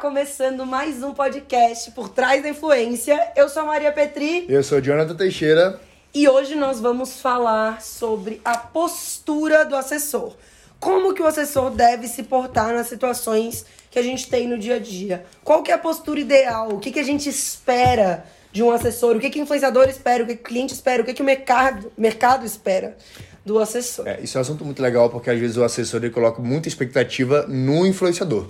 começando 0.00 0.66
mais 0.66 1.02
um 1.02 1.14
podcast 1.14 1.90
por 1.92 2.10
trás 2.10 2.42
da 2.42 2.50
influência. 2.50 3.32
Eu 3.34 3.48
sou 3.48 3.62
a 3.62 3.64
Maria 3.64 3.90
Petri. 3.90 4.44
Eu 4.46 4.62
sou 4.62 4.76
o 4.78 4.80
Jonathan 4.82 5.14
Teixeira. 5.14 5.80
E 6.12 6.28
hoje 6.28 6.54
nós 6.54 6.78
vamos 6.78 7.18
falar 7.18 7.80
sobre 7.80 8.40
a 8.44 8.58
postura 8.58 9.64
do 9.64 9.74
assessor. 9.74 10.34
Como 10.78 11.14
que 11.14 11.22
o 11.22 11.26
assessor 11.26 11.70
deve 11.70 12.08
se 12.08 12.22
portar 12.24 12.74
nas 12.74 12.88
situações 12.88 13.64
que 13.90 13.98
a 13.98 14.02
gente 14.02 14.28
tem 14.28 14.46
no 14.46 14.58
dia 14.58 14.76
a 14.76 14.78
dia? 14.78 15.24
Qual 15.42 15.62
que 15.62 15.70
é 15.70 15.74
a 15.74 15.78
postura 15.78 16.20
ideal? 16.20 16.74
O 16.74 16.78
que, 16.78 16.92
que 16.92 17.00
a 17.00 17.04
gente 17.04 17.28
espera 17.30 18.26
de 18.52 18.62
um 18.62 18.70
assessor? 18.70 19.16
O 19.16 19.20
que, 19.20 19.30
que 19.30 19.40
o 19.40 19.42
influenciador 19.42 19.88
espera? 19.88 20.22
O 20.22 20.26
que, 20.26 20.36
que 20.36 20.42
o 20.42 20.44
cliente 20.44 20.74
espera? 20.74 21.02
O 21.02 21.06
que, 21.06 21.14
que 21.14 21.22
o 21.22 21.24
mercado, 21.24 21.90
mercado 21.96 22.44
espera? 22.44 22.98
do 23.46 23.60
assessor. 23.60 24.08
É, 24.08 24.20
isso 24.20 24.36
é 24.36 24.40
um 24.40 24.42
assunto 24.42 24.64
muito 24.64 24.82
legal 24.82 25.08
porque 25.08 25.30
às 25.30 25.38
vezes 25.38 25.56
o 25.56 25.62
assessor 25.62 26.02
ele 26.02 26.12
coloca 26.12 26.42
muita 26.42 26.66
expectativa 26.66 27.46
no 27.46 27.86
influenciador. 27.86 28.48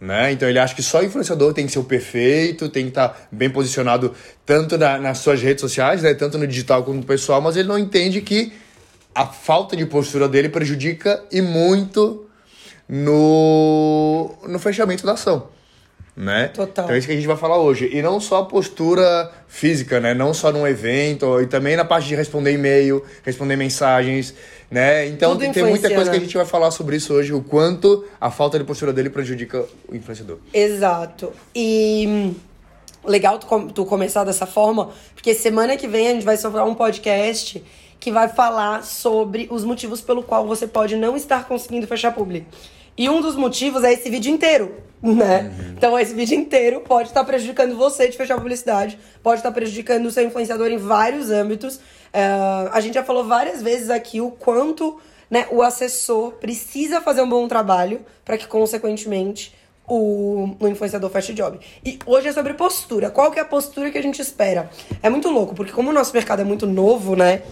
Né? 0.00 0.32
Então 0.32 0.48
ele 0.48 0.58
acha 0.58 0.74
que 0.74 0.82
só 0.82 1.02
influenciador 1.02 1.54
tem 1.54 1.64
que 1.64 1.72
ser 1.72 1.78
o 1.78 1.84
perfeito, 1.84 2.68
tem 2.68 2.84
que 2.84 2.90
estar 2.90 3.28
bem 3.32 3.48
posicionado 3.48 4.14
tanto 4.44 4.76
na, 4.76 4.98
nas 4.98 5.18
suas 5.18 5.40
redes 5.40 5.62
sociais, 5.62 6.02
né? 6.02 6.12
tanto 6.12 6.36
no 6.36 6.46
digital 6.46 6.84
quanto 6.84 6.98
no 6.98 7.04
pessoal, 7.04 7.40
mas 7.40 7.56
ele 7.56 7.66
não 7.68 7.78
entende 7.78 8.20
que 8.20 8.52
a 9.14 9.26
falta 9.26 9.74
de 9.74 9.86
postura 9.86 10.28
dele 10.28 10.50
prejudica 10.50 11.24
e 11.32 11.40
muito 11.40 12.26
no, 12.86 14.34
no 14.46 14.58
fechamento 14.58 15.06
da 15.06 15.12
ação 15.12 15.48
né? 16.16 16.48
Total. 16.48 16.84
Então 16.84 16.94
é 16.94 16.98
isso 16.98 17.06
que 17.06 17.12
a 17.12 17.16
gente 17.16 17.26
vai 17.26 17.36
falar 17.36 17.58
hoje. 17.58 17.90
E 17.92 18.00
não 18.00 18.18
só 18.18 18.38
a 18.38 18.44
postura 18.46 19.30
física, 19.46 20.00
né? 20.00 20.14
Não 20.14 20.32
só 20.32 20.50
num 20.50 20.66
evento, 20.66 21.40
e 21.40 21.46
também 21.46 21.76
na 21.76 21.84
parte 21.84 22.08
de 22.08 22.14
responder 22.14 22.52
e-mail, 22.52 23.04
responder 23.22 23.56
mensagens, 23.56 24.34
né? 24.70 25.06
Então 25.06 25.36
tem, 25.36 25.52
tem 25.52 25.64
muita 25.64 25.92
coisa 25.92 26.10
que 26.10 26.16
a 26.16 26.20
gente 26.20 26.36
vai 26.36 26.46
falar 26.46 26.70
sobre 26.70 26.96
isso 26.96 27.12
hoje, 27.12 27.34
o 27.34 27.42
quanto 27.42 28.04
a 28.18 28.30
falta 28.30 28.58
de 28.58 28.64
postura 28.64 28.92
dele 28.92 29.10
prejudica 29.10 29.66
o 29.88 29.94
influenciador. 29.94 30.38
Exato. 30.54 31.32
E 31.54 32.06
hum, 32.08 32.34
legal 33.04 33.38
tu, 33.38 33.72
tu 33.74 33.84
começar 33.84 34.24
dessa 34.24 34.46
forma, 34.46 34.90
porque 35.14 35.34
semana 35.34 35.76
que 35.76 35.86
vem 35.86 36.08
a 36.08 36.12
gente 36.12 36.24
vai 36.24 36.38
soltar 36.38 36.66
um 36.66 36.74
podcast 36.74 37.62
que 38.00 38.10
vai 38.10 38.28
falar 38.28 38.84
sobre 38.84 39.48
os 39.50 39.64
motivos 39.64 40.00
pelo 40.00 40.22
qual 40.22 40.46
você 40.46 40.66
pode 40.66 40.96
não 40.96 41.16
estar 41.16 41.46
conseguindo 41.46 41.86
fechar 41.86 42.12
público. 42.12 42.46
E 42.96 43.08
um 43.08 43.20
dos 43.20 43.36
motivos 43.36 43.84
é 43.84 43.92
esse 43.92 44.08
vídeo 44.08 44.32
inteiro, 44.32 44.74
né? 45.02 45.52
Uhum. 45.58 45.74
Então, 45.76 45.98
esse 45.98 46.14
vídeo 46.14 46.38
inteiro 46.38 46.80
pode 46.80 47.08
estar 47.08 47.24
prejudicando 47.24 47.76
você 47.76 48.08
de 48.08 48.16
fechar 48.16 48.34
a 48.34 48.38
publicidade, 48.38 48.98
pode 49.22 49.40
estar 49.40 49.52
prejudicando 49.52 50.06
o 50.06 50.10
seu 50.10 50.24
influenciador 50.24 50.68
em 50.68 50.78
vários 50.78 51.30
âmbitos. 51.30 51.76
Uh, 51.76 52.70
a 52.72 52.80
gente 52.80 52.94
já 52.94 53.04
falou 53.04 53.24
várias 53.24 53.62
vezes 53.62 53.90
aqui 53.90 54.20
o 54.20 54.30
quanto 54.30 54.98
né, 55.30 55.46
o 55.50 55.60
assessor 55.60 56.32
precisa 56.32 57.00
fazer 57.00 57.20
um 57.20 57.28
bom 57.28 57.46
trabalho 57.46 58.00
para 58.24 58.38
que, 58.38 58.46
consequentemente, 58.46 59.54
o, 59.86 60.56
o 60.58 60.68
influenciador 60.68 61.10
feche 61.10 61.32
job. 61.32 61.58
E 61.84 61.98
hoje 62.06 62.28
é 62.28 62.32
sobre 62.32 62.54
postura. 62.54 63.10
Qual 63.10 63.30
que 63.30 63.38
é 63.38 63.42
a 63.42 63.44
postura 63.44 63.90
que 63.90 63.98
a 63.98 64.02
gente 64.02 64.20
espera? 64.20 64.70
É 65.02 65.10
muito 65.10 65.28
louco, 65.28 65.54
porque 65.54 65.72
como 65.72 65.90
o 65.90 65.92
nosso 65.92 66.12
mercado 66.12 66.40
é 66.40 66.44
muito 66.44 66.66
novo, 66.66 67.14
né? 67.14 67.42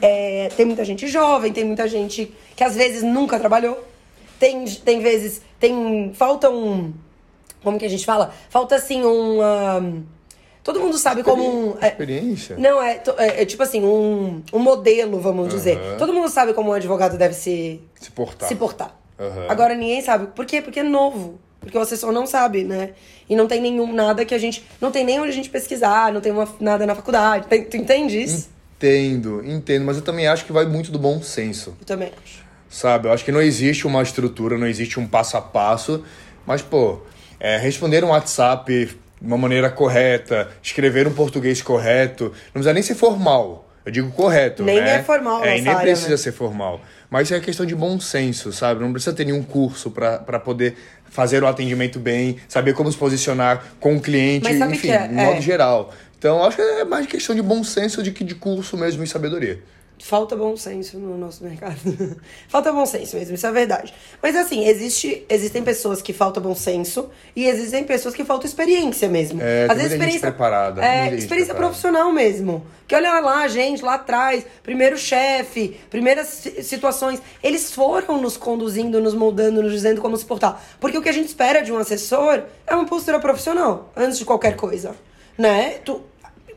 É, 0.00 0.48
tem 0.56 0.64
muita 0.64 0.84
gente 0.84 1.06
jovem, 1.08 1.52
tem 1.52 1.64
muita 1.64 1.88
gente 1.88 2.32
que 2.54 2.62
às 2.62 2.76
vezes 2.76 3.02
nunca 3.02 3.38
trabalhou 3.38 3.84
tem, 4.38 4.64
tem 4.64 5.00
vezes. 5.00 5.42
Tem. 5.58 6.12
Falta 6.14 6.50
um. 6.50 6.92
Como 7.62 7.78
que 7.78 7.84
a 7.84 7.90
gente 7.90 8.06
fala? 8.06 8.32
Falta 8.48 8.76
assim 8.76 9.04
um. 9.04 9.42
Um, 9.42 10.04
todo 10.62 10.80
mundo 10.80 10.96
sabe 10.96 11.22
como 11.22 11.42
um. 11.42 11.78
É, 11.80 11.88
experiência? 11.88 12.56
Não, 12.56 12.80
é, 12.80 13.02
é, 13.16 13.42
é, 13.42 13.44
tipo 13.44 13.62
assim, 13.62 13.84
um, 13.84 14.42
um 14.52 14.58
modelo, 14.58 15.20
vamos 15.20 15.44
uhum. 15.44 15.48
dizer. 15.48 15.78
Todo 15.98 16.12
mundo 16.12 16.28
sabe 16.28 16.54
como 16.54 16.70
um 16.70 16.74
advogado 16.74 17.18
deve 17.18 17.34
se. 17.34 17.80
Se 18.00 18.10
portar. 18.10 18.48
Se 18.48 18.54
portar. 18.54 18.96
Uhum. 19.18 19.50
Agora 19.50 19.74
ninguém 19.74 20.00
sabe. 20.00 20.28
Por 20.28 20.46
quê? 20.46 20.62
Porque 20.62 20.80
é 20.80 20.84
novo. 20.84 21.38
Porque 21.60 21.76
o 21.76 21.80
assessor 21.80 22.12
não 22.12 22.24
sabe, 22.24 22.62
né? 22.62 22.90
E 23.28 23.34
não 23.34 23.48
tem 23.48 23.60
nenhum 23.60 23.92
nada 23.92 24.24
que 24.24 24.34
a 24.34 24.38
gente. 24.38 24.64
Não 24.80 24.92
tem 24.92 25.04
nem 25.04 25.20
onde 25.20 25.30
a 25.30 25.34
gente 25.34 25.50
pesquisar, 25.50 26.12
não 26.12 26.20
tem 26.20 26.30
uma, 26.30 26.48
nada 26.60 26.86
na 26.86 26.94
faculdade. 26.94 27.48
Tem, 27.48 27.64
tu 27.64 27.76
entende 27.76 28.22
isso? 28.22 28.48
Entendo, 28.76 29.44
entendo. 29.44 29.84
Mas 29.84 29.96
eu 29.96 30.02
também 30.02 30.28
acho 30.28 30.44
que 30.44 30.52
vai 30.52 30.64
muito 30.64 30.92
do 30.92 30.98
bom 31.00 31.20
senso. 31.20 31.76
Eu 31.80 31.84
também 31.84 32.12
acho 32.22 32.47
sabe? 32.68 33.08
Eu 33.08 33.12
acho 33.12 33.24
que 33.24 33.32
não 33.32 33.40
existe 33.40 33.86
uma 33.86 34.02
estrutura, 34.02 34.58
não 34.58 34.66
existe 34.66 35.00
um 35.00 35.06
passo 35.06 35.36
a 35.36 35.40
passo, 35.40 36.04
mas, 36.46 36.62
pô, 36.62 37.00
é, 37.40 37.56
responder 37.56 38.04
um 38.04 38.08
WhatsApp 38.08 38.86
de 39.20 39.26
uma 39.26 39.38
maneira 39.38 39.70
correta, 39.70 40.48
escrever 40.62 41.06
um 41.06 41.12
português 41.12 41.62
correto, 41.62 42.24
não 42.24 42.52
precisa 42.52 42.72
nem 42.72 42.82
ser 42.82 42.94
formal. 42.94 43.64
Eu 43.84 43.92
digo 43.92 44.10
correto, 44.10 44.62
nem 44.62 44.80
né? 44.80 44.96
é 44.96 45.02
formal, 45.02 45.42
é, 45.42 45.54
nem 45.54 45.68
área, 45.68 45.80
precisa 45.80 46.10
né? 46.10 46.16
ser 46.18 46.32
formal. 46.32 46.80
Mas 47.08 47.32
é 47.32 47.40
questão 47.40 47.64
de 47.64 47.74
bom 47.74 47.98
senso, 47.98 48.52
sabe? 48.52 48.82
Não 48.82 48.92
precisa 48.92 49.16
ter 49.16 49.24
nenhum 49.24 49.42
curso 49.42 49.90
para 49.90 50.38
poder 50.38 50.76
fazer 51.08 51.42
o 51.42 51.46
atendimento 51.46 51.98
bem, 51.98 52.36
saber 52.46 52.74
como 52.74 52.92
se 52.92 52.98
posicionar 52.98 53.64
com 53.80 53.96
o 53.96 54.00
cliente, 54.00 54.46
enfim, 54.52 54.90
é? 54.90 55.08
de 55.08 55.14
modo 55.14 55.38
é. 55.38 55.40
geral. 55.40 55.94
Então, 56.18 56.44
acho 56.44 56.56
que 56.56 56.62
é 56.62 56.84
mais 56.84 57.06
questão 57.06 57.34
de 57.34 57.40
bom 57.40 57.64
senso 57.64 58.02
do 58.02 58.12
que 58.12 58.24
de 58.24 58.34
curso 58.34 58.76
mesmo 58.76 59.02
e 59.02 59.06
sabedoria 59.06 59.62
falta 60.00 60.36
bom 60.36 60.56
senso 60.56 60.98
no 60.98 61.16
nosso 61.16 61.44
mercado. 61.44 61.76
falta 62.48 62.72
bom 62.72 62.86
senso 62.86 63.16
mesmo, 63.16 63.34
isso 63.34 63.46
é 63.46 63.52
verdade. 63.52 63.92
Mas 64.22 64.36
assim, 64.36 64.66
existe, 64.66 65.24
existem 65.28 65.62
pessoas 65.62 66.00
que 66.00 66.12
falta 66.12 66.40
bom 66.40 66.54
senso 66.54 67.10
e 67.34 67.46
existem 67.46 67.84
pessoas 67.84 68.14
que 68.14 68.24
faltam 68.24 68.46
experiência 68.46 69.08
mesmo. 69.08 69.40
É, 69.42 69.66
Às 69.70 69.76
vezes 69.76 69.92
experiência 69.92 70.30
preparada. 70.30 70.84
É, 70.84 71.14
experiência 71.14 71.54
profissional 71.54 72.12
mesmo. 72.12 72.66
Que 72.86 72.94
olha 72.94 73.20
lá, 73.20 73.46
gente, 73.48 73.84
lá 73.84 73.94
atrás, 73.94 74.46
primeiro 74.62 74.96
chefe, 74.96 75.78
primeiras 75.90 76.48
situações, 76.62 77.20
eles 77.42 77.70
foram 77.70 78.20
nos 78.20 78.38
conduzindo, 78.38 79.00
nos 79.00 79.14
moldando, 79.14 79.62
nos 79.62 79.72
dizendo 79.72 80.00
como 80.00 80.16
se 80.16 80.24
portar. 80.24 80.62
Porque 80.80 80.96
o 80.96 81.02
que 81.02 81.08
a 81.08 81.12
gente 81.12 81.28
espera 81.28 81.60
de 81.60 81.70
um 81.70 81.76
assessor 81.76 82.44
é 82.66 82.74
uma 82.74 82.86
postura 82.86 83.20
profissional, 83.20 83.92
antes 83.94 84.18
de 84.18 84.24
qualquer 84.24 84.56
coisa, 84.56 84.94
né? 85.36 85.80
Tu, 85.84 86.00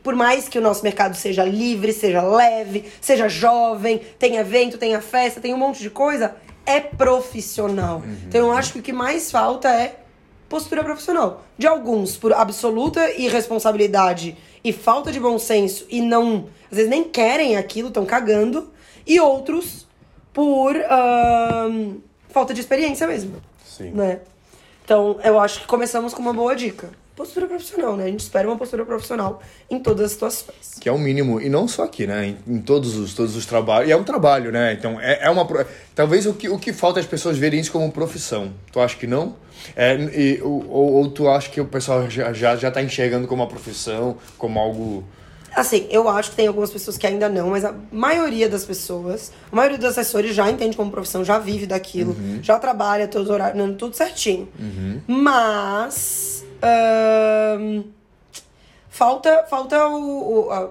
por 0.02 0.14
mais 0.14 0.48
que 0.48 0.58
o 0.58 0.60
nosso 0.60 0.82
mercado 0.82 1.16
seja 1.16 1.44
livre, 1.44 1.92
seja 1.92 2.22
leve, 2.22 2.90
seja 3.00 3.28
jovem, 3.28 4.00
tenha 4.18 4.40
evento, 4.40 4.76
tenha 4.76 5.00
festa, 5.00 5.40
tenha 5.40 5.54
um 5.54 5.58
monte 5.58 5.80
de 5.80 5.90
coisa, 5.90 6.34
é 6.66 6.80
profissional. 6.80 7.98
Uhum. 7.98 8.16
Então 8.26 8.40
eu 8.40 8.52
acho 8.52 8.72
que 8.72 8.78
o 8.80 8.82
que 8.82 8.92
mais 8.92 9.30
falta 9.30 9.68
é 9.68 10.00
postura 10.48 10.82
profissional. 10.82 11.44
De 11.56 11.66
alguns, 11.66 12.16
por 12.16 12.32
absoluta 12.32 13.10
irresponsabilidade 13.12 14.36
e 14.64 14.72
falta 14.72 15.12
de 15.12 15.20
bom 15.20 15.38
senso 15.38 15.86
e 15.88 16.00
não, 16.00 16.48
às 16.70 16.76
vezes 16.76 16.90
nem 16.90 17.04
querem 17.04 17.56
aquilo, 17.56 17.88
estão 17.88 18.04
cagando, 18.04 18.70
e 19.06 19.18
outros 19.18 19.86
por 20.32 20.76
uh, 20.76 22.02
falta 22.28 22.52
de 22.52 22.60
experiência 22.60 23.06
mesmo. 23.06 23.36
Sim. 23.64 23.90
Né? 23.92 24.20
Então, 24.84 25.18
eu 25.24 25.38
acho 25.38 25.60
que 25.60 25.66
começamos 25.66 26.12
com 26.12 26.20
uma 26.20 26.32
boa 26.32 26.54
dica 26.54 26.90
postura 27.14 27.46
profissional, 27.46 27.96
né? 27.96 28.04
A 28.04 28.08
gente 28.08 28.20
espera 28.20 28.48
uma 28.48 28.56
postura 28.56 28.84
profissional 28.84 29.42
em 29.70 29.78
todas 29.78 30.06
as 30.06 30.12
situações. 30.12 30.78
Que 30.80 30.88
é 30.88 30.92
o 30.92 30.98
mínimo, 30.98 31.40
e 31.40 31.48
não 31.48 31.68
só 31.68 31.84
aqui, 31.84 32.06
né? 32.06 32.26
Em, 32.26 32.54
em 32.54 32.60
todos, 32.60 32.96
os, 32.96 33.14
todos 33.14 33.36
os 33.36 33.46
trabalhos. 33.46 33.88
E 33.88 33.92
é 33.92 33.96
um 33.96 34.04
trabalho, 34.04 34.50
né? 34.50 34.72
Então, 34.72 35.00
é, 35.00 35.20
é 35.22 35.30
uma. 35.30 35.46
Talvez 35.94 36.26
o 36.26 36.34
que, 36.34 36.48
o 36.48 36.58
que 36.58 36.72
falta 36.72 36.98
é 36.98 37.02
as 37.02 37.06
pessoas 37.06 37.36
verem 37.36 37.60
isso 37.60 37.72
como 37.72 37.90
profissão. 37.92 38.52
Tu 38.72 38.80
acha 38.80 38.96
que 38.96 39.06
não? 39.06 39.36
É, 39.76 39.94
e, 39.94 40.40
ou, 40.42 40.68
ou, 40.68 41.10
tu 41.10 41.28
acha 41.28 41.48
que 41.50 41.60
o 41.60 41.66
pessoal 41.66 42.08
já, 42.10 42.32
já, 42.32 42.56
já 42.56 42.70
tá 42.70 42.82
enxergando 42.82 43.28
como 43.28 43.42
uma 43.42 43.48
profissão, 43.48 44.16
como 44.38 44.58
algo. 44.58 45.04
Assim, 45.54 45.86
eu 45.90 46.08
acho 46.08 46.30
que 46.30 46.36
tem 46.36 46.46
algumas 46.46 46.70
pessoas 46.70 46.96
que 46.96 47.06
ainda 47.06 47.28
não, 47.28 47.50
mas 47.50 47.62
a 47.62 47.74
maioria 47.92 48.48
das 48.48 48.64
pessoas, 48.64 49.30
a 49.52 49.54
maioria 49.54 49.76
dos 49.76 49.86
assessores 49.86 50.34
já 50.34 50.50
entende 50.50 50.74
como 50.74 50.90
profissão, 50.90 51.22
já 51.22 51.38
vive 51.38 51.66
daquilo, 51.66 52.12
uhum. 52.12 52.38
já 52.42 52.58
trabalha 52.58 53.06
todos 53.06 53.28
os 53.28 53.34
horários, 53.34 53.76
tudo 53.76 53.94
certinho. 53.94 54.48
Uhum. 54.58 55.02
Mas 55.06 56.31
falta 58.88 59.44
falta 59.48 59.86
o, 59.88 60.46
o, 60.46 60.50
a, 60.50 60.70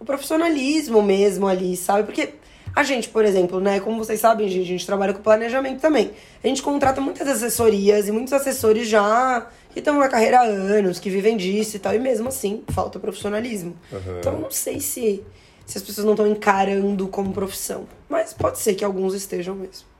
o, 0.00 0.04
profissionalismo 0.04 1.02
mesmo 1.02 1.46
ali, 1.46 1.76
sabe? 1.76 2.04
Porque 2.04 2.34
a 2.74 2.82
gente, 2.82 3.08
por 3.08 3.24
exemplo, 3.24 3.60
né, 3.60 3.80
como 3.80 3.98
vocês 3.98 4.20
sabem, 4.20 4.48
gente, 4.48 4.62
a 4.62 4.66
gente 4.66 4.86
trabalha 4.86 5.14
com 5.14 5.22
planejamento 5.22 5.80
também. 5.80 6.10
A 6.42 6.46
gente 6.46 6.62
contrata 6.62 7.00
muitas 7.00 7.26
assessorias 7.26 8.08
e 8.08 8.12
muitos 8.12 8.32
assessores 8.32 8.88
já 8.88 9.46
que 9.72 9.78
estão 9.78 9.98
na 9.98 10.08
carreira 10.08 10.40
há 10.40 10.44
anos, 10.44 10.98
que 10.98 11.10
vivem 11.10 11.36
disso 11.36 11.76
e 11.76 11.78
tal, 11.78 11.94
e 11.94 11.98
mesmo 11.98 12.28
assim 12.28 12.62
falta 12.68 12.98
profissionalismo. 12.98 13.76
Uhum. 13.92 14.18
Então 14.18 14.38
não 14.38 14.50
sei 14.50 14.80
se, 14.80 15.22
se 15.66 15.78
as 15.78 15.84
pessoas 15.84 16.04
não 16.04 16.14
estão 16.14 16.26
encarando 16.26 17.08
como 17.08 17.32
profissão, 17.32 17.86
mas 18.08 18.32
pode 18.32 18.58
ser 18.58 18.74
que 18.74 18.84
alguns 18.84 19.14
estejam 19.14 19.54
mesmo. 19.54 19.95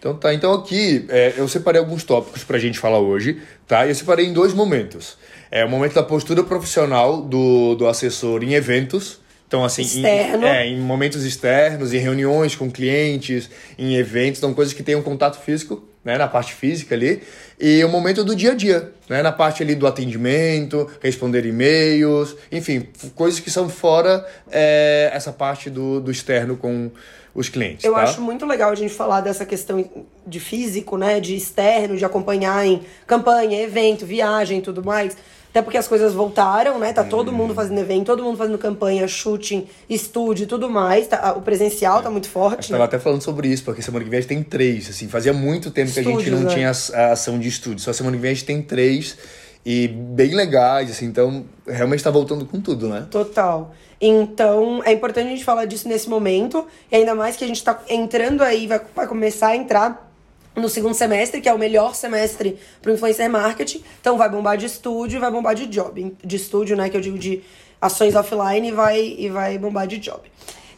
Então 0.00 0.14
tá, 0.14 0.32
então 0.32 0.54
aqui 0.54 1.04
é, 1.10 1.34
eu 1.36 1.46
separei 1.46 1.78
alguns 1.78 2.04
tópicos 2.04 2.42
pra 2.42 2.58
gente 2.58 2.78
falar 2.78 2.98
hoje, 2.98 3.42
tá? 3.68 3.86
Eu 3.86 3.94
separei 3.94 4.26
em 4.26 4.32
dois 4.32 4.54
momentos. 4.54 5.18
É 5.50 5.62
o 5.62 5.68
momento 5.68 5.92
da 5.92 6.02
postura 6.02 6.42
profissional 6.42 7.20
do, 7.20 7.74
do 7.74 7.86
assessor 7.86 8.42
em 8.42 8.54
eventos. 8.54 9.20
Então, 9.46 9.62
assim, 9.62 9.82
Externo. 9.82 10.46
Em, 10.46 10.48
é, 10.48 10.66
em 10.66 10.80
momentos 10.80 11.24
externos, 11.24 11.92
em 11.92 11.98
reuniões 11.98 12.56
com 12.56 12.70
clientes, 12.70 13.50
em 13.76 13.96
eventos, 13.96 14.38
então 14.38 14.54
coisas 14.54 14.72
que 14.72 14.82
tenham 14.82 15.02
contato 15.02 15.38
físico, 15.40 15.86
né, 16.04 16.16
na 16.16 16.28
parte 16.28 16.54
física 16.54 16.94
ali, 16.94 17.20
e 17.58 17.84
o 17.84 17.88
momento 17.88 18.24
do 18.24 18.34
dia 18.34 18.52
a 18.52 18.54
dia, 18.54 18.92
né, 19.08 19.22
na 19.22 19.32
parte 19.32 19.62
ali 19.62 19.74
do 19.74 19.86
atendimento, 19.86 20.88
responder 21.02 21.44
e-mails, 21.44 22.36
enfim, 22.50 22.88
coisas 23.14 23.40
que 23.40 23.50
são 23.50 23.68
fora 23.68 24.24
é, 24.50 25.10
essa 25.12 25.32
parte 25.32 25.68
do, 25.68 26.00
do 26.00 26.12
externo 26.12 26.56
com 26.56 26.90
os 27.40 27.48
clientes. 27.48 27.84
Eu 27.84 27.94
tá? 27.94 28.02
acho 28.02 28.20
muito 28.20 28.46
legal 28.46 28.70
a 28.70 28.74
gente 28.74 28.92
falar 28.94 29.20
dessa 29.20 29.44
questão 29.44 29.84
de 30.26 30.40
físico, 30.40 30.96
né? 30.96 31.20
De 31.20 31.34
externo, 31.34 31.96
de 31.96 32.04
acompanhar 32.04 32.66
em 32.66 32.82
campanha, 33.06 33.60
evento, 33.60 34.06
viagem 34.06 34.58
e 34.58 34.62
tudo 34.62 34.84
mais. 34.84 35.16
Até 35.50 35.62
porque 35.62 35.76
as 35.76 35.88
coisas 35.88 36.14
voltaram, 36.14 36.78
né? 36.78 36.92
Tá 36.92 37.02
todo 37.02 37.32
mundo 37.32 37.52
fazendo 37.52 37.80
evento, 37.80 38.06
todo 38.06 38.22
mundo 38.22 38.36
fazendo 38.36 38.56
campanha, 38.56 39.08
shooting, 39.08 39.66
estúdio 39.88 40.44
e 40.44 40.46
tudo 40.46 40.70
mais. 40.70 41.08
Tá, 41.08 41.34
o 41.36 41.42
presencial 41.42 42.00
tá 42.00 42.08
muito 42.08 42.28
A 42.28 42.30
forte. 42.30 42.68
gente 42.68 42.78
Né? 42.78 42.84
até 42.84 43.00
falando 43.00 43.20
sobre 43.20 43.48
isso, 43.48 43.64
porque 43.64 43.82
semana 43.82 44.04
que 44.04 44.10
vem 44.10 44.18
a 44.18 44.20
gente 44.20 44.28
tem 44.28 44.42
três. 44.44 44.88
Assim, 44.88 45.08
fazia 45.08 45.32
muito 45.32 45.72
tempo 45.72 45.90
que 45.90 45.98
a 45.98 46.02
gente 46.04 46.12
Estúdios, 46.12 46.40
não 46.40 46.48
né? 46.48 46.54
tinha 46.54 46.68
a 46.68 47.12
ação 47.12 47.36
de 47.36 47.48
estúdio. 47.48 47.80
Só 47.80 47.92
semana 47.92 48.16
que 48.16 48.22
vem 48.22 48.30
a 48.30 48.34
gente 48.34 48.44
tem 48.46 48.62
três 48.62 49.16
e 49.64 49.88
bem 49.88 50.34
legais, 50.34 50.90
assim, 50.90 51.06
então 51.06 51.44
realmente 51.66 52.02
tá 52.02 52.10
voltando 52.10 52.46
com 52.46 52.60
tudo, 52.60 52.88
né? 52.88 53.06
Total. 53.10 53.74
Então, 54.00 54.80
é 54.84 54.92
importante 54.92 55.26
a 55.26 55.30
gente 55.30 55.44
falar 55.44 55.66
disso 55.66 55.86
nesse 55.86 56.08
momento. 56.08 56.66
E 56.90 56.96
ainda 56.96 57.14
mais 57.14 57.36
que 57.36 57.44
a 57.44 57.46
gente 57.46 57.62
tá 57.62 57.78
entrando 57.88 58.42
aí, 58.42 58.66
vai, 58.66 58.80
vai 58.96 59.06
começar 59.06 59.48
a 59.48 59.56
entrar 59.56 60.10
no 60.56 60.68
segundo 60.68 60.94
semestre, 60.94 61.40
que 61.40 61.48
é 61.48 61.52
o 61.52 61.58
melhor 61.58 61.94
semestre 61.94 62.58
pro 62.80 62.92
influencer 62.92 63.28
marketing. 63.28 63.84
Então, 64.00 64.16
vai 64.16 64.30
bombar 64.30 64.56
de 64.56 64.64
estúdio 64.64 65.18
e 65.18 65.20
vai 65.20 65.30
bombar 65.30 65.54
de 65.54 65.66
job. 65.66 66.16
De 66.24 66.36
estúdio, 66.36 66.76
né, 66.76 66.88
que 66.88 66.96
eu 66.96 67.00
digo 67.00 67.18
de 67.18 67.42
ações 67.80 68.16
offline 68.16 68.68
e 68.68 68.72
vai, 68.72 69.14
e 69.18 69.28
vai 69.28 69.58
bombar 69.58 69.86
de 69.86 69.98
job. 69.98 70.20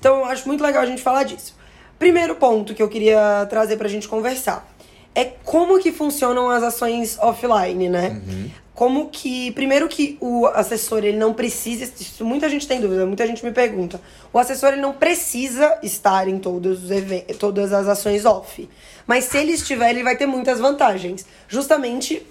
Então, 0.01 0.19
eu 0.19 0.25
acho 0.25 0.49
muito 0.49 0.63
legal 0.63 0.83
a 0.83 0.87
gente 0.87 1.01
falar 1.01 1.23
disso. 1.23 1.55
Primeiro 2.01 2.35
ponto 2.35 2.75
que 2.75 2.83
eu 2.83 2.89
queria 2.89 3.47
trazer 3.49 3.77
pra 3.77 3.89
gente 3.89 4.09
conversar 4.09 4.69
é 5.15 5.25
como 5.25 5.79
que 5.79 5.93
funcionam 5.93 6.49
as 6.49 6.63
ações 6.63 7.19
offline, 7.21 7.89
né? 7.89 8.21
Como 8.75 9.11
que, 9.11 9.51
primeiro 9.53 9.87
que 9.87 10.17
o 10.19 10.47
assessor 10.47 11.05
ele 11.05 11.19
não 11.19 11.35
precisa, 11.35 11.85
isso 11.85 12.25
muita 12.25 12.49
gente 12.49 12.67
tem 12.67 12.81
dúvida, 12.81 13.05
muita 13.05 13.27
gente 13.27 13.45
me 13.45 13.53
pergunta. 13.53 14.01
O 14.33 14.39
assessor 14.39 14.73
ele 14.73 14.81
não 14.81 14.95
precisa 14.95 15.79
estar 15.83 16.27
em 16.27 16.39
todos 16.39 16.91
os 16.91 17.37
todas 17.39 17.73
as 17.73 17.87
ações 17.87 18.25
off. 18.25 18.69
Mas 19.07 19.25
se 19.25 19.37
ele 19.39 19.53
estiver, 19.53 19.91
ele 19.91 20.03
vai 20.03 20.17
ter 20.17 20.27
muitas 20.27 20.59
vantagens. 20.61 21.27
Justamente 21.49 22.27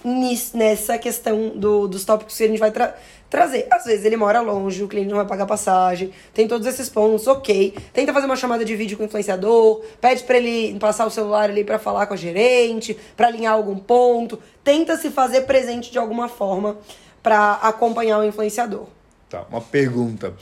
nessa 0.54 0.98
questão 0.98 1.50
do, 1.56 1.88
dos 1.88 2.06
tópicos 2.06 2.38
que 2.38 2.44
a 2.44 2.48
gente 2.48 2.60
vai 2.60 2.72
tra- 2.72 2.96
trazer. 3.30 3.68
Às 3.72 3.86
vezes 3.86 4.06
ele 4.06 4.18
mora 4.18 4.42
longe, 4.42 4.84
o 4.84 4.88
cliente 4.88 5.10
não 5.10 5.18
vai 5.18 5.26
pagar 5.26 5.46
passagem, 5.46 6.12
tem 6.34 6.48
todos 6.48 6.68
esses 6.68 6.90
pontos, 6.90 7.28
ok. 7.28 7.74
Tenta 7.94 8.14
fazer 8.14 8.26
uma 8.26 8.36
chamada 8.36 8.66
de 8.66 8.76
vídeo 8.76 8.98
com 8.98 9.04
o 9.04 9.06
influenciador, 9.06 9.82
pede 10.00 10.24
pra 10.24 10.38
ele 10.38 10.78
passar 10.80 11.06
o 11.06 11.10
celular 11.10 11.50
ali 11.50 11.64
pra 11.64 11.80
falar 11.80 12.06
com 12.08 12.14
a 12.14 12.18
gerente, 12.18 12.98
pra 13.16 13.28
alinhar 13.28 13.54
algum 13.54 13.78
ponto. 13.78 14.40
Tenta 14.64 14.98
se 14.98 15.10
fazer 15.10 15.42
presente 15.42 15.92
de 15.92 15.98
alguma 15.98 16.28
forma 16.28 16.78
pra 17.24 17.54
acompanhar 17.62 18.20
o 18.20 18.24
influenciador. 18.26 18.88
Tá, 19.30 19.46
uma 19.50 19.62
pergunta. 19.62 20.34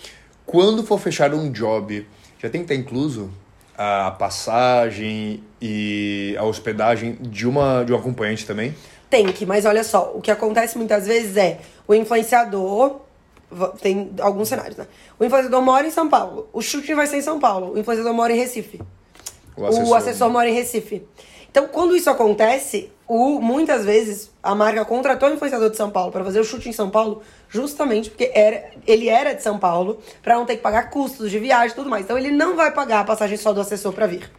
Quando 0.46 0.84
for 0.84 1.00
fechar 1.00 1.34
um 1.34 1.52
job, 1.52 2.08
já 2.42 2.50
tem 2.50 2.64
que 2.64 2.74
estar 2.74 2.76
incluso 2.76 3.30
a 3.82 4.12
passagem 4.12 5.42
e 5.62 6.36
a 6.38 6.44
hospedagem 6.44 7.18
de 7.22 7.48
uma 7.48 7.86
de 7.86 7.94
um 7.94 7.96
acompanhante 7.96 8.46
também? 8.46 8.76
Tem 9.10 9.26
que, 9.32 9.46
mas 9.46 9.66
olha 9.66 9.86
só, 9.86 10.12
o 10.14 10.22
que 10.22 10.30
acontece 10.30 10.78
muitas 10.78 11.08
vezes 11.08 11.38
é 11.38 11.60
o 11.88 11.96
influenciador. 11.96 13.00
Tem 13.82 14.12
alguns 14.20 14.50
cenários, 14.50 14.76
né? 14.76 14.86
O 15.18 15.24
influenciador 15.24 15.62
mora 15.62 15.88
em 15.88 15.92
São 15.92 16.10
Paulo, 16.10 16.50
o 16.52 16.62
shooting 16.62 16.94
vai 16.94 17.08
ser 17.08 17.18
em 17.18 17.22
São 17.22 17.40
Paulo, 17.40 17.74
o 17.74 17.80
influenciador 17.80 18.14
mora 18.14 18.34
em 18.34 18.38
Recife. 18.38 18.82
O 19.56 19.96
assessor, 19.96 20.30
mora 20.30 20.50
em 20.50 20.54
Recife. 20.54 21.06
Então, 21.50 21.68
quando 21.68 21.96
isso 21.96 22.10
acontece, 22.10 22.92
o, 23.08 23.40
muitas 23.42 23.84
vezes 23.86 24.30
a 24.44 24.54
marca 24.54 24.86
contratou 24.86 25.30
o 25.30 25.34
influenciador 25.34 25.70
de 25.70 25.78
São 25.78 25.90
Paulo 25.90 26.12
para 26.12 26.24
fazer 26.24 26.40
o 26.40 26.44
chute 26.44 26.70
em 26.70 26.74
São 26.74 26.90
Paulo, 26.90 27.22
justamente 27.50 28.10
porque 28.10 28.32
era, 28.34 28.72
ele 28.86 29.10
era 29.10 29.34
de 29.34 29.42
São 29.42 29.58
Paulo, 29.58 30.00
para 30.22 30.36
não 30.36 30.46
ter 30.46 30.58
que 30.58 30.62
pagar 30.62 30.90
custos 30.90 31.30
de 31.32 31.40
viagem 31.40 31.72
e 31.72 31.76
tudo 31.76 31.90
mais. 31.90 32.06
Então, 32.06 32.18
ele 32.18 32.32
não 32.32 32.56
vai 32.56 32.72
pagar 32.72 33.02
a 33.02 33.04
passagem 33.04 33.38
só 33.38 33.52
do 33.52 33.60
assessor 33.60 33.92
para 33.92 34.08
vir. 34.08 34.32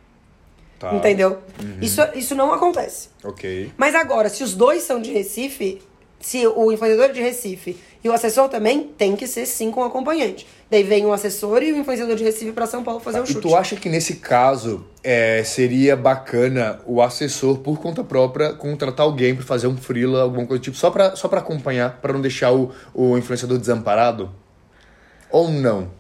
Tá. 0.78 0.94
Entendeu? 0.94 1.42
Isso, 1.82 2.00
isso 2.14 2.34
não 2.34 2.54
acontece. 2.54 3.10
Ok. 3.22 3.70
Mas 3.76 3.94
agora, 3.94 4.30
se 4.30 4.42
os 4.42 4.54
dois 4.54 4.82
são 4.82 5.00
de 5.00 5.12
Recife, 5.12 5.82
se 6.20 6.46
o 6.46 6.70
influenciador 6.70 7.12
de 7.12 7.20
Recife 7.20 7.76
e 8.04 8.08
o 8.08 8.12
assessor 8.12 8.48
também, 8.48 8.90
tem 8.96 9.16
que 9.16 9.26
ser 9.26 9.46
sim 9.46 9.70
com 9.70 9.82
acompanhante. 9.82 10.46
Daí 10.70 10.82
vem 10.82 11.04
o 11.04 11.12
assessor 11.12 11.62
e 11.62 11.72
o 11.72 11.76
influenciador 11.76 12.14
de 12.16 12.22
Recife 12.24 12.52
para 12.52 12.66
São 12.66 12.84
Paulo 12.84 13.00
fazer 13.00 13.20
o 13.20 13.24
E 13.24 13.26
chute. 13.26 13.40
tu 13.40 13.56
acha 13.56 13.76
que 13.76 13.88
nesse 13.88 14.16
caso 14.16 14.84
é, 15.02 15.42
seria 15.44 15.96
bacana 15.96 16.80
o 16.86 17.02
assessor, 17.02 17.58
por 17.58 17.78
conta 17.80 18.04
própria, 18.04 18.52
contratar 18.52 19.04
alguém 19.04 19.34
pra 19.34 19.44
fazer 19.44 19.66
um 19.66 19.76
freela, 19.76 20.22
alguma 20.22 20.46
coisa 20.46 20.60
do 20.60 20.64
tipo, 20.64 20.76
só 20.76 20.90
pra, 20.90 21.16
só 21.16 21.26
pra 21.28 21.40
acompanhar, 21.40 21.98
pra 22.00 22.12
não 22.12 22.20
deixar 22.20 22.52
o, 22.52 22.70
o 22.94 23.18
influenciador 23.18 23.58
desamparado? 23.58 24.30
Ou 25.30 25.48
não? 25.50 25.90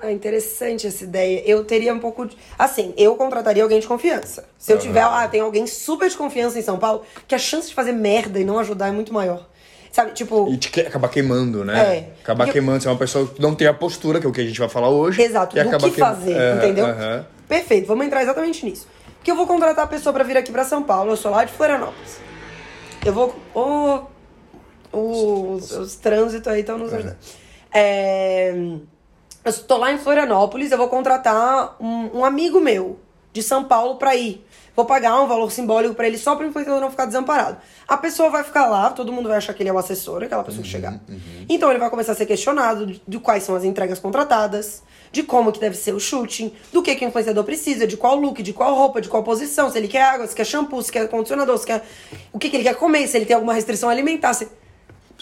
Ah, 0.00 0.12
interessante 0.12 0.86
essa 0.86 1.04
ideia. 1.04 1.42
Eu 1.46 1.64
teria 1.64 1.92
um 1.94 1.98
pouco 1.98 2.26
de. 2.26 2.36
Assim, 2.58 2.92
eu 2.96 3.14
contrataria 3.16 3.62
alguém 3.62 3.80
de 3.80 3.86
confiança. 3.86 4.44
Se 4.58 4.72
eu 4.72 4.78
tiver, 4.78 5.00
ah, 5.02 5.26
tem 5.26 5.40
alguém 5.40 5.66
super 5.66 6.08
de 6.08 6.16
confiança 6.16 6.58
em 6.58 6.62
São 6.62 6.78
Paulo, 6.78 7.02
que 7.26 7.34
a 7.34 7.38
chance 7.38 7.68
de 7.68 7.74
fazer 7.74 7.92
merda 7.92 8.38
e 8.38 8.44
não 8.44 8.58
ajudar 8.58 8.88
é 8.88 8.92
muito 8.92 9.12
maior. 9.12 9.46
Sabe, 9.90 10.12
tipo. 10.12 10.52
E 10.52 10.58
te 10.58 10.70
que- 10.70 10.82
acabar 10.82 11.08
queimando, 11.08 11.64
né? 11.64 11.78
É. 11.96 12.08
Acabar 12.22 12.50
queimando, 12.52 12.82
se 12.82 12.88
é 12.88 12.90
uma 12.90 12.98
pessoa 12.98 13.26
que 13.26 13.40
não 13.40 13.54
tem 13.54 13.66
a 13.66 13.72
postura, 13.72 14.20
que 14.20 14.26
é 14.26 14.28
o 14.28 14.32
que 14.32 14.42
a 14.42 14.44
gente 14.44 14.58
vai 14.58 14.68
falar 14.68 14.90
hoje. 14.90 15.22
Exato, 15.22 15.56
e 15.58 15.64
do 15.64 15.78
que 15.90 15.98
fazer, 15.98 16.36
Aham, 16.36 16.56
entendeu? 16.58 16.86
aham. 16.86 17.26
Perfeito, 17.48 17.86
vamos 17.86 18.04
entrar 18.04 18.22
exatamente 18.22 18.64
nisso. 18.66 18.86
Porque 19.16 19.30
eu 19.30 19.36
vou 19.36 19.46
contratar 19.46 19.84
a 19.84 19.88
pessoa 19.88 20.12
pra 20.12 20.22
vir 20.22 20.36
aqui 20.36 20.52
pra 20.52 20.64
São 20.64 20.82
Paulo, 20.82 21.12
eu 21.12 21.16
sou 21.16 21.30
lá 21.30 21.44
de 21.44 21.52
Florianópolis. 21.52 22.18
Eu 23.04 23.12
vou. 23.14 23.34
Ô, 23.54 24.00
os, 24.92 25.70
os 25.72 25.96
trânsitos 25.96 26.46
aí 26.52 26.60
estão 26.60 26.76
nos 26.76 26.92
ajudando. 26.92 27.16
É, 27.72 28.54
eu 29.46 29.50
estou 29.50 29.78
lá 29.78 29.92
em 29.92 29.98
Florianópolis, 29.98 30.72
eu 30.72 30.78
vou 30.78 30.88
contratar 30.88 31.76
um, 31.80 32.18
um 32.18 32.24
amigo 32.24 32.60
meu 32.60 32.98
de 33.32 33.42
São 33.42 33.62
Paulo 33.64 33.96
pra 33.96 34.16
ir. 34.16 34.44
Vou 34.74 34.84
pagar 34.84 35.18
um 35.22 35.26
valor 35.26 35.50
simbólico 35.52 35.94
pra 35.94 36.06
ele 36.06 36.18
só 36.18 36.34
pro 36.34 36.46
influenciador 36.46 36.80
não 36.80 36.90
ficar 36.90 37.06
desamparado. 37.06 37.56
A 37.86 37.96
pessoa 37.96 38.28
vai 38.28 38.42
ficar 38.42 38.66
lá, 38.66 38.90
todo 38.90 39.12
mundo 39.12 39.28
vai 39.28 39.38
achar 39.38 39.54
que 39.54 39.62
ele 39.62 39.70
é 39.70 39.72
o 39.72 39.78
assessor, 39.78 40.22
aquela 40.22 40.42
pessoa 40.42 40.62
que 40.62 40.68
chegar. 40.68 41.00
Então 41.48 41.70
ele 41.70 41.78
vai 41.78 41.88
começar 41.88 42.12
a 42.12 42.14
ser 42.14 42.26
questionado 42.26 42.86
de, 42.86 43.00
de 43.06 43.18
quais 43.18 43.44
são 43.44 43.54
as 43.54 43.64
entregas 43.64 43.98
contratadas, 44.00 44.82
de 45.12 45.22
como 45.22 45.52
que 45.52 45.60
deve 45.60 45.76
ser 45.76 45.94
o 45.94 46.00
shooting, 46.00 46.52
do 46.72 46.82
que, 46.82 46.94
que 46.96 47.06
o 47.06 47.08
influenciador 47.08 47.44
precisa, 47.44 47.86
de 47.86 47.96
qual 47.96 48.16
look, 48.16 48.42
de 48.42 48.52
qual 48.52 48.74
roupa, 48.74 49.00
de 49.00 49.08
qual 49.08 49.22
posição, 49.22 49.70
se 49.70 49.78
ele 49.78 49.88
quer 49.88 50.02
água, 50.02 50.26
se 50.26 50.34
quer 50.34 50.44
shampoo, 50.44 50.82
se 50.82 50.92
quer 50.92 51.08
condicionador, 51.08 51.56
se 51.56 51.66
quer. 51.66 51.82
O 52.32 52.38
que, 52.38 52.50
que 52.50 52.56
ele 52.56 52.64
quer 52.64 52.74
comer, 52.74 53.06
se 53.06 53.16
ele 53.16 53.24
tem 53.24 53.34
alguma 53.34 53.54
restrição 53.54 53.88
alimentar. 53.88 54.34
Se... 54.34 54.48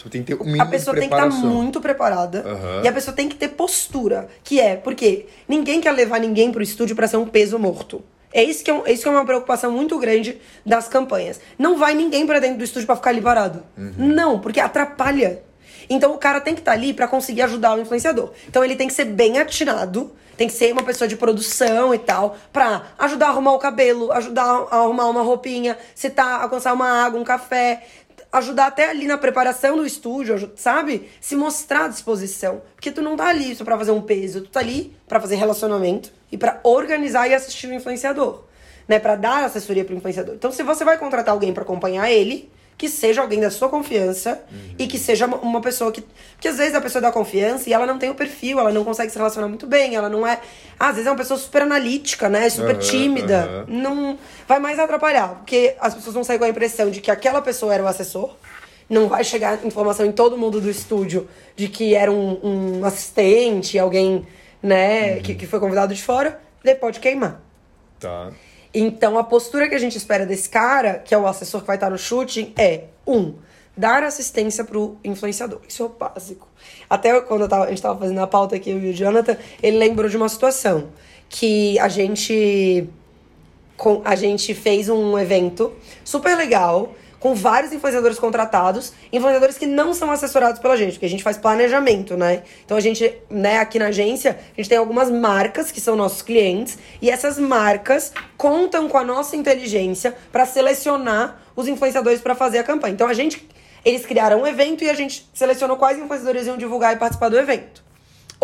Você 0.05 0.09
tem 0.11 0.21
que 0.21 0.27
ter 0.35 0.39
o 0.39 0.45
mínimo 0.45 0.61
A 0.61 0.67
pessoa 0.67 0.93
tem 0.95 1.09
que 1.09 1.15
estar 1.15 1.25
preparação. 1.27 1.49
muito 1.49 1.81
preparada. 1.81 2.43
Aham. 2.47 2.81
E 2.83 2.87
a 2.87 2.91
pessoa 2.93 3.15
tem 3.15 3.27
que 3.27 3.35
ter 3.35 3.47
postura. 3.49 4.27
Que 4.43 4.59
é, 4.59 4.75
porque 4.75 5.25
ninguém 5.47 5.81
quer 5.81 5.91
levar 5.91 6.19
ninguém 6.19 6.51
pro 6.51 6.61
estúdio 6.61 6.95
pra 6.95 7.07
ser 7.07 7.17
um 7.17 7.25
peso 7.25 7.57
morto. 7.57 8.03
É 8.31 8.43
isso, 8.43 8.63
que 8.63 8.69
é 8.69 8.73
um- 8.73 8.85
é 8.85 8.91
isso 8.91 9.01
que 9.01 9.09
é 9.09 9.11
uma 9.11 9.25
preocupação 9.25 9.71
muito 9.71 9.97
grande 9.97 10.39
das 10.65 10.87
campanhas. 10.87 11.39
Não 11.57 11.77
vai 11.77 11.95
ninguém 11.95 12.27
pra 12.27 12.37
dentro 12.39 12.57
do 12.59 12.63
estúdio 12.63 12.85
pra 12.85 12.95
ficar 12.95 13.09
ali 13.09 13.21
parado. 13.21 13.63
Uhum. 13.77 13.93
Não, 13.97 14.39
porque 14.39 14.59
atrapalha. 14.59 15.41
Então 15.89 16.13
o 16.13 16.17
cara 16.17 16.39
tem 16.39 16.53
que 16.53 16.61
estar 16.61 16.73
ali 16.73 16.93
pra 16.93 17.07
conseguir 17.07 17.41
ajudar 17.43 17.75
o 17.75 17.81
influenciador. 17.81 18.31
Então 18.47 18.63
ele 18.63 18.75
tem 18.75 18.87
que 18.87 18.93
ser 18.93 19.05
bem 19.05 19.39
atinado, 19.39 20.11
tem 20.35 20.47
que 20.47 20.53
ser 20.53 20.71
uma 20.73 20.83
pessoa 20.83 21.07
de 21.07 21.15
produção 21.15 21.93
e 21.93 21.97
tal, 21.99 22.35
pra 22.51 22.83
ajudar 22.99 23.27
a 23.27 23.29
arrumar 23.29 23.53
o 23.53 23.59
cabelo, 23.59 24.11
ajudar 24.11 24.43
a 24.43 24.77
arrumar 24.81 25.07
uma 25.07 25.21
roupinha, 25.21 25.77
se 25.93 26.09
tá 26.09 26.41
alcançar 26.41 26.73
uma 26.73 26.89
água, 27.05 27.19
um 27.19 27.23
café, 27.23 27.83
ajudar 28.37 28.67
até 28.67 28.89
ali 28.89 29.07
na 29.07 29.17
preparação 29.17 29.77
do 29.77 29.85
estúdio, 29.85 30.51
sabe? 30.55 31.09
Se 31.21 31.35
mostrar 31.35 31.85
à 31.85 31.87
disposição. 31.87 32.61
Porque 32.75 32.91
tu 32.91 33.01
não 33.01 33.15
tá 33.15 33.27
ali 33.27 33.55
só 33.55 33.63
pra 33.63 33.77
fazer 33.77 33.91
um 33.91 34.01
peso, 34.01 34.41
tu 34.41 34.49
tá 34.49 34.59
ali 34.59 34.95
pra 35.07 35.19
fazer 35.19 35.35
relacionamento 35.35 36.11
e 36.31 36.37
pra 36.37 36.59
organizar 36.63 37.27
e 37.27 37.33
assistir 37.33 37.67
o 37.67 37.73
influenciador, 37.73 38.43
né? 38.87 38.99
Pra 38.99 39.15
dar 39.15 39.45
assessoria 39.45 39.85
pro 39.85 39.95
influenciador. 39.95 40.35
Então, 40.35 40.51
se 40.51 40.63
você 40.63 40.83
vai 40.83 40.97
contratar 40.97 41.33
alguém 41.33 41.53
pra 41.53 41.63
acompanhar 41.63 42.11
ele, 42.11 42.51
que 42.77 42.89
seja 42.89 43.21
alguém 43.21 43.39
da 43.39 43.49
sua 43.49 43.69
confiança 43.69 44.43
e 44.77 44.85
que 44.85 44.97
seja 44.99 45.25
uma- 45.27 45.61
pessoa 45.61 45.91
que. 45.91 46.01
Porque 46.33 46.47
às 46.49 46.57
vezes 46.57 46.75
a 46.75 46.81
pessoa 46.81 47.01
dá 47.01 47.11
confiança 47.11 47.69
e 47.69 47.73
ela 47.73 47.85
não 47.85 47.97
tem 47.97 48.09
o 48.09 48.15
perfil, 48.15 48.59
ela 48.59 48.71
não 48.71 48.83
consegue 48.83 49.09
se 49.11 49.17
relacionar 49.17 49.47
muito 49.47 49.65
bem, 49.65 49.95
ela 49.95 50.09
não 50.09 50.27
é. 50.27 50.39
Às 50.77 50.95
vezes 50.95 51.07
é 51.07 51.11
uma 51.11 51.15
pessoa 51.17 51.39
super 51.39 51.61
analítica, 51.61 52.27
né? 52.27 52.49
Super 52.49 52.71
Aham, 52.75 52.79
tímida. 52.79 53.43
aham. 53.45 53.65
Não. 53.69 54.19
Vai 54.47 54.59
mais 54.59 54.77
atrapalhar. 54.77 55.35
Porque 55.35 55.75
as 55.79 55.95
pessoas 55.95 56.13
vão 56.13 56.23
sair 56.23 56.37
com 56.37 56.43
a 56.43 56.49
impressão 56.49 56.89
de 56.89 56.99
que 56.99 57.09
aquela 57.09 57.41
pessoa 57.41 57.73
era 57.73 57.81
o 57.83 57.87
assessor. 57.87 58.35
Não 58.89 59.07
vai 59.07 59.23
chegar 59.23 59.65
informação 59.65 60.05
em 60.05 60.11
todo 60.11 60.37
mundo 60.37 60.59
do 60.61 60.69
estúdio 60.69 61.27
de 61.55 61.69
que 61.69 61.95
era 61.95 62.11
um, 62.11 62.39
um 62.81 62.85
assistente, 62.85 63.79
alguém, 63.79 64.27
né, 64.61 65.19
que, 65.21 65.33
que 65.33 65.47
foi 65.47 65.59
convidado 65.59 65.93
de 65.95 66.03
fora. 66.03 66.39
Daí 66.63 66.75
pode 66.75 66.99
queimar. 66.99 67.41
Tá. 67.99 68.31
Então, 68.77 69.17
a 69.17 69.23
postura 69.23 69.69
que 69.69 69.75
a 69.75 69.79
gente 69.79 69.97
espera 69.97 70.25
desse 70.25 70.49
cara, 70.49 70.95
que 70.95 71.15
é 71.15 71.17
o 71.17 71.25
assessor 71.25 71.61
que 71.61 71.67
vai 71.67 71.77
estar 71.77 71.89
no 71.89 71.97
shooting, 71.97 72.53
é: 72.57 72.83
um, 73.07 73.35
dar 73.75 74.03
assistência 74.03 74.65
pro 74.65 74.97
influenciador. 75.01 75.61
Isso 75.67 75.81
é 75.81 75.85
o 75.85 75.89
básico. 75.89 76.45
Até 76.89 77.21
quando 77.21 77.41
eu 77.41 77.47
tava- 77.47 77.65
a 77.65 77.69
gente 77.69 77.81
tava 77.81 77.97
fazendo 77.97 78.19
a 78.19 78.27
pauta 78.27 78.57
aqui, 78.57 78.69
eu 78.69 78.79
e 78.79 78.89
o 78.89 78.93
Jonathan, 78.93 79.37
ele 79.63 79.77
lembrou 79.77 80.09
de 80.09 80.17
uma 80.17 80.27
situação 80.27 80.89
que 81.29 81.79
a 81.79 81.87
gente. 81.87 82.87
a 84.05 84.15
gente 84.15 84.53
fez 84.53 84.87
um 84.87 85.17
evento 85.19 85.73
super 86.03 86.35
legal 86.37 86.93
com 87.19 87.33
vários 87.33 87.71
influenciadores 87.73 88.19
contratados, 88.19 88.93
influenciadores 89.11 89.57
que 89.57 89.65
não 89.65 89.93
são 89.93 90.11
assessorados 90.11 90.59
pela 90.59 90.77
gente, 90.77 90.93
porque 90.93 91.05
a 91.05 91.09
gente 91.09 91.23
faz 91.23 91.37
planejamento, 91.37 92.15
né? 92.15 92.43
Então 92.63 92.77
a 92.77 92.79
gente, 92.79 93.13
né, 93.29 93.59
aqui 93.59 93.79
na 93.79 93.87
agência, 93.87 94.37
a 94.53 94.55
gente 94.61 94.69
tem 94.69 94.77
algumas 94.77 95.09
marcas 95.09 95.71
que 95.71 95.81
são 95.81 95.95
nossos 95.95 96.21
clientes, 96.21 96.77
e 97.01 97.09
essas 97.09 97.37
marcas 97.37 98.11
contam 98.37 98.87
com 98.87 98.97
a 98.97 99.03
nossa 99.03 99.35
inteligência 99.35 100.15
para 100.31 100.45
selecionar 100.45 101.41
os 101.55 101.67
influenciadores 101.67 102.21
para 102.21 102.35
fazer 102.35 102.59
a 102.59 102.63
campanha. 102.63 102.93
Então 102.93 103.07
a 103.07 103.13
gente 103.13 103.47
eles 103.85 104.03
criaram 104.03 104.41
um 104.41 104.47
evento 104.47 104.83
e 104.83 104.89
a 104.89 104.95
gente 104.95 105.29
selecionou 105.31 105.77
quais 105.77 105.99
influenciadores 105.99 106.47
iam 106.47 106.57
divulgar 106.57 106.95
e 106.95 106.97
participar 106.97 107.29
do 107.29 107.37
evento. 107.37 107.84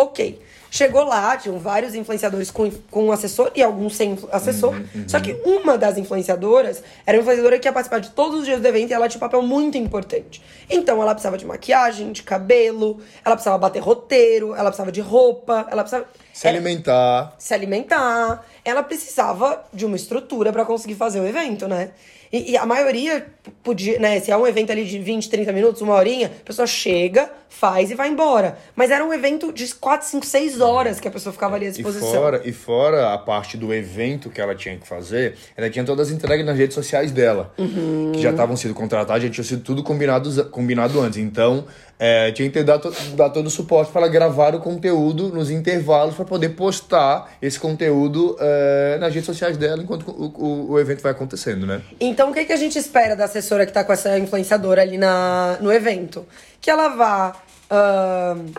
Ok. 0.02 0.42
Chegou 0.74 1.04
lá, 1.04 1.36
tinham 1.36 1.60
vários 1.60 1.94
influenciadores 1.94 2.50
com, 2.50 2.72
com 2.90 3.08
um 3.08 3.12
assessor 3.12 3.52
e 3.54 3.62
alguns 3.62 3.94
sem 3.94 4.18
assessor. 4.32 4.74
Uhum, 4.74 4.86
uhum. 4.96 5.04
Só 5.06 5.20
que 5.20 5.34
uma 5.44 5.78
das 5.78 5.98
influenciadoras 5.98 6.82
era 7.06 7.18
uma 7.18 7.22
influenciadora 7.24 7.60
que 7.60 7.68
ia 7.68 7.74
participar 7.74 8.00
de 8.00 8.12
todos 8.12 8.40
os 8.40 8.46
dias 8.46 8.62
do 8.62 8.66
evento 8.66 8.90
e 8.90 8.94
ela 8.94 9.10
tinha 9.10 9.18
um 9.18 9.20
papel 9.20 9.42
muito 9.42 9.78
importante. 9.78 10.42
Então 10.70 11.02
ela 11.02 11.14
precisava 11.14 11.38
de 11.38 11.46
maquiagem, 11.46 12.14
de 12.14 12.24
cabelo, 12.24 13.02
ela 13.24 13.36
precisava 13.36 13.58
bater 13.58 13.80
roteiro, 13.80 14.56
ela 14.56 14.70
precisava 14.70 14.94
de 14.94 15.02
roupa, 15.02 15.68
ela 15.70 15.84
precisava. 15.84 16.08
Se 16.32 16.48
alimentar. 16.48 17.36
Se 17.38 17.54
alimentar. 17.54 18.46
Ela 18.64 18.82
precisava 18.82 19.66
de 19.74 19.86
uma 19.86 19.98
estrutura 19.98 20.54
para 20.54 20.64
conseguir 20.64 20.96
fazer 20.96 21.20
o 21.20 21.28
evento, 21.28 21.68
né? 21.68 21.92
E, 22.32 22.52
e, 22.52 22.58
a 22.58 22.66
maioria 22.66 23.26
podia, 23.62 24.00
né? 24.00 24.20
Se 24.20 24.32
é 24.32 24.38
um 24.38 24.48
evento 24.48 24.72
ali 24.72 24.86
de 24.86 24.98
20, 24.98 25.30
30 25.30 25.52
minutos, 25.52 25.82
uma 25.82 25.96
horinha, 25.96 26.28
a 26.28 26.46
pessoa 26.46 26.66
chega, 26.66 27.30
faz 27.50 27.92
e 27.92 27.96
vai 27.96 28.10
embora. 28.10 28.58
Mas 28.74 28.90
era 28.90 29.04
um 29.04 29.14
evento 29.14 29.52
de 29.52 29.76
4, 29.76 30.08
5, 30.08 30.26
6 30.26 30.62
horas 30.62 31.00
que 31.00 31.08
a 31.08 31.12
pessoa 31.12 31.34
ficava 31.34 31.56
ali 31.56 31.68
à 31.68 31.70
disposição. 31.72 32.10
E 32.10 32.14
fora, 32.14 32.42
e 32.46 32.52
fora 32.54 33.14
a 33.14 33.18
parte 33.18 33.58
do 33.58 33.74
evento 33.74 34.30
que 34.30 34.40
ela 34.40 34.56
tinha 34.56 34.78
que 34.78 34.88
fazer, 34.88 35.36
ela 35.58 35.70
tinha 35.70 35.84
todas 35.84 36.08
as 36.08 36.14
entregas 36.14 36.46
nas 36.46 36.58
redes 36.58 36.74
sociais 36.74 37.12
dela. 37.12 37.54
Uhum. 37.58 38.14
Que 38.14 38.22
já 38.22 38.32
estavam 38.32 38.56
sendo 38.56 38.74
contratadas, 38.74 39.24
já 39.24 39.30
tinha 39.30 39.44
sido 39.44 39.62
tudo 39.62 39.84
combinado, 39.84 40.46
combinado 40.46 41.02
antes. 41.02 41.18
Então, 41.18 41.66
é, 42.04 42.32
tinha 42.32 42.50
que 42.50 42.64
dar, 42.64 42.80
dar 43.16 43.30
todo 43.30 43.46
o 43.46 43.50
suporte 43.52 43.92
para 43.92 44.08
gravar 44.08 44.56
o 44.56 44.60
conteúdo 44.60 45.30
nos 45.30 45.52
intervalos 45.52 46.16
para 46.16 46.26
poder 46.26 46.50
postar 46.50 47.38
esse 47.40 47.60
conteúdo 47.60 48.36
é, 48.40 48.98
nas 49.00 49.14
redes 49.14 49.28
sociais 49.28 49.56
dela 49.56 49.84
enquanto 49.84 50.10
o, 50.10 50.34
o, 50.36 50.72
o, 50.72 50.80
evento 50.80 51.04
vai 51.04 51.12
acontecendo, 51.12 51.68
né? 51.68 51.84
Então, 52.00 52.32
o 52.32 52.34
que, 52.34 52.44
que 52.44 52.54
a 52.54 52.58
gente 52.58 52.76
espera 52.80 53.16
da 53.16 53.26
assessora 53.26 53.68
que 53.68 53.70
está 53.70 53.84
com 53.84 53.94
essa 53.94 54.18
influenciadora 54.18 54.82
ali 54.82 54.98
na, 54.98 55.60
no 55.62 55.72
evento? 55.72 56.26
Que 56.60 56.72
ela 56.72 56.88
vá, 56.88 57.36
uh, 57.70 58.52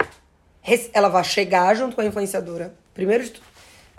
ela 0.94 1.08
vá 1.08 1.24
chegar 1.24 1.74
junto 1.74 1.96
com 1.96 2.00
a 2.00 2.04
influenciadora, 2.04 2.72
primeiro 2.94 3.24
de 3.24 3.30
tudo, 3.30 3.46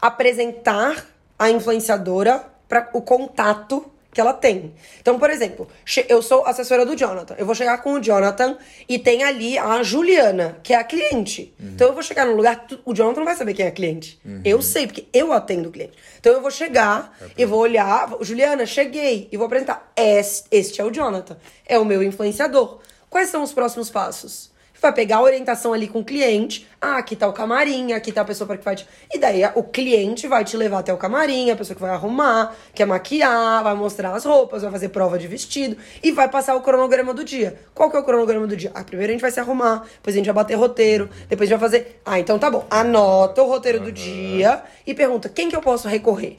apresentar 0.02 1.06
a 1.38 1.50
influenciadora 1.50 2.46
para 2.70 2.90
o 2.94 3.02
contato 3.02 3.92
que 4.14 4.22
ela 4.22 4.34
tem. 4.34 4.74
Então, 5.02 5.18
por 5.18 5.30
exemplo, 5.30 5.68
eu 6.08 6.22
sou 6.22 6.46
assessora 6.46 6.86
do 6.86 6.96
Jonathan. 6.96 7.36
Eu 7.38 7.46
vou 7.46 7.56
chegar 7.56 7.80
com 7.80 7.94
o 7.94 8.00
Jonathan 8.00 8.58
e 8.88 9.00
tem 9.00 9.24
ali 9.24 9.58
a 9.58 9.82
Juliana, 9.82 10.60
que 10.62 10.74
é 10.74 10.78
a 10.78 10.84
cliente. 10.84 11.54
Uhum. 11.60 11.70
Então 11.70 11.88
eu 11.88 11.94
vou 11.94 12.04
chegar 12.04 12.26
num 12.26 12.36
lugar, 12.36 12.66
o 12.86 12.94
Jonathan 12.94 13.20
não 13.20 13.26
vai 13.26 13.36
saber 13.36 13.54
quem 13.54 13.66
é 13.66 13.70
a 13.70 13.72
cliente. 13.72 14.20
Uhum. 14.24 14.42
Eu 14.46 14.62
sei, 14.62 14.86
porque 14.86 15.08
eu 15.12 15.34
atendo 15.34 15.70
o 15.70 15.72
cliente. 15.72 15.98
Então 16.20 16.32
eu 16.32 16.42
vou 16.42 16.52
chegar 16.52 17.18
é 17.20 17.42
e 17.42 17.46
vou 17.46 17.60
olhar, 17.60 18.16
Juliana, 18.22 18.66
cheguei, 18.66 19.28
e 19.32 19.38
vou 19.38 19.48
apresentar. 19.48 19.92
Este 19.96 20.80
é 20.80 20.84
o 20.84 20.92
Jonathan, 20.92 21.38
é 21.66 21.80
o 21.80 21.86
meu 21.86 22.04
influenciador. 22.04 22.80
Quais 23.10 23.30
são 23.30 23.44
os 23.44 23.52
próximos 23.52 23.90
passos? 23.90 24.53
Vai 24.84 24.94
pegar 24.94 25.18
a 25.18 25.22
orientação 25.22 25.74
ali 25.74 25.88
com 25.88 26.00
o 26.00 26.04
cliente. 26.04 26.68
Ah, 26.80 26.98
aqui 26.98 27.16
tá 27.16 27.28
o 27.28 27.34
camarim, 27.34 27.94
aqui 27.94 28.12
tá 28.12 28.22
a 28.22 28.26
pessoa 28.26 28.46
para 28.46 28.58
que 28.58 28.66
vai 28.66 28.76
te... 28.76 28.88
E 29.12 29.18
daí 29.18 29.42
o 29.56 29.64
cliente 29.64 30.28
vai 30.28 30.44
te 30.44 30.56
levar 30.56 30.80
até 30.80 30.94
o 30.94 30.98
camarim, 30.98 31.50
a 31.50 31.56
pessoa 31.56 31.74
que 31.74 31.82
vai 31.82 31.92
arrumar, 31.92 32.54
quer 32.76 32.86
maquiar, 32.86 33.64
vai 33.64 33.74
mostrar 33.74 34.14
as 34.14 34.26
roupas, 34.26 34.62
vai 34.62 34.72
fazer 34.72 34.90
prova 34.90 35.18
de 35.18 35.28
vestido 35.28 35.78
e 36.04 36.12
vai 36.12 36.30
passar 36.30 36.56
o 36.56 36.62
cronograma 36.62 37.14
do 37.14 37.24
dia. 37.24 37.60
Qual 37.74 37.90
que 37.90 37.96
é 37.96 38.00
o 38.00 38.04
cronograma 38.04 38.46
do 38.46 38.56
dia? 38.56 38.72
Ah, 38.76 38.84
primeiro 38.84 39.12
a 39.12 39.14
gente 39.14 39.22
vai 39.22 39.32
se 39.32 39.40
arrumar, 39.40 39.86
depois 39.96 40.16
a 40.16 40.18
gente 40.18 40.26
vai 40.26 40.36
bater 40.36 40.56
roteiro, 40.56 41.10
depois 41.30 41.50
a 41.50 41.54
gente 41.54 41.60
vai 41.60 41.70
fazer... 41.70 42.02
Ah, 42.06 42.20
então 42.20 42.38
tá 42.38 42.52
bom. 42.52 42.66
Anota 42.70 43.42
o 43.42 43.48
roteiro 43.48 43.80
do 43.80 43.92
dia 43.92 44.62
e 44.86 44.94
pergunta, 44.94 45.30
quem 45.30 45.50
que 45.50 45.56
eu 45.56 45.62
posso 45.62 45.88
recorrer? 45.88 46.38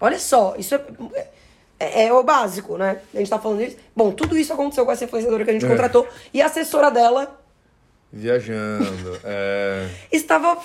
Olha 0.00 0.18
só, 0.18 0.54
isso 0.56 0.74
é... 0.74 0.80
É, 1.82 2.04
é, 2.04 2.12
o 2.12 2.22
básico, 2.22 2.76
né? 2.76 2.98
A 3.14 3.16
gente 3.16 3.30
tá 3.30 3.38
falando 3.38 3.62
isso. 3.62 3.78
Bom, 3.96 4.12
tudo 4.12 4.36
isso 4.36 4.52
aconteceu 4.52 4.84
com 4.84 4.92
essa 4.92 5.04
influenciadora 5.04 5.44
que 5.44 5.50
a 5.50 5.52
gente 5.54 5.64
é. 5.64 5.68
contratou. 5.68 6.06
E 6.32 6.42
a 6.42 6.44
assessora 6.44 6.90
dela 6.90 7.39
Viajando. 8.12 9.20
É... 9.24 9.86
Estava 10.10 10.58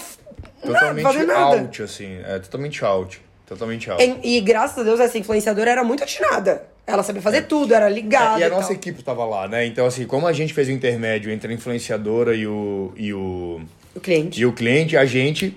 totalmente 0.61 1.31
out, 1.31 1.83
assim. 1.83 2.19
É 2.25 2.39
totalmente 2.39 2.83
out. 2.83 3.21
Totalmente 3.45 3.91
out. 3.91 4.03
E, 4.23 4.37
e, 4.37 4.41
graças 4.41 4.79
a 4.79 4.83
Deus 4.83 4.99
essa 4.99 5.17
influenciadora 5.17 5.69
era 5.69 5.83
muito 5.83 6.03
atinada. 6.03 6.65
Ela 6.87 7.03
sabia 7.03 7.21
fazer 7.21 7.37
é. 7.37 7.41
tudo, 7.41 7.73
era 7.73 7.87
ligada. 7.89 8.37
É, 8.37 8.41
e 8.41 8.43
a 8.43 8.47
e 8.47 8.49
nossa 8.49 8.73
equipe 8.73 8.99
estava 8.99 9.25
lá, 9.25 9.47
né? 9.47 9.65
Então, 9.65 9.85
assim, 9.85 10.05
como 10.05 10.27
a 10.27 10.33
gente 10.33 10.53
fez 10.53 10.67
o 10.67 10.71
intermédio 10.71 11.31
entre 11.31 11.51
a 11.51 11.55
influenciadora 11.55 12.35
e 12.35 12.47
o. 12.47 12.91
E 12.95 13.13
o, 13.13 13.61
o 13.95 13.99
cliente. 13.99 14.41
E 14.41 14.45
o 14.45 14.53
cliente, 14.53 14.97
a 14.97 15.05
gente 15.05 15.55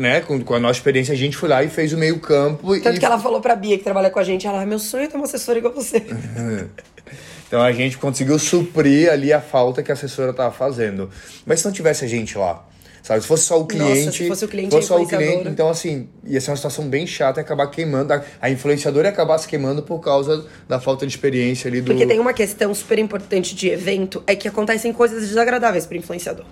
né, 0.00 0.20
com, 0.20 0.42
com, 0.42 0.54
a 0.54 0.58
nossa 0.58 0.78
experiência, 0.78 1.14
a 1.14 1.16
gente 1.16 1.36
foi 1.36 1.48
lá 1.48 1.62
e 1.62 1.68
fez 1.68 1.92
o 1.92 1.98
meio 1.98 2.18
campo. 2.18 2.78
Tanto 2.80 2.96
e... 2.96 2.98
que 2.98 3.04
ela 3.04 3.18
falou 3.18 3.40
pra 3.40 3.54
Bia, 3.54 3.78
que 3.78 3.84
trabalha 3.84 4.10
com 4.10 4.18
a 4.18 4.24
gente, 4.24 4.46
ela, 4.46 4.64
meu 4.66 4.78
sonho 4.78 5.04
é 5.04 5.06
ter 5.06 5.16
uma 5.16 5.24
assessora 5.24 5.58
igual 5.58 5.72
você. 5.72 6.04
Então 7.48 7.62
a 7.62 7.72
gente 7.72 7.96
conseguiu 7.96 8.38
suprir 8.38 9.10
ali 9.10 9.32
a 9.32 9.40
falta 9.40 9.82
que 9.82 9.90
a 9.90 9.94
assessora 9.94 10.30
estava 10.30 10.52
fazendo. 10.52 11.10
Mas 11.46 11.60
se 11.60 11.66
não 11.66 11.72
tivesse 11.72 12.04
a 12.04 12.08
gente 12.08 12.36
lá, 12.36 12.62
sabe? 13.02 13.22
Se 13.22 13.26
fosse 13.26 13.44
só 13.44 13.58
o 13.58 13.66
cliente. 13.66 14.04
Nossa, 14.04 14.12
se 14.12 14.28
fosse 14.28 14.44
o 14.44 14.48
cliente, 14.48 14.70
fosse 14.70 14.88
só 14.88 15.00
o 15.00 15.06
cliente, 15.06 15.48
então 15.48 15.70
assim, 15.70 16.10
ia 16.24 16.38
ser 16.42 16.50
uma 16.50 16.56
situação 16.56 16.86
bem 16.86 17.06
chata 17.06 17.40
e 17.40 17.42
acabar 17.42 17.66
queimando. 17.68 18.12
A, 18.12 18.22
a 18.42 18.50
influenciadora 18.50 19.08
ia 19.08 19.12
acabar 19.12 19.38
se 19.38 19.48
queimando 19.48 19.82
por 19.82 19.98
causa 20.00 20.46
da 20.68 20.78
falta 20.78 21.06
de 21.06 21.12
experiência 21.12 21.68
ali 21.68 21.80
do. 21.80 21.86
Porque 21.86 22.06
tem 22.06 22.20
uma 22.20 22.34
questão 22.34 22.74
super 22.74 22.98
importante 22.98 23.54
de 23.54 23.70
evento, 23.70 24.22
é 24.26 24.36
que 24.36 24.46
acontecem 24.46 24.92
coisas 24.92 25.26
desagradáveis 25.26 25.86
para 25.86 25.96
influenciador. 25.96 26.44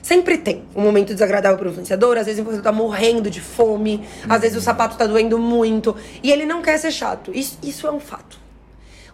Sempre 0.00 0.38
tem 0.38 0.62
um 0.76 0.82
momento 0.82 1.12
desagradável 1.12 1.58
para 1.58 1.66
o 1.66 1.70
influenciador, 1.70 2.16
às 2.16 2.26
vezes 2.26 2.38
o 2.38 2.42
influenciador 2.42 2.72
tá 2.72 2.76
morrendo 2.76 3.28
de 3.28 3.40
fome, 3.40 4.06
às 4.28 4.40
vezes 4.40 4.56
o 4.56 4.60
sapato 4.60 4.96
tá 4.96 5.06
doendo 5.06 5.36
muito, 5.36 5.96
e 6.22 6.30
ele 6.30 6.46
não 6.46 6.62
quer 6.62 6.78
ser 6.78 6.92
chato. 6.92 7.32
Isso, 7.34 7.58
isso 7.62 7.88
é 7.88 7.90
um 7.90 7.98
fato. 7.98 8.43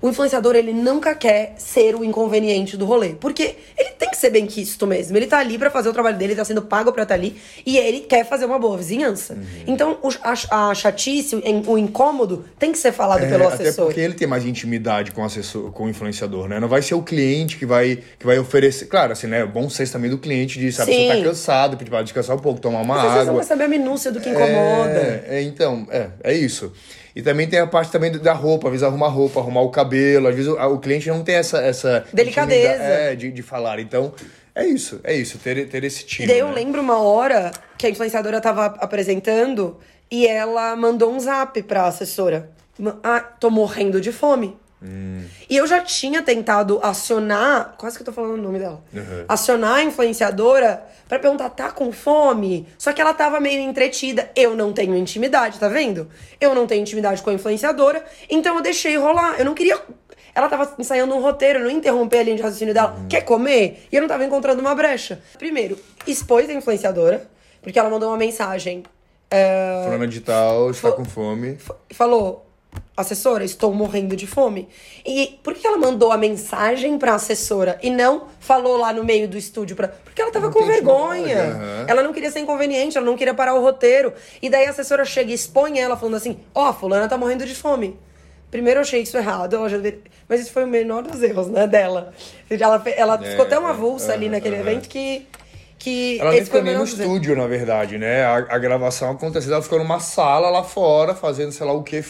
O 0.02 0.08
influenciador, 0.08 0.56
ele 0.56 0.72
nunca 0.72 1.14
quer 1.14 1.54
ser 1.58 1.94
o 1.94 2.02
inconveniente 2.02 2.76
do 2.76 2.86
rolê. 2.86 3.10
Porque 3.10 3.56
ele 3.76 3.90
tem 3.90 4.08
que 4.08 4.16
ser 4.16 4.30
bem 4.30 4.46
quisto 4.46 4.86
mesmo. 4.86 5.16
Ele 5.16 5.26
tá 5.26 5.38
ali 5.38 5.58
para 5.58 5.70
fazer 5.70 5.88
o 5.88 5.92
trabalho 5.92 6.16
dele, 6.16 6.34
tá 6.34 6.44
sendo 6.44 6.62
pago 6.62 6.90
pra 6.92 7.02
estar 7.02 7.14
tá 7.14 7.20
ali. 7.20 7.36
E 7.66 7.76
ele 7.76 8.00
quer 8.00 8.24
fazer 8.26 8.46
uma 8.46 8.58
boa 8.58 8.78
vizinhança. 8.78 9.34
Uhum. 9.34 9.40
Então, 9.66 9.98
o, 10.02 10.08
a, 10.22 10.70
a, 10.70 10.74
chatice, 10.74 11.36
o 11.66 11.78
incômodo, 11.78 12.44
tem 12.58 12.72
que 12.72 12.78
ser 12.78 12.92
falado 12.92 13.24
é, 13.24 13.28
pelo 13.28 13.46
assessor. 13.46 13.68
Até 13.68 13.82
porque 13.84 14.00
ele 14.00 14.14
tem 14.14 14.26
mais 14.26 14.46
intimidade 14.46 15.12
com 15.12 15.20
o, 15.20 15.24
assessor, 15.24 15.70
com 15.72 15.84
o 15.84 15.88
influenciador, 15.88 16.48
né? 16.48 16.58
Não 16.58 16.68
vai 16.68 16.80
ser 16.80 16.94
o 16.94 17.02
cliente 17.02 17.58
que 17.58 17.66
vai, 17.66 17.98
que 18.18 18.24
vai 18.24 18.38
oferecer. 18.38 18.86
Claro, 18.86 19.12
assim, 19.12 19.26
né? 19.26 19.40
É 19.40 19.46
bom 19.46 19.68
ser 19.68 19.88
também 19.90 20.10
do 20.10 20.18
cliente 20.18 20.58
de, 20.58 20.72
sabe, 20.72 20.92
Sim. 20.92 21.08
você 21.08 21.16
tá 21.16 21.24
cansado, 21.24 21.76
pedir 21.76 21.90
pra 21.90 22.02
descansar 22.02 22.36
um 22.36 22.40
pouco, 22.40 22.60
tomar 22.60 22.80
uma 22.80 22.94
Mas, 22.94 23.04
água. 23.04 23.14
Vezes 23.16 23.34
vai 23.34 23.44
saber 23.44 23.64
a 23.64 23.68
minúcia 23.68 24.10
do 24.10 24.20
que 24.20 24.30
incomoda. 24.30 25.24
É, 25.26 25.26
é, 25.28 25.42
então, 25.42 25.86
é, 25.90 26.08
é 26.22 26.34
isso. 26.34 26.72
E 27.14 27.22
também 27.22 27.48
tem 27.48 27.58
a 27.58 27.66
parte 27.66 27.90
também 27.90 28.12
da 28.12 28.32
roupa, 28.32 28.68
às 28.68 28.72
vezes 28.72 28.86
arrumar 28.86 29.08
roupa, 29.08 29.40
arrumar 29.40 29.62
o 29.62 29.70
cabelo. 29.70 30.28
Às 30.28 30.34
vezes 30.34 30.50
o, 30.50 30.56
o 30.56 30.78
cliente 30.78 31.08
não 31.08 31.22
tem 31.22 31.36
essa. 31.36 31.58
essa 31.58 32.04
Delicadeza. 32.12 32.82
É, 32.82 33.14
de, 33.14 33.30
de 33.30 33.42
falar. 33.42 33.80
Então, 33.80 34.12
é 34.54 34.66
isso, 34.66 35.00
é 35.04 35.14
isso, 35.14 35.38
ter, 35.38 35.68
ter 35.68 35.84
esse 35.84 36.04
time. 36.04 36.26
E 36.26 36.28
daí 36.28 36.38
eu 36.38 36.48
né? 36.48 36.54
lembro 36.54 36.80
uma 36.80 37.00
hora 37.00 37.50
que 37.78 37.86
a 37.86 37.90
influenciadora 37.90 38.40
tava 38.40 38.66
apresentando 38.66 39.78
e 40.10 40.26
ela 40.26 40.74
mandou 40.76 41.12
um 41.12 41.20
zap 41.20 41.62
pra 41.62 41.86
assessora. 41.86 42.50
Ah, 43.02 43.20
tô 43.20 43.50
morrendo 43.50 44.00
de 44.00 44.10
fome. 44.10 44.56
Hum. 44.82 45.24
E 45.48 45.56
eu 45.56 45.66
já 45.66 45.80
tinha 45.80 46.22
tentado 46.22 46.80
acionar, 46.82 47.74
quase 47.76 47.96
que 47.96 48.02
eu 48.02 48.06
tô 48.06 48.12
falando 48.12 48.34
o 48.34 48.42
nome 48.42 48.58
dela, 48.58 48.82
uhum. 48.92 49.24
acionar 49.28 49.76
a 49.76 49.82
influenciadora 49.82 50.82
para 51.06 51.18
perguntar, 51.18 51.50
tá 51.50 51.70
com 51.70 51.92
fome? 51.92 52.66
Só 52.78 52.92
que 52.92 53.00
ela 53.00 53.12
tava 53.12 53.40
meio 53.40 53.60
entretida. 53.60 54.30
Eu 54.34 54.54
não 54.54 54.72
tenho 54.72 54.96
intimidade, 54.96 55.58
tá 55.58 55.68
vendo? 55.68 56.08
Eu 56.40 56.54
não 56.54 56.66
tenho 56.66 56.80
intimidade 56.80 57.20
com 57.20 57.30
a 57.30 57.32
influenciadora, 57.32 58.04
então 58.28 58.56
eu 58.56 58.62
deixei 58.62 58.96
rolar. 58.96 59.34
Eu 59.38 59.44
não 59.44 59.54
queria. 59.54 59.78
Ela 60.34 60.48
tava 60.48 60.72
ensaiando 60.78 61.14
um 61.14 61.20
roteiro, 61.20 61.58
eu 61.58 61.64
não 61.64 61.70
interromper 61.70 62.20
a 62.20 62.22
linha 62.22 62.36
de 62.36 62.42
raciocínio 62.42 62.72
dela. 62.72 62.96
Uhum. 62.96 63.08
Quer 63.08 63.22
comer? 63.22 63.86
E 63.90 63.96
eu 63.96 64.00
não 64.00 64.08
tava 64.08 64.24
encontrando 64.24 64.60
uma 64.60 64.74
brecha. 64.74 65.20
Primeiro, 65.36 65.78
expôs 66.06 66.48
a 66.48 66.52
influenciadora, 66.52 67.28
porque 67.60 67.78
ela 67.78 67.90
mandou 67.90 68.08
uma 68.08 68.16
mensagem. 68.16 68.84
Uh, 69.32 69.84
Fulana 69.84 70.06
de 70.06 70.20
tal, 70.20 70.70
está 70.70 70.92
com 70.92 71.04
fome. 71.04 71.58
Falou, 71.90 72.49
assessora, 72.96 73.44
estou 73.44 73.72
morrendo 73.72 74.14
de 74.14 74.26
fome. 74.26 74.68
E 75.04 75.38
por 75.42 75.54
que 75.54 75.66
ela 75.66 75.78
mandou 75.78 76.12
a 76.12 76.16
mensagem 76.16 76.98
pra 76.98 77.14
assessora 77.14 77.78
e 77.82 77.90
não 77.90 78.28
falou 78.38 78.76
lá 78.76 78.92
no 78.92 79.04
meio 79.04 79.28
do 79.28 79.36
estúdio 79.36 79.74
pra. 79.74 79.88
Porque 79.88 80.20
ela 80.20 80.30
tava 80.30 80.46
não 80.46 80.52
com 80.52 80.64
vergonha. 80.64 81.44
Uhum. 81.44 81.84
Ela 81.88 82.02
não 82.02 82.12
queria 82.12 82.30
ser 82.30 82.40
inconveniente, 82.40 82.96
ela 82.96 83.06
não 83.06 83.16
queria 83.16 83.34
parar 83.34 83.54
o 83.54 83.60
roteiro. 83.62 84.12
E 84.40 84.48
daí 84.48 84.66
a 84.66 84.70
assessora 84.70 85.04
chega 85.04 85.30
e 85.30 85.34
expõe 85.34 85.78
ela 85.78 85.96
falando 85.96 86.16
assim: 86.16 86.38
Ó, 86.54 86.68
oh, 86.68 86.72
fulana 86.72 87.08
tá 87.08 87.16
morrendo 87.16 87.46
de 87.46 87.54
fome. 87.54 87.98
Primeiro 88.50 88.78
eu 88.78 88.82
achei 88.82 89.02
isso 89.02 89.16
errado, 89.16 89.56
mas 90.28 90.40
isso 90.40 90.52
foi 90.52 90.64
o 90.64 90.66
menor 90.66 91.04
dos 91.04 91.22
erros, 91.22 91.46
né, 91.46 91.68
dela. 91.68 92.12
Ela, 92.50 92.82
ela 92.96 93.14
é, 93.22 93.30
ficou 93.30 93.46
tão 93.46 93.64
avulsa 93.64 94.10
é, 94.10 94.14
ali 94.16 94.28
naquele 94.28 94.56
é, 94.56 94.60
evento 94.60 94.88
que 94.88 95.26
que 95.78 96.20
ela 96.20 96.32
nem 96.32 96.44
ficou 96.44 96.62
nem 96.62 96.76
no 96.76 96.84
estúdio, 96.84 97.34
na 97.34 97.46
verdade, 97.46 97.96
né? 97.96 98.22
A, 98.22 98.36
a 98.36 98.58
gravação 98.58 99.12
aconteceu, 99.12 99.50
ela 99.50 99.62
ficou 99.62 99.78
numa 99.78 99.98
sala 99.98 100.50
lá 100.50 100.62
fora, 100.62 101.14
fazendo 101.14 101.52
sei 101.52 101.66
lá 101.66 101.72
o 101.72 101.82
que, 101.82 102.04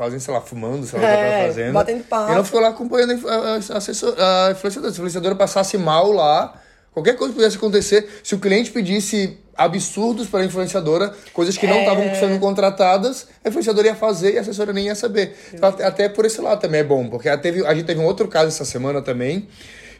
fazem, 0.00 0.18
sei 0.18 0.32
lá, 0.32 0.40
fumando, 0.40 0.86
sei 0.86 0.98
lá 0.98 1.06
ela 1.06 1.20
É, 1.26 1.40
tá 1.42 1.46
fazendo. 1.48 1.72
batendo 1.74 2.04
papo. 2.04 2.32
E 2.32 2.34
não 2.34 2.42
ficou 2.42 2.58
lá 2.58 2.68
acompanhando 2.68 3.28
a, 3.28 3.76
assessor- 3.76 4.14
a 4.18 4.50
influenciadora. 4.52 4.90
Se 4.94 4.98
a 4.98 5.00
influenciadora 5.00 5.34
passasse 5.34 5.76
mal 5.76 6.10
lá, 6.10 6.58
qualquer 6.90 7.16
coisa 7.18 7.34
pudesse 7.34 7.56
acontecer, 7.58 8.08
se 8.24 8.34
o 8.34 8.38
cliente 8.38 8.70
pedisse 8.70 9.36
absurdos 9.54 10.26
para 10.26 10.40
a 10.40 10.44
influenciadora, 10.46 11.14
coisas 11.34 11.58
que 11.58 11.66
não 11.66 11.74
É. 11.76 11.80
estavam 11.80 12.14
sendo 12.14 12.40
contratadas, 12.40 13.28
a 13.44 13.48
influenciadora 13.50 13.88
ia 13.88 13.94
fazer 13.94 14.32
e 14.32 14.38
a 14.38 14.40
assessora 14.40 14.72
nem 14.72 14.86
ia 14.86 14.94
saber. 14.94 15.36
Então, 15.52 15.68
até- 15.68 15.84
até 15.84 16.08
por 16.08 16.24
esse 16.24 16.40
lado 16.40 16.58
também 16.62 16.80
é 16.80 16.84
bom, 16.84 17.06
porque 17.10 17.28
a 17.28 17.36
teve, 17.36 17.66
a 17.66 17.74
gente 17.74 17.84
teve 17.84 18.00
um 18.00 18.06
outro 18.06 18.26
caso 18.26 18.48
essa 18.48 18.64
semana 18.64 19.02
também, 19.02 19.48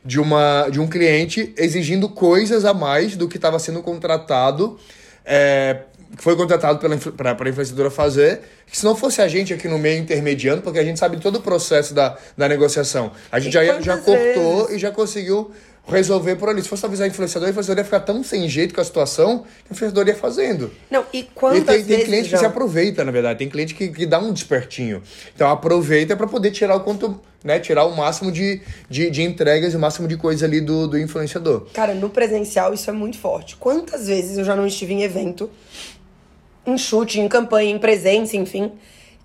de, 0.03 0.19
uma, 0.19 0.67
de 0.71 0.81
um 0.81 0.87
cliente 0.89 1.53
exigindo 1.59 2.09
coisas 2.09 2.65
a 2.65 2.73
mais 2.73 3.17
do 3.17 3.29
que 3.29 3.37
estava 3.37 3.59
sendo 3.59 3.83
contratado, 3.83 4.79
é, 5.27 5.81
que 6.17 6.23
foi 6.23 6.35
contratado 6.37 6.79
pra- 7.17 7.35
pra 7.35 7.49
influenciadora 7.51 7.91
fazer, 7.91 8.41
que 8.67 8.77
se 8.77 8.85
não 8.85 8.97
fosse 8.97 9.23
a 9.23 9.29
gente 9.29 9.53
aqui 9.55 9.69
no 9.69 9.79
meio 9.79 10.01
intermediando, 10.01 10.63
porque 10.63 10.79
a 10.79 10.85
gente 10.85 10.99
sabe 10.99 11.19
todo 11.21 11.37
o 11.37 11.41
processo 11.43 11.95
da, 11.95 12.17
da 12.37 12.49
negociação, 12.49 13.13
a 13.31 13.39
gente 13.39 13.51
E 13.57 13.65
já, 13.67 13.81
já 13.81 13.97
cortou 13.99 14.59
vezes? 14.65 14.77
e 14.77 14.79
já 14.79 14.91
conseguiu 14.91 15.51
resolver 15.87 16.37
por 16.37 16.49
ali. 16.49 16.63
Se 16.63 16.69
fosse 16.69 16.85
avisar 16.85 17.07
a 17.07 17.09
influenciadora, 17.09 17.49
a 17.49 17.53
influenciadora 17.53 17.81
ia 17.81 17.85
ficar 17.85 18.01
tão 18.01 18.23
sem 18.23 18.49
jeito 18.49 18.75
com 18.75 18.81
a 18.81 18.85
situação, 18.85 19.39
que 19.41 19.71
a 19.71 19.73
influenciadora 19.73 20.09
ia 20.11 20.15
fazendo. 20.17 20.71
Não, 20.91 21.05
e 21.13 21.21
E 21.21 21.23
quantas 21.35 21.65
tem, 21.65 21.77
tem 21.77 21.85
vezes 21.85 22.05
cliente 22.05 22.29
já... 22.29 22.37
que 22.37 22.41
se 22.41 22.47
aproveita, 22.47 23.05
na 23.05 23.11
verdade. 23.11 23.39
Tem 23.39 23.49
cliente 23.49 23.75
que, 23.75 23.89
que 23.89 24.07
dá 24.07 24.19
um 24.19 24.33
despertinho. 24.33 25.03
Então 25.35 25.49
aproveita 25.51 26.17
para 26.17 26.27
poder 26.29 26.51
tirar 26.53 26.77
o 26.77 26.81
quanto, 26.81 27.19
né? 27.43 27.59
Tirar 27.59 27.87
o 27.87 27.97
máximo 27.97 28.31
de, 28.31 28.61
de, 28.89 29.11
de 29.11 29.23
entregas 29.23 29.73
e 29.73 29.77
o 29.77 29.81
máximo 29.81 30.07
de 30.07 30.17
coisa 30.17 30.45
ali 30.47 30.61
do, 30.61 30.87
do 30.87 30.99
influenciador. 30.99 31.67
Cara, 31.73 31.95
no 31.95 32.11
presencial 32.11 32.73
isso 32.75 32.89
é 32.89 32.93
muito 32.93 33.19
forte. 33.19 33.57
Quantas 33.57 34.07
vezes 34.07 34.39
eu 34.39 34.45
já 34.45 34.55
não 34.55 34.67
estive 34.67 34.93
em 34.93 35.03
evento, 35.03 35.51
em 36.67 36.77
chute, 36.79 37.21
em 37.21 37.29
campanha, 37.29 37.71
em 37.71 37.79
presença, 37.79 38.37
enfim, 38.37 38.73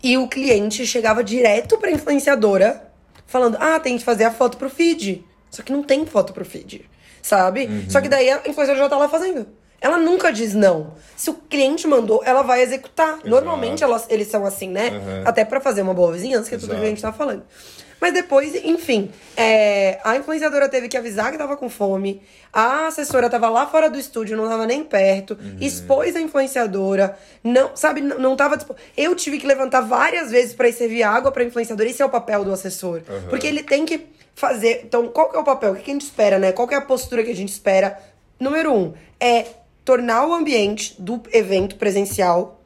e 0.04 0.18
o 0.18 0.28
cliente 0.28 0.86
chegava 0.86 1.24
direto 1.24 1.78
pra 1.78 1.92
influenciadora 1.92 2.92
falando: 3.26 3.58
"Ah, 3.60 3.80
tem 3.80 3.98
que 3.98 4.04
fazer 4.04 4.24
a 4.26 4.32
foto 4.32 4.58
pro 4.58 4.70
feed". 4.70 5.24
Só 5.50 5.64
que 5.64 5.72
não 5.72 5.84
tem 5.84 6.06
foto 6.06 6.34
pro 6.34 6.44
feed, 6.44 6.90
sabe? 7.22 7.66
Uhum. 7.66 7.86
Só 7.90 8.02
que 8.02 8.10
daí 8.10 8.30
a 8.30 8.38
influenciadora 8.40 8.78
já 8.78 8.90
tá 8.90 8.98
lá 8.98 9.08
fazendo. 9.08 9.48
Ela 9.80 9.98
nunca 9.98 10.32
diz 10.32 10.54
não. 10.54 10.94
Se 11.16 11.30
o 11.30 11.34
cliente 11.34 11.88
mandou, 11.88 12.22
ela 12.26 12.42
vai 12.42 12.62
executar. 12.62 13.20
Normalmente 13.24 13.84
elas, 13.84 14.06
eles 14.10 14.28
são 14.28 14.46
assim, 14.46 14.70
né? 14.70 14.90
Uhum. 14.90 15.24
Até 15.26 15.46
pra 15.46 15.62
fazer 15.62 15.82
uma 15.82 15.94
boa 15.94 16.12
vizinhança, 16.12 16.50
que 16.50 16.56
é 16.56 16.58
tudo 16.58 16.70
que 16.70 16.76
a 16.76 16.80
Exato. 16.80 16.90
gente 16.90 17.02
tá 17.02 17.14
falando. 17.14 17.44
Mas 18.06 18.14
depois, 18.14 18.54
enfim, 18.64 19.10
é, 19.36 20.00
a 20.04 20.16
influenciadora 20.16 20.70
teve 20.70 20.88
que 20.88 20.96
avisar 20.96 21.32
que 21.32 21.40
tava 21.40 21.58
com 21.58 21.68
fome, 21.68 22.22
a 22.54 22.86
assessora 22.86 23.28
tava 23.32 23.50
lá 23.50 23.66
fora 23.66 23.90
do 23.90 23.98
estúdio, 23.98 24.38
não 24.38 24.48
tava 24.48 24.68
nem 24.68 24.84
perto, 24.84 25.36
expôs 25.60 26.16
a 26.16 26.22
influenciadora, 26.22 27.18
não, 27.44 27.76
sabe, 27.76 28.02
não, 28.02 28.20
não 28.20 28.36
tava. 28.36 28.60
Eu 28.96 29.16
tive 29.16 29.40
que 29.40 29.48
levantar 29.48 29.82
várias 29.82 30.30
vezes 30.30 30.54
pra 30.54 30.70
ir 30.70 30.74
servir 30.74 31.02
água 31.02 31.32
pra 31.32 31.44
influenciadora, 31.44 31.90
esse 31.90 32.00
é 32.00 32.06
o 32.06 32.10
papel 32.10 32.46
do 32.46 32.54
assessor. 32.54 33.02
Porque 33.28 33.48
ele 33.48 33.64
tem 33.64 33.88
que 33.88 34.06
fazer. 34.36 34.82
Então, 34.84 35.08
qual 35.08 35.32
que 35.32 35.36
é 35.36 35.40
o 35.40 35.44
papel? 35.44 35.72
O 35.72 35.76
que 35.76 35.82
que 35.82 35.90
a 35.90 35.94
gente 35.96 36.06
espera, 36.06 36.38
né? 36.38 36.52
Qual 36.52 36.68
que 36.68 36.76
é 36.76 36.78
a 36.78 36.82
postura 36.82 37.24
que 37.24 37.32
a 37.32 37.36
gente 37.36 37.50
espera? 37.50 38.00
Número 38.40 38.72
um, 38.72 38.94
é 39.20 39.48
tornar 39.84 40.28
o 40.28 40.34
ambiente 40.36 40.96
do 41.02 41.24
evento 41.34 41.76
presencial 41.76 42.62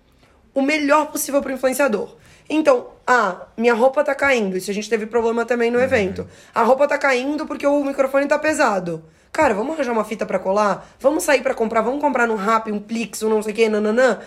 o 0.53 0.62
melhor 0.62 1.12
possível 1.12 1.41
pro 1.41 1.53
influenciador. 1.53 2.18
Então, 2.50 2.88
ah, 3.06 3.46
minha 3.56 3.74
roupa 3.74 4.03
tá 4.03 4.15
caindo. 4.15 4.58
Isso 4.58 4.72
a 4.72 4.74
gente 4.74 4.89
teve 4.89 5.06
problema 5.06 5.46
também 5.46 5.70
no 5.70 5.79
evento. 5.79 6.27
A 6.53 6.63
roupa 6.63 6.88
tá 6.88 6.98
caindo 6.98 7.46
porque 7.46 7.65
o 7.68 7.84
microfone 7.84 8.25
tá 8.27 8.39
pesado. 8.39 9.03
Cara, 9.32 9.53
vamos 9.53 9.75
arranjar 9.75 9.91
uma 9.91 10.03
fita 10.03 10.25
pra 10.25 10.39
colar? 10.39 10.89
Vamos 11.00 11.24
sair 11.24 11.41
pra 11.44 11.53
comprar? 11.53 11.82
Vamos 11.82 12.01
comprar 12.01 12.25
no 12.27 12.36
Rap, 12.36 12.72
um 12.72 12.79
Plix, 12.79 13.22
um 13.22 13.29
não 13.29 13.44
sei 13.44 13.53
o 13.53 13.56
que, 13.56 13.70
nananã? 13.70 14.20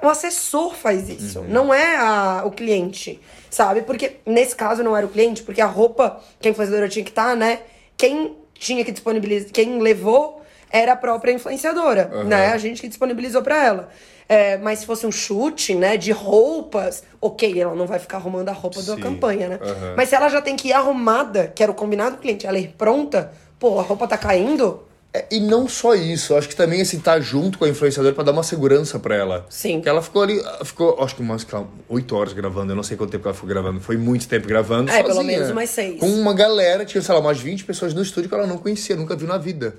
O 0.00 0.08
assessor 0.08 0.74
faz 0.74 1.08
isso, 1.10 1.42
não 1.42 1.74
é 1.74 1.96
a- 1.96 2.42
o 2.46 2.50
cliente, 2.50 3.20
sabe? 3.50 3.82
Porque 3.82 4.16
nesse 4.24 4.54
caso 4.56 4.82
não 4.82 4.96
era 4.96 5.04
o 5.04 5.08
cliente, 5.10 5.42
porque 5.42 5.60
a 5.60 5.66
roupa 5.66 6.20
que 6.40 6.48
a 6.48 6.50
influenciadora 6.52 6.88
tinha 6.88 7.04
que 7.04 7.10
estar, 7.10 7.36
né? 7.36 7.60
Quem 7.96 8.34
tinha 8.54 8.82
que 8.84 8.92
disponibilizar, 8.92 9.50
quem 9.52 9.80
levou 9.80 10.40
era 10.74 10.94
a 10.94 10.96
própria 10.96 11.30
influenciadora, 11.32 12.10
né? 12.26 12.48
A 12.48 12.58
gente 12.58 12.80
que 12.80 12.88
disponibilizou 12.88 13.42
pra 13.42 13.64
ela. 13.64 13.88
É, 14.28 14.56
mas 14.56 14.80
se 14.80 14.86
fosse 14.86 15.06
um 15.06 15.12
chute, 15.12 15.74
né, 15.74 15.96
de 15.96 16.10
roupas, 16.10 17.04
ok, 17.20 17.60
ela 17.60 17.74
não 17.74 17.86
vai 17.86 17.98
ficar 18.00 18.16
arrumando 18.16 18.48
a 18.48 18.52
roupa 18.52 18.82
da 18.82 18.94
Sim. 18.94 19.00
campanha, 19.00 19.48
né? 19.48 19.58
Aham. 19.62 19.94
Mas 19.96 20.08
se 20.08 20.14
ela 20.16 20.28
já 20.28 20.40
tem 20.42 20.56
que 20.56 20.68
ir 20.68 20.72
arrumada, 20.72 21.52
que 21.54 21.62
era 21.62 21.70
o 21.70 21.74
combinado 21.74 22.16
do 22.16 22.22
cliente, 22.22 22.46
ela 22.46 22.58
ir 22.58 22.74
pronta, 22.76 23.30
pô, 23.58 23.78
a 23.78 23.82
roupa 23.82 24.08
tá 24.08 24.16
caindo, 24.18 24.82
É, 25.12 25.26
e 25.30 25.38
não 25.38 25.68
só 25.68 25.94
isso, 25.94 26.34
acho 26.34 26.48
que 26.48 26.56
também 26.56 26.80
assim, 26.80 26.98
tá 26.98 27.20
junto 27.20 27.56
com 27.56 27.64
a 27.64 27.68
influenciadora 27.68 28.12
pra 28.14 28.24
dar 28.24 28.32
uma 28.32 28.42
segurança 28.42 28.98
pra 28.98 29.14
ela. 29.14 29.46
Sim. 29.48 29.80
Que 29.80 29.88
ela 29.88 30.02
ficou 30.02 30.22
ali, 30.22 30.42
ficou, 30.64 31.00
acho 31.04 31.14
que 31.14 31.22
umas 31.22 31.46
oito 31.88 32.16
horas 32.16 32.32
gravando, 32.32 32.72
eu 32.72 32.76
não 32.76 32.82
sei 32.82 32.96
quanto 32.96 33.10
tempo 33.12 33.28
ela 33.28 33.34
ficou 33.34 33.48
gravando, 33.48 33.78
foi 33.78 33.96
muito 33.96 34.26
tempo 34.26 34.48
gravando. 34.48 34.90
É, 34.90 35.02
pelo 35.02 35.14
sozinha. 35.14 35.32
menos 35.36 35.50
umas 35.52 35.70
seis. 35.70 36.00
Com 36.00 36.08
uma 36.08 36.34
galera, 36.34 36.84
tinha, 36.84 37.00
sei 37.00 37.14
lá, 37.14 37.20
umas 37.20 37.38
20 37.38 37.62
pessoas 37.64 37.94
no 37.94 38.02
estúdio 38.02 38.28
que 38.28 38.34
ela 38.34 38.46
não 38.46 38.58
conhecia, 38.58 38.96
nunca 38.96 39.14
viu 39.14 39.28
na 39.28 39.38
vida. 39.38 39.76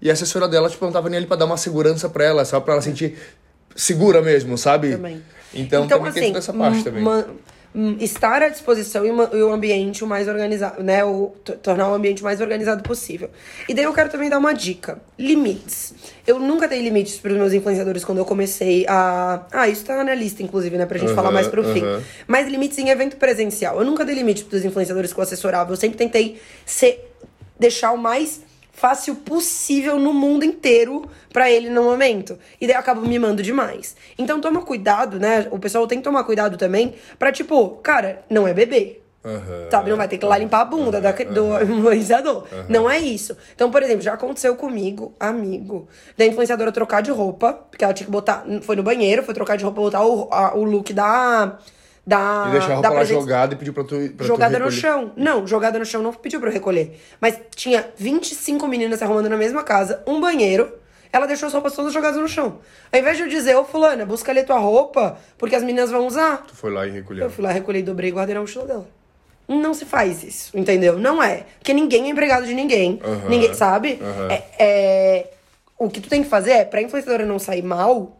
E 0.00 0.10
a 0.10 0.12
assessora 0.12 0.46
dela, 0.48 0.68
tipo, 0.68 0.84
não 0.84 0.92
tava 0.92 1.08
nem 1.08 1.18
ali 1.18 1.26
pra 1.26 1.36
dar 1.36 1.46
uma 1.46 1.56
segurança 1.56 2.08
pra 2.08 2.24
ela, 2.24 2.44
só 2.44 2.60
pra 2.60 2.74
ela 2.74 2.82
sentir 2.82 3.18
segura 3.74 4.20
mesmo, 4.22 4.56
sabe? 4.58 4.92
Também. 4.92 5.22
Então, 5.54 5.86
também 5.86 6.12
tem 6.12 6.26
toda 6.26 6.38
essa 6.38 6.52
parte 6.52 6.82
também. 6.82 7.04
estar 8.00 8.42
à 8.42 8.48
disposição 8.48 9.04
e, 9.04 9.08
e 9.08 9.42
o 9.42 9.52
ambiente 9.52 10.02
o 10.02 10.06
mais 10.06 10.28
organizado, 10.28 10.82
né? 10.82 11.04
O, 11.04 11.32
tornar 11.62 11.88
o 11.90 11.94
ambiente 11.94 12.22
o 12.22 12.24
mais 12.24 12.40
organizado 12.40 12.82
possível. 12.82 13.30
E 13.68 13.74
daí 13.74 13.84
eu 13.84 13.92
quero 13.92 14.10
também 14.10 14.28
dar 14.28 14.38
uma 14.38 14.52
dica: 14.52 14.98
limites. 15.18 15.94
Eu 16.26 16.38
nunca 16.38 16.66
dei 16.66 16.82
limites 16.82 17.16
para 17.18 17.32
os 17.32 17.38
meus 17.38 17.52
influenciadores 17.52 18.04
quando 18.04 18.18
eu 18.18 18.24
comecei 18.24 18.84
a. 18.88 19.46
Ah, 19.52 19.68
isso 19.68 19.84
tá 19.84 20.02
na 20.02 20.14
lista, 20.14 20.42
inclusive, 20.42 20.76
né? 20.76 20.86
Pra 20.86 20.98
gente 20.98 21.08
Aham, 21.08 21.16
falar 21.16 21.30
mais 21.30 21.46
pro 21.46 21.64
fim. 21.64 21.82
aham. 21.84 22.02
Mas 22.26 22.48
limites 22.48 22.78
em 22.78 22.90
evento 22.90 23.16
presencial. 23.16 23.78
Eu 23.78 23.84
nunca 23.84 24.04
dei 24.04 24.14
limites 24.14 24.42
pros 24.42 24.64
influenciadores 24.64 25.12
que 25.12 25.18
eu 25.18 25.22
assessorava. 25.22 25.72
Eu 25.72 25.76
sempre 25.76 25.96
tentei 25.96 26.40
ser, 26.66 27.12
deixar 27.58 27.92
o 27.92 27.98
mais 27.98 28.40
fácil 28.74 29.14
possível 29.16 29.98
no 29.98 30.12
mundo 30.12 30.44
inteiro 30.44 31.04
pra 31.32 31.50
ele 31.50 31.70
no 31.70 31.82
momento. 31.84 32.38
E 32.60 32.66
daí 32.66 32.76
eu 32.76 32.80
acabo 32.80 33.00
mimando 33.00 33.42
demais. 33.42 33.96
Então 34.18 34.40
toma 34.40 34.62
cuidado, 34.62 35.18
né? 35.18 35.46
O 35.50 35.58
pessoal 35.58 35.86
tem 35.86 35.98
que 35.98 36.04
tomar 36.04 36.24
cuidado 36.24 36.56
também 36.56 36.94
pra, 37.18 37.32
tipo, 37.32 37.70
cara, 37.82 38.22
não 38.28 38.46
é 38.46 38.52
bebê. 38.52 39.00
Aham. 39.24 39.68
Sabe? 39.70 39.88
Não 39.88 39.96
vai 39.96 40.06
ter 40.06 40.18
que 40.18 40.26
ir 40.26 40.28
lá 40.28 40.36
limpar 40.36 40.60
a 40.60 40.64
bunda 40.66 41.00
da- 41.00 41.12
do 41.12 41.62
influenciador. 41.62 42.44
Não 42.68 42.90
é 42.90 42.98
isso. 42.98 43.34
Então, 43.54 43.70
por 43.70 43.82
exemplo, 43.82 44.02
já 44.02 44.12
aconteceu 44.12 44.54
comigo, 44.54 45.14
amigo, 45.18 45.88
da 46.14 46.26
influenciadora 46.26 46.70
trocar 46.70 47.00
de 47.00 47.10
roupa, 47.10 47.54
porque 47.70 47.82
ela 47.82 47.94
tinha 47.94 48.04
que 48.04 48.10
botar. 48.12 48.44
Foi 48.60 48.76
no 48.76 48.82
banheiro, 48.82 49.22
foi 49.22 49.32
trocar 49.32 49.56
de 49.56 49.64
roupa, 49.64 49.80
botar 49.80 50.04
o, 50.04 50.28
a- 50.30 50.54
o 50.54 50.62
look 50.64 50.92
da. 50.92 51.58
Da, 52.06 52.44
E 52.48 52.50
deixar 52.52 52.66
a 52.66 52.68
da 52.68 52.74
roupa 52.74 52.88
lá 52.90 52.96
presen- 52.96 53.18
jogada 53.20 53.54
e 53.54 53.56
pedir 53.56 53.72
pra 53.72 53.82
tu, 53.82 53.96
pra 54.10 54.24
tu 54.24 54.24
jogada 54.26 54.58
no 54.58 54.66
recolher. 54.66 54.80
chão. 54.80 55.12
Não, 55.16 55.46
jogada 55.46 55.78
no 55.78 55.86
chão 55.86 56.02
não 56.02 56.12
pediu 56.12 56.38
pra 56.38 56.50
eu 56.50 56.52
recolher. 56.52 57.00
Mas 57.20 57.38
tinha 57.56 57.86
25 57.96 58.68
meninas 58.68 58.98
se 58.98 59.04
arrumando 59.04 59.28
na 59.30 59.36
mesma 59.38 59.62
casa, 59.62 60.02
um 60.06 60.20
banheiro. 60.20 60.70
Ela 61.10 61.26
deixou 61.26 61.46
as 61.46 61.52
roupas 61.54 61.72
todas 61.74 61.92
jogadas 61.94 62.20
no 62.20 62.28
chão. 62.28 62.58
Ao 62.92 62.98
invés 63.00 63.16
de 63.16 63.22
eu 63.22 63.28
dizer, 63.28 63.54
ô 63.56 63.64
fulana, 63.64 64.04
busca 64.04 64.32
ali 64.32 64.42
tua 64.42 64.58
roupa, 64.58 65.16
porque 65.38 65.54
as 65.56 65.62
meninas 65.62 65.90
vão 65.90 66.06
usar. 66.06 66.44
Tu 66.46 66.54
foi 66.56 66.70
lá 66.72 66.86
e 66.86 66.90
recolheu. 66.90 67.24
Eu 67.24 67.30
fui 67.30 67.42
lá, 67.44 67.52
recolhi, 67.52 67.82
dobrei 67.82 68.10
e 68.10 68.12
guardei 68.12 68.34
na 68.34 68.40
mochila 68.40 68.66
dela. 68.66 68.86
Não 69.48 69.72
se 69.72 69.84
faz 69.84 70.22
isso, 70.24 70.58
entendeu? 70.58 70.98
Não 70.98 71.22
é. 71.22 71.44
Porque 71.58 71.72
ninguém 71.72 72.06
é 72.06 72.08
empregado 72.08 72.44
de 72.46 72.52
ninguém. 72.54 73.00
Ninguém, 73.28 73.54
sabe? 73.54 73.98
É, 74.28 74.42
é- 74.58 75.30
O 75.78 75.88
que 75.88 76.00
tu 76.00 76.08
tem 76.08 76.22
que 76.22 76.28
fazer 76.28 76.50
é, 76.52 76.64
pra 76.64 76.80
influenciadora 76.82 77.24
não 77.26 77.38
sair 77.38 77.62
mal, 77.62 78.16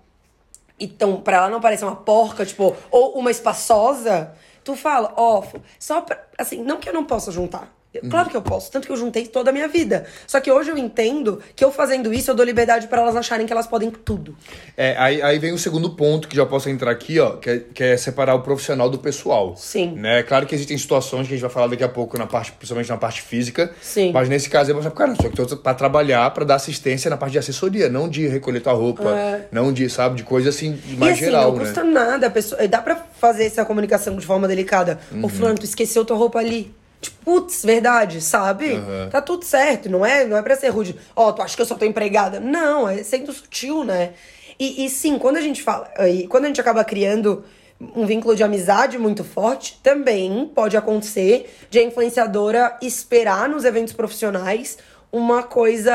então, 0.78 1.20
pra 1.20 1.38
ela 1.38 1.50
não 1.50 1.60
parecer 1.60 1.84
uma 1.84 1.96
porca, 1.96 2.44
tipo, 2.44 2.76
ou 2.90 3.18
uma 3.18 3.30
espaçosa, 3.30 4.34
tu 4.62 4.76
fala, 4.76 5.12
ó, 5.16 5.42
só 5.78 6.00
pra. 6.00 6.24
Assim, 6.38 6.62
não 6.62 6.78
que 6.78 6.88
eu 6.88 6.94
não 6.94 7.04
possa 7.04 7.30
juntar. 7.30 7.73
Claro 8.11 8.30
que 8.30 8.37
eu 8.37 8.42
posso, 8.42 8.70
tanto 8.70 8.87
que 8.87 8.92
eu 8.92 8.96
juntei 8.96 9.26
toda 9.26 9.50
a 9.50 9.52
minha 9.52 9.68
vida. 9.68 10.04
Só 10.26 10.40
que 10.40 10.50
hoje 10.50 10.70
eu 10.70 10.78
entendo 10.78 11.40
que 11.54 11.64
eu 11.64 11.70
fazendo 11.70 12.12
isso, 12.12 12.30
eu 12.30 12.35
dou 12.35 12.44
liberdade 12.44 12.87
pra 12.88 13.00
elas 13.02 13.16
acharem 13.16 13.46
que 13.46 13.52
elas 13.52 13.66
podem 13.66 13.90
tudo. 13.90 14.37
É, 14.76 14.96
aí, 14.98 15.22
aí 15.22 15.38
vem 15.38 15.52
o 15.52 15.59
segundo 15.59 15.90
ponto 15.90 16.28
que 16.28 16.37
já 16.37 16.44
posso 16.46 16.68
entrar 16.68 16.90
aqui, 16.90 17.18
ó, 17.20 17.37
que 17.37 17.50
é, 17.50 17.59
que 17.72 17.85
é 17.85 17.96
separar 17.96 18.35
o 18.35 18.40
profissional 18.42 18.88
do 18.90 18.98
pessoal. 18.98 19.54
Sim. 19.57 19.92
Né? 19.92 20.22
Claro 20.22 20.46
que 20.46 20.54
existem 20.54 20.76
situações 20.76 21.26
que 21.26 21.35
a 21.35 21.37
gente 21.37 21.42
vai 21.42 21.50
falar 21.50 21.68
daqui 21.68 21.85
a 21.85 21.88
pouco, 21.88 22.18
na 22.18 22.26
parte, 22.26 22.52
principalmente 22.52 22.88
na 22.88 22.96
parte 22.96 23.22
física. 23.22 23.72
Sim. 23.80 24.12
Mas 24.12 24.28
nesse 24.28 24.48
caso 24.50 24.70
é 24.70 24.74
mostrar 24.74 24.90
pro 24.90 24.98
cara, 24.98 25.14
só 25.14 25.28
que 25.28 25.37
tô 25.37 25.57
pra 25.57 25.74
trabalhar, 25.74 26.28
pra 26.30 26.44
dar 26.44 26.57
assistência 26.57 27.09
na 27.09 27.16
parte 27.16 27.33
de 27.33 27.38
assessoria, 27.38 27.88
não 27.88 28.09
de 28.09 28.26
recolher 28.26 28.61
tua 28.61 28.72
roupa, 28.72 29.09
É. 29.11 29.48
não 29.52 29.72
de, 29.72 29.88
sabe, 29.88 30.16
de 30.16 30.22
coisa 30.24 30.48
assim, 30.48 30.78
mais 30.98 31.12
e 31.12 31.14
assim, 31.14 31.24
geral, 31.26 31.52
não 31.52 31.59
né? 31.59 31.64
custa 31.64 31.85
nada. 31.85 32.30
Pessoa, 32.30 32.66
dá 32.68 32.80
pra 32.83 32.96
fazer 33.20 33.44
essa 33.44 33.64
comunicação 33.64 34.16
de 34.16 34.26
forma 34.26 34.48
delicada. 34.48 34.98
Uhum. 35.12 35.24
Ô, 35.24 35.28
Fulano, 35.28 35.57
tu 35.59 35.64
esqueceu 35.64 36.04
tua 36.04 36.16
roupa 36.16 36.38
ali. 36.38 36.74
Tipo, 37.05 37.25
putz, 37.25 37.64
verdade, 37.64 38.21
sabe? 38.21 38.73
Uhum. 38.73 39.09
Tá 39.11 39.21
tudo 39.21 39.45
certo, 39.45 39.90
não 39.90 40.05
é, 40.05 40.25
não 40.25 40.37
é 40.37 40.43
pra 40.43 40.57
ser 40.57 40.69
rude. 40.69 40.97
Ó, 41.14 41.33
tu 41.33 41.43
acha 41.43 41.55
que 41.55 41.61
eu 41.62 41.67
só 41.67 41.75
tô 41.75 41.85
empregada? 41.85 42.40
Não, 42.40 42.88
é 42.88 43.03
sendo 43.03 43.33
sutil, 43.33 43.85
né? 43.85 44.12
E, 44.59 44.85
e 44.85 44.88
sim, 44.88 45.19
quando 45.19 45.37
a 45.37 45.40
gente 45.40 45.62
fala. 45.62 45.90
E 46.09 46.27
quando 46.27 46.45
a 46.45 46.49
gente 46.49 46.61
acaba 46.61 46.83
criando 46.85 47.45
um 47.95 48.07
vínculo 48.07 48.35
de 48.35 48.43
amizade 48.43 48.97
muito 48.99 49.23
forte, 49.23 49.79
também 49.83 50.51
pode 50.55 50.77
acontecer 50.77 51.55
de 51.69 51.79
a 51.79 51.83
influenciadora 51.83 52.77
esperar 52.81 53.49
nos 53.49 53.64
eventos 53.64 53.93
profissionais 53.93 54.79
uma 55.12 55.43
coisa. 55.43 55.93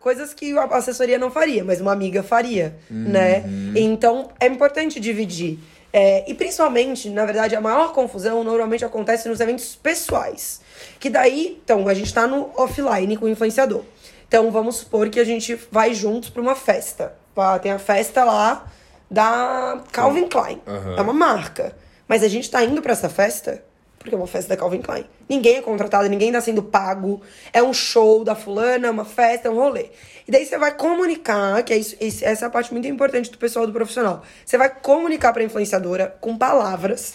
coisas 0.00 0.34
que 0.34 0.56
a 0.58 0.64
assessoria 0.64 1.18
não 1.18 1.30
faria, 1.30 1.64
mas 1.64 1.80
uma 1.80 1.92
amiga 1.92 2.22
faria, 2.22 2.76
né? 2.90 3.44
Então 3.76 4.30
é 4.40 4.46
importante 4.46 4.98
dividir. 4.98 5.58
É, 5.96 6.28
e 6.28 6.34
principalmente, 6.34 7.08
na 7.08 7.24
verdade, 7.24 7.54
a 7.54 7.60
maior 7.60 7.92
confusão 7.92 8.42
normalmente 8.42 8.84
acontece 8.84 9.28
nos 9.28 9.38
eventos 9.38 9.76
pessoais. 9.76 10.60
Que 10.98 11.08
daí, 11.08 11.60
então, 11.62 11.86
a 11.86 11.94
gente 11.94 12.12
tá 12.12 12.26
no 12.26 12.50
offline 12.56 13.16
com 13.16 13.26
o 13.26 13.28
influenciador. 13.28 13.84
Então, 14.26 14.50
vamos 14.50 14.78
supor 14.78 15.08
que 15.08 15.20
a 15.20 15.24
gente 15.24 15.54
vai 15.70 15.94
juntos 15.94 16.30
pra 16.30 16.42
uma 16.42 16.56
festa. 16.56 17.14
Tem 17.62 17.70
a 17.70 17.78
festa 17.78 18.24
lá 18.24 18.66
da 19.08 19.84
Calvin 19.92 20.26
Klein. 20.26 20.60
Aham. 20.66 20.96
É 20.96 21.00
uma 21.00 21.12
marca. 21.12 21.76
Mas 22.08 22.24
a 22.24 22.28
gente 22.28 22.50
tá 22.50 22.64
indo 22.64 22.82
pra 22.82 22.92
essa 22.92 23.08
festa 23.08 23.62
porque 24.04 24.14
é 24.14 24.18
uma 24.18 24.26
festa 24.26 24.50
da 24.50 24.56
Calvin 24.56 24.82
Klein. 24.82 25.06
Ninguém 25.26 25.56
é 25.56 25.62
contratado, 25.62 26.06
ninguém 26.10 26.30
tá 26.30 26.38
sendo 26.38 26.62
pago. 26.62 27.22
É 27.54 27.62
um 27.62 27.72
show 27.72 28.22
da 28.22 28.34
fulana, 28.34 28.88
é 28.88 28.90
uma 28.90 29.06
festa, 29.06 29.48
é 29.48 29.50
um 29.50 29.54
rolê. 29.54 29.86
E 30.28 30.30
daí 30.30 30.44
você 30.44 30.58
vai 30.58 30.76
comunicar, 30.76 31.62
que 31.62 31.72
é 31.72 31.78
isso, 31.78 31.96
essa 32.00 32.44
é 32.44 32.46
a 32.46 32.50
parte 32.50 32.70
muito 32.70 32.86
importante 32.86 33.30
do 33.30 33.38
pessoal 33.38 33.66
do 33.66 33.72
profissional. 33.72 34.22
Você 34.44 34.58
vai 34.58 34.68
comunicar 34.68 35.32
pra 35.32 35.42
influenciadora 35.42 36.14
com 36.20 36.36
palavras. 36.36 37.14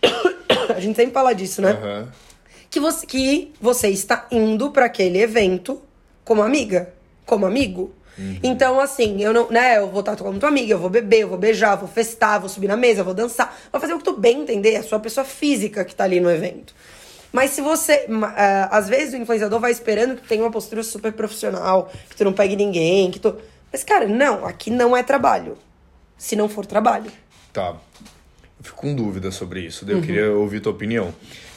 a 0.74 0.78
gente 0.78 0.94
sempre 0.94 1.12
fala 1.12 1.34
disso, 1.34 1.60
né? 1.60 1.72
Aham. 1.72 2.08
que 2.70 2.78
você, 2.78 3.04
que 3.04 3.52
você 3.60 3.88
está 3.88 4.28
indo 4.30 4.70
para 4.70 4.86
aquele 4.86 5.20
evento 5.20 5.82
como 6.24 6.40
amiga, 6.40 6.94
como 7.26 7.46
amigo. 7.46 7.92
Então, 8.42 8.78
assim, 8.78 9.22
eu 9.22 9.32
não, 9.32 9.48
né, 9.50 9.78
eu 9.78 9.88
vou 9.88 10.00
estar 10.00 10.14
como 10.16 10.38
tua 10.38 10.48
amiga, 10.50 10.74
eu 10.74 10.78
vou 10.78 10.90
beber, 10.90 11.20
eu 11.20 11.28
vou 11.28 11.38
beijar, 11.38 11.72
eu 11.72 11.78
vou 11.78 11.88
festar, 11.88 12.38
vou 12.38 12.48
subir 12.48 12.68
na 12.68 12.76
mesa, 12.76 13.00
eu 13.00 13.04
vou 13.04 13.14
dançar, 13.14 13.58
vou 13.72 13.80
fazer 13.80 13.94
o 13.94 13.98
que 13.98 14.04
tu 14.04 14.16
bem 14.16 14.42
entender, 14.42 14.72
é 14.72 14.76
a 14.78 14.82
sua 14.82 15.00
pessoa 15.00 15.24
física 15.24 15.84
que 15.84 15.94
tá 15.94 16.04
ali 16.04 16.20
no 16.20 16.30
evento. 16.30 16.74
Mas 17.32 17.50
se 17.52 17.60
você. 17.60 18.06
ah, 18.36 18.68
às 18.76 18.88
vezes 18.88 19.14
o 19.14 19.16
influenciador 19.16 19.58
vai 19.60 19.70
esperando 19.70 20.16
que 20.16 20.22
tu 20.22 20.28
tenha 20.28 20.42
uma 20.42 20.50
postura 20.50 20.82
super 20.82 21.12
profissional, 21.12 21.90
que 22.08 22.16
tu 22.16 22.24
não 22.24 22.32
pegue 22.32 22.56
ninguém, 22.56 23.10
que 23.10 23.18
tu. 23.20 23.36
Mas, 23.72 23.84
cara, 23.84 24.06
não, 24.06 24.44
aqui 24.44 24.68
não 24.70 24.96
é 24.96 25.02
trabalho. 25.02 25.56
Se 26.18 26.34
não 26.36 26.48
for 26.48 26.66
trabalho. 26.66 27.10
Tá. 27.52 27.76
Eu 28.58 28.64
fico 28.64 28.76
com 28.78 28.94
dúvida 28.94 29.30
sobre 29.30 29.60
isso, 29.60 29.84
daí 29.86 29.94
Uhum. 29.94 30.00
eu 30.00 30.06
queria 30.06 30.32
ouvir 30.32 30.60
tua 30.60 30.72
opinião. 30.72 31.14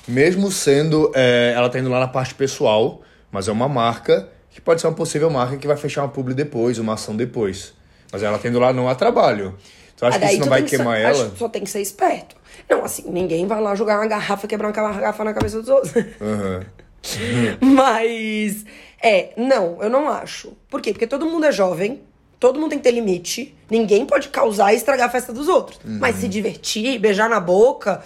Mesmo 0.08 0.52
sendo. 0.52 1.12
é, 1.16 1.54
ela 1.56 1.70
tá 1.70 1.80
indo 1.80 1.90
lá 1.90 2.00
na 2.00 2.08
parte 2.08 2.36
pessoal, 2.36 3.02
mas 3.32 3.48
é 3.48 3.52
uma 3.52 3.68
marca 3.68 4.30
que 4.54 4.62
pode 4.62 4.80
ser 4.82 4.88
uma 4.88 4.94
possível 4.94 5.30
marca 5.30 5.58
que 5.58 5.68
vai 5.68 5.76
fechar 5.76 6.04
uma 6.04 6.10
publi 6.10 6.34
depois, 6.34 6.78
uma 6.78 6.94
ação 6.94 7.16
depois. 7.16 7.74
Mas 8.12 8.22
ela 8.22 8.40
indo 8.46 8.60
lá 8.60 8.72
não 8.72 8.88
a 8.88 8.96
trabalho. 8.96 9.58
Tu 9.98 10.06
acha 10.06 10.18
Ah, 10.18 10.20
que 10.20 10.26
isso 10.28 10.40
não 10.42 10.48
vai 10.48 10.62
tem 10.62 10.70
que 10.70 10.76
queimar 10.76 10.96
só, 10.98 11.02
ela? 11.04 11.22
Acho 11.24 11.32
que 11.32 11.40
só 11.40 11.50
tem 11.50 11.64
que 11.64 11.70
ser 11.70 11.82
esperto. 11.82 12.36
Não, 12.70 12.84
assim, 12.84 13.04
ninguém 13.10 13.48
vai 13.48 13.60
lá 13.60 13.74
jogar 13.76 14.00
uma 14.00 14.08
garrafa, 14.08 14.48
quebrar 14.48 14.68
uma 14.68 14.74
garrafa 14.74 15.24
na 15.24 15.34
cabeça 15.34 15.60
dos 15.60 15.70
outros. 15.70 15.94
Aham. 16.22 16.64
Mas, 17.60 18.66
é, 19.02 19.32
não, 19.36 19.82
eu 19.82 19.90
não 19.90 20.10
acho. 20.10 20.54
Por 20.70 20.82
quê? 20.82 20.92
Porque 20.94 21.08
todo 21.08 21.26
mundo 21.26 21.46
é 21.46 21.52
jovem, 21.52 22.02
todo 22.40 22.60
mundo 22.60 22.70
tem 22.70 22.80
que 22.80 22.84
ter 22.84 22.92
limite, 22.92 23.56
ninguém 23.70 24.06
pode 24.06 24.30
causar 24.30 24.74
e 24.74 24.78
estragar 24.78 25.08
a 25.08 25.12
festa 25.12 25.34
dos 25.34 25.48
outros. 25.48 25.80
Mas 25.84 26.18
se 26.18 26.28
divertir, 26.28 27.00
beijar 27.00 27.30
na 27.30 27.40
boca. 27.40 28.02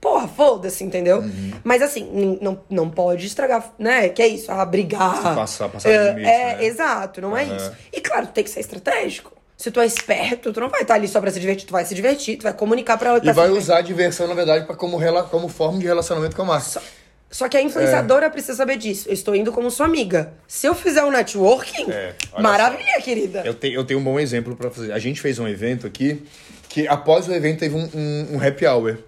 Porra, 0.00 0.28
foda-se, 0.28 0.84
entendeu? 0.84 1.24
Mas 1.64 1.82
assim, 1.82 2.38
não, 2.40 2.60
não 2.70 2.88
pode 2.90 3.26
estragar, 3.26 3.72
né? 3.78 4.08
Que 4.08 4.22
é 4.22 4.28
isso, 4.28 4.52
ah, 4.52 4.64
brigar. 4.64 5.16
Se 5.16 5.22
passar- 5.22 5.68
passar 5.68 5.90
é, 5.90 6.08
limite, 6.10 6.28
é, 6.28 6.56
né? 6.56 6.64
exato, 6.64 7.20
não 7.20 7.36
é 7.36 7.44
Aham. 7.44 7.56
isso. 7.56 7.72
E 7.92 8.00
claro, 8.00 8.26
tem 8.28 8.44
que 8.44 8.50
ser 8.50 8.60
estratégico. 8.60 9.32
Se 9.56 9.70
tu 9.70 9.80
é 9.80 9.86
esperto, 9.86 10.52
tu 10.52 10.60
não 10.60 10.68
vai 10.68 10.82
estar 10.82 10.94
ali 10.94 11.08
só 11.08 11.18
pra 11.20 11.30
se 11.30 11.40
divertir, 11.40 11.66
tu 11.66 11.72
vai 11.72 11.84
se 11.84 11.94
divertir, 11.94 12.36
tu 12.36 12.42
vai 12.42 12.52
comunicar 12.52 12.98
pra 12.98 13.08
ela 13.10 13.18
E 13.18 13.22
tá 13.22 13.32
vai 13.32 13.48
usar 13.48 13.78
a 13.78 13.80
diversão, 13.80 14.28
na 14.28 14.34
verdade, 14.34 14.66
pra 14.66 14.76
como, 14.76 14.98
rela- 14.98 15.22
como 15.24 15.48
forma 15.48 15.78
de 15.78 15.86
relacionamento 15.86 16.36
com 16.36 16.42
a 16.42 16.44
marca. 16.44 16.66
Só, 16.68 16.80
só 17.30 17.48
que 17.48 17.56
a 17.56 17.62
influenciadora 17.62 18.28
precisa 18.30 18.54
saber 18.54 18.76
disso. 18.76 19.08
Eu 19.08 19.14
estou 19.14 19.34
indo 19.34 19.50
como 19.50 19.70
sua 19.70 19.86
amiga. 19.86 20.34
Se 20.46 20.66
eu 20.66 20.74
fizer 20.74 21.02
um 21.04 21.10
networking, 21.10 21.90
É, 21.90 22.14
maravilha, 22.38 23.00
querida. 23.02 23.42
Eu, 23.46 23.54
te, 23.54 23.72
eu 23.72 23.82
tenho 23.82 23.98
um 23.98 24.04
bom 24.04 24.20
exemplo 24.20 24.54
pra 24.54 24.70
fazer. 24.70 24.92
A 24.92 24.98
gente 24.98 25.20
fez 25.22 25.38
um 25.38 25.48
evento 25.48 25.86
aqui 25.86 26.22
que 26.68 26.86
após 26.86 27.26
o 27.26 27.32
evento 27.32 27.60
teve 27.60 27.74
um, 27.74 27.88
um, 27.94 28.36
um 28.36 28.46
happy 28.46 28.66
hour. 28.66 28.98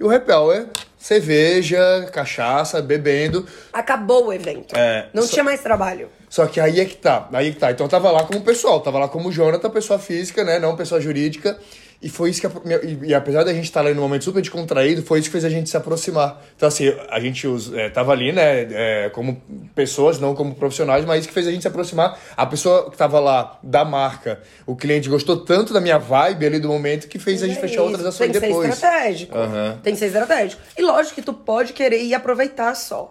E 0.00 0.04
o 0.04 0.10
happy 0.10 0.32
hour, 0.32 0.66
cerveja, 0.96 2.08
cachaça, 2.10 2.80
bebendo. 2.80 3.46
Acabou 3.70 4.28
o 4.28 4.32
evento. 4.32 4.74
É, 4.74 5.08
não 5.12 5.22
só- 5.24 5.28
tinha 5.34 5.44
mais 5.44 5.60
trabalho. 5.60 6.08
Só 6.26 6.46
que 6.46 6.58
aí 6.58 6.80
é 6.80 6.86
que 6.86 6.96
tá, 6.96 7.28
aí 7.32 7.48
é 7.48 7.50
que 7.50 7.58
tá. 7.58 7.70
Então 7.70 7.84
eu 7.84 7.90
tava 7.90 8.10
lá 8.10 8.24
como 8.24 8.40
pessoal, 8.40 8.80
tava 8.80 8.98
lá 8.98 9.08
como 9.08 9.30
Jonathan, 9.30 9.68
pessoa 9.68 9.98
física, 9.98 10.42
né? 10.42 10.58
Não 10.58 10.74
pessoa 10.74 11.00
jurídica. 11.00 11.58
E 12.02 12.08
foi 12.08 12.30
isso 12.30 12.40
que. 12.40 12.46
a- 12.46 12.50
E, 12.82 13.08
e 13.08 13.14
apesar 13.14 13.44
da 13.44 13.52
gente 13.52 13.64
estar 13.64 13.80
ali 13.80 13.92
num 13.92 14.00
momento 14.00 14.24
super 14.24 14.40
descontraído, 14.40 15.02
foi 15.02 15.18
isso 15.18 15.28
que 15.28 15.32
fez 15.32 15.44
a 15.44 15.50
gente 15.50 15.68
se 15.68 15.76
aproximar. 15.76 16.42
Então, 16.56 16.66
assim, 16.66 16.90
a 17.10 17.20
gente 17.20 17.46
usa, 17.46 17.78
é, 17.78 17.90
tava 17.90 18.12
ali, 18.12 18.32
né? 18.32 18.66
é, 18.72 19.10
como 19.10 19.42
pessoas, 19.74 20.18
não 20.18 20.34
como 20.34 20.54
profissionais, 20.54 21.04
mas 21.04 21.20
isso 21.20 21.28
que 21.28 21.34
fez 21.34 21.46
a 21.46 21.50
gente 21.50 21.60
se 21.60 21.68
aproximar. 21.68 22.18
A 22.36 22.46
pessoa 22.46 22.90
que 22.90 22.96
tava 22.96 23.20
lá 23.20 23.58
da 23.62 23.84
marca, 23.84 24.40
o 24.66 24.74
cliente 24.74 25.10
gostou 25.10 25.36
tanto 25.44 25.74
da 25.74 25.80
minha 25.80 25.98
vibe 25.98 26.46
ali 26.46 26.58
do 26.58 26.68
momento 26.68 27.06
que 27.06 27.18
fez 27.18 27.42
a 27.42 27.46
gente 27.46 27.58
É 27.58 27.60
fechar 27.60 27.82
outras 27.82 28.00
isso. 28.00 28.08
ações 28.08 28.30
Tem 28.32 28.40
que 28.40 28.46
depois. 28.46 28.68
ser 28.68 28.74
estratégico. 28.74 29.36
Aham. 29.36 29.78
Tem 29.82 29.92
que 29.92 29.98
ser 29.98 30.06
estratégico. 30.06 30.62
E 30.78 30.82
lógico 30.82 31.16
que 31.16 31.22
tu 31.22 31.34
pode 31.34 31.74
querer 31.74 32.02
ir 32.02 32.14
aproveitar 32.14 32.74
só. 32.74 33.10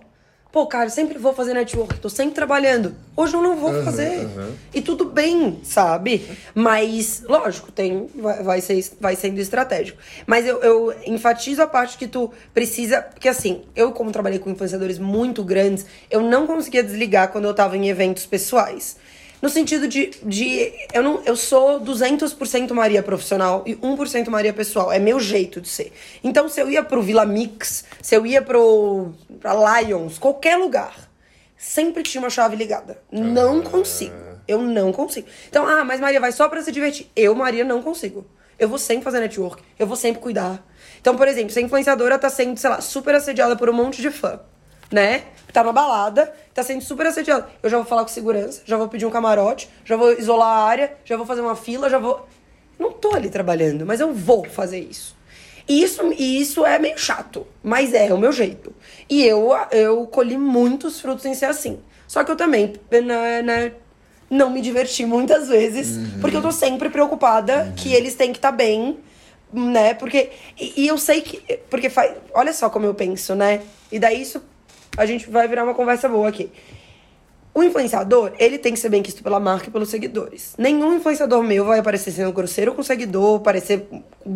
Pô, 0.52 0.66
cara, 0.66 0.86
eu 0.88 0.90
sempre 0.90 1.20
vou 1.20 1.32
fazer 1.32 1.54
network, 1.54 2.00
tô 2.00 2.10
sempre 2.10 2.34
trabalhando. 2.34 2.96
Hoje 3.16 3.36
eu 3.36 3.42
não 3.42 3.56
vou 3.56 3.72
fazer. 3.84 4.28
E 4.74 4.82
tudo 4.82 5.06
bem, 5.06 5.60
sabe? 5.64 6.26
Mas, 6.56 7.22
lógico, 7.24 7.72
tem, 7.72 8.10
vai, 8.16 8.42
vai, 8.42 8.62
ser, 8.62 8.84
vai 9.00 9.16
sendo 9.16 9.40
estratégico. 9.40 10.00
Mas 10.26 10.48
eu, 10.48 10.60
eu 10.62 10.96
enfatizo 11.06 11.62
a 11.62 11.68
parte 11.68 12.00
que 12.00 12.08
tu 12.08 12.32
precisa. 12.52 13.00
Porque 13.00 13.30
assim, 13.30 13.62
eu, 13.76 13.92
como 13.92 14.12
trabalhei 14.12 14.40
com 14.40 14.50
influenciadores 14.50 14.98
muito 14.98 15.44
grandes, 15.44 15.86
eu 16.10 16.22
não 16.22 16.48
conseguia 16.48 16.82
desligar 16.82 17.32
quando 17.32 17.46
eu 17.46 17.54
tava 17.54 17.78
em 17.78 17.88
eventos 17.88 18.26
pessoais. 18.26 18.98
No 19.42 19.50
sentido 19.50 19.88
de, 19.88 20.12
de 20.24 20.72
eu 20.94 21.02
não 21.02 21.22
eu 21.24 21.36
sou 21.36 21.80
200% 21.80 22.74
Maria 22.74 23.02
profissional 23.02 23.64
e 23.66 23.76
1% 23.76 24.28
Maria 24.28 24.54
pessoal, 24.54 24.92
é 24.92 25.00
meu 25.00 25.20
jeito 25.20 25.62
de 25.62 25.70
ser. 25.70 25.94
Então 26.24 26.50
se 26.50 26.60
eu 26.60 26.70
ia 26.70 26.84
pro 26.84 27.02
Vila 27.02 27.26
Mix, 27.26 27.86
se 28.02 28.16
eu 28.16 28.26
ia 28.26 28.42
pro 28.42 29.14
pra 29.40 29.82
Lions, 29.82 30.18
qualquer 30.18 30.58
lugar, 30.58 31.10
sempre 31.58 32.04
tinha 32.04 32.22
uma 32.22 32.30
chave 32.30 32.56
ligada. 32.56 33.02
Não 33.12 33.62
consigo. 33.62 34.16
Eu 34.48 34.62
não 34.62 34.92
consigo. 34.92 35.28
Então, 35.48 35.68
ah, 35.68 35.84
mas 35.86 36.00
Maria 36.00 36.20
vai 36.20 36.32
só 36.32 36.50
pra 36.50 36.62
se 36.62 36.72
divertir. 36.72 37.08
Eu, 37.16 37.36
Maria, 37.36 37.64
não 37.64 37.84
consigo. 37.84 38.26
Eu 38.58 38.68
vou 38.68 38.80
sempre 38.80 39.04
fazer 39.04 39.20
network, 39.20 39.64
eu 39.78 39.88
vou 39.88 39.96
sempre 39.96 40.22
cuidar. 40.22 40.66
Então, 41.00 41.16
por 41.16 41.28
exemplo, 41.28 41.52
se 41.52 41.60
a 41.60 41.62
influenciadora 41.62 42.20
tá 42.20 42.30
sendo, 42.30 42.58
sei 42.58 42.70
lá, 42.70 42.82
super 42.82 43.16
assediada 43.16 43.56
por 43.56 43.70
um 43.70 43.74
monte 43.74 44.02
de 44.02 44.10
fã 44.10 44.40
né? 44.92 45.24
Tá 45.52 45.64
numa 45.64 45.74
balada, 45.74 46.34
tá 46.54 46.64
sendo 46.64 46.82
super 46.82 47.08
assediado. 47.08 47.46
Eu 47.62 47.70
já 47.70 47.78
vou 47.78 47.86
falar 47.86 48.04
com 48.04 48.10
segurança, 48.10 48.62
já 48.66 48.78
vou 48.78 48.88
pedir 48.88 49.06
um 49.06 49.10
camarote, 49.10 49.70
já 49.84 49.96
vou 49.96 50.14
isolar 50.14 50.48
a 50.48 50.64
área, 50.64 50.94
já 51.04 51.18
vou 51.18 51.26
fazer 51.26 51.42
uma 51.42 51.56
fila, 51.56 51.90
já 51.90 51.98
vou. 51.98 52.28
Não 52.78 52.92
tô 52.92 53.16
ali 53.16 53.30
trabalhando, 53.30 53.86
mas 53.86 54.00
eu 54.00 54.14
vou 54.14 54.46
fazer 54.46 54.80
isso. 54.80 55.18
E 55.68 55.84
isso, 55.84 56.02
e 56.14 56.42
isso 56.42 56.66
é 56.66 56.80
meio 56.80 56.98
chato, 56.98 57.46
mas 57.62 57.94
é 57.94 58.12
o 58.14 58.18
meu 58.18 58.32
jeito. 58.32 58.74
E 59.08 59.24
eu, 59.24 59.52
eu 59.72 60.08
colhi 60.08 60.38
muitos 60.38 61.00
frutos 61.00 61.26
em 61.26 61.36
ser 61.36 61.46
assim. 61.46 61.80
Só 62.08 62.24
que 62.24 62.32
eu 62.32 62.36
também, 62.36 62.74
né, 62.92 63.44
né, 63.44 63.72
não 64.30 64.50
me 64.50 64.62
diverti 64.62 65.06
muitas 65.06 65.48
vezes, 65.48 66.00
porque 66.20 66.36
eu 66.36 66.42
tô 66.42 66.52
sempre 66.52 66.90
preocupada 66.90 67.72
que 67.76 67.94
eles 67.94 68.16
têm 68.16 68.32
que 68.32 68.40
estar 68.40 68.52
bem, 68.52 68.98
né? 69.54 69.94
Porque. 69.94 70.32
E, 70.60 70.84
e 70.84 70.88
eu 70.88 70.98
sei 70.98 71.22
que. 71.22 71.58
Porque 71.70 71.90
faz. 71.90 72.14
Olha 72.34 72.54
só 72.54 72.70
como 72.70 72.86
eu 72.86 72.94
penso, 72.94 73.36
né? 73.36 73.62
E 73.92 74.00
daí 74.00 74.22
isso. 74.22 74.42
A 74.98 75.06
gente 75.06 75.30
vai 75.30 75.48
virar 75.48 75.64
uma 75.64 75.74
conversa 75.74 76.10
boa 76.10 76.28
aqui. 76.30 76.52
O 77.52 77.64
influenciador, 77.64 78.32
ele 78.38 78.60
tem 78.60 78.74
que 78.74 78.80
ser 78.80 78.90
bem 78.90 79.02
quisto 79.02 79.24
pela 79.24 79.40
marca 79.40 79.68
e 79.68 79.72
pelos 79.72 79.90
seguidores. 79.90 80.54
Nenhum 80.58 80.96
influenciador 80.96 81.44
meu 81.44 81.66
vai 81.66 81.80
aparecer 81.80 82.12
sendo 82.12 82.32
grosseiro 82.32 82.74
com 82.74 82.84
seguidor, 82.84 83.40
parecer 83.40 83.88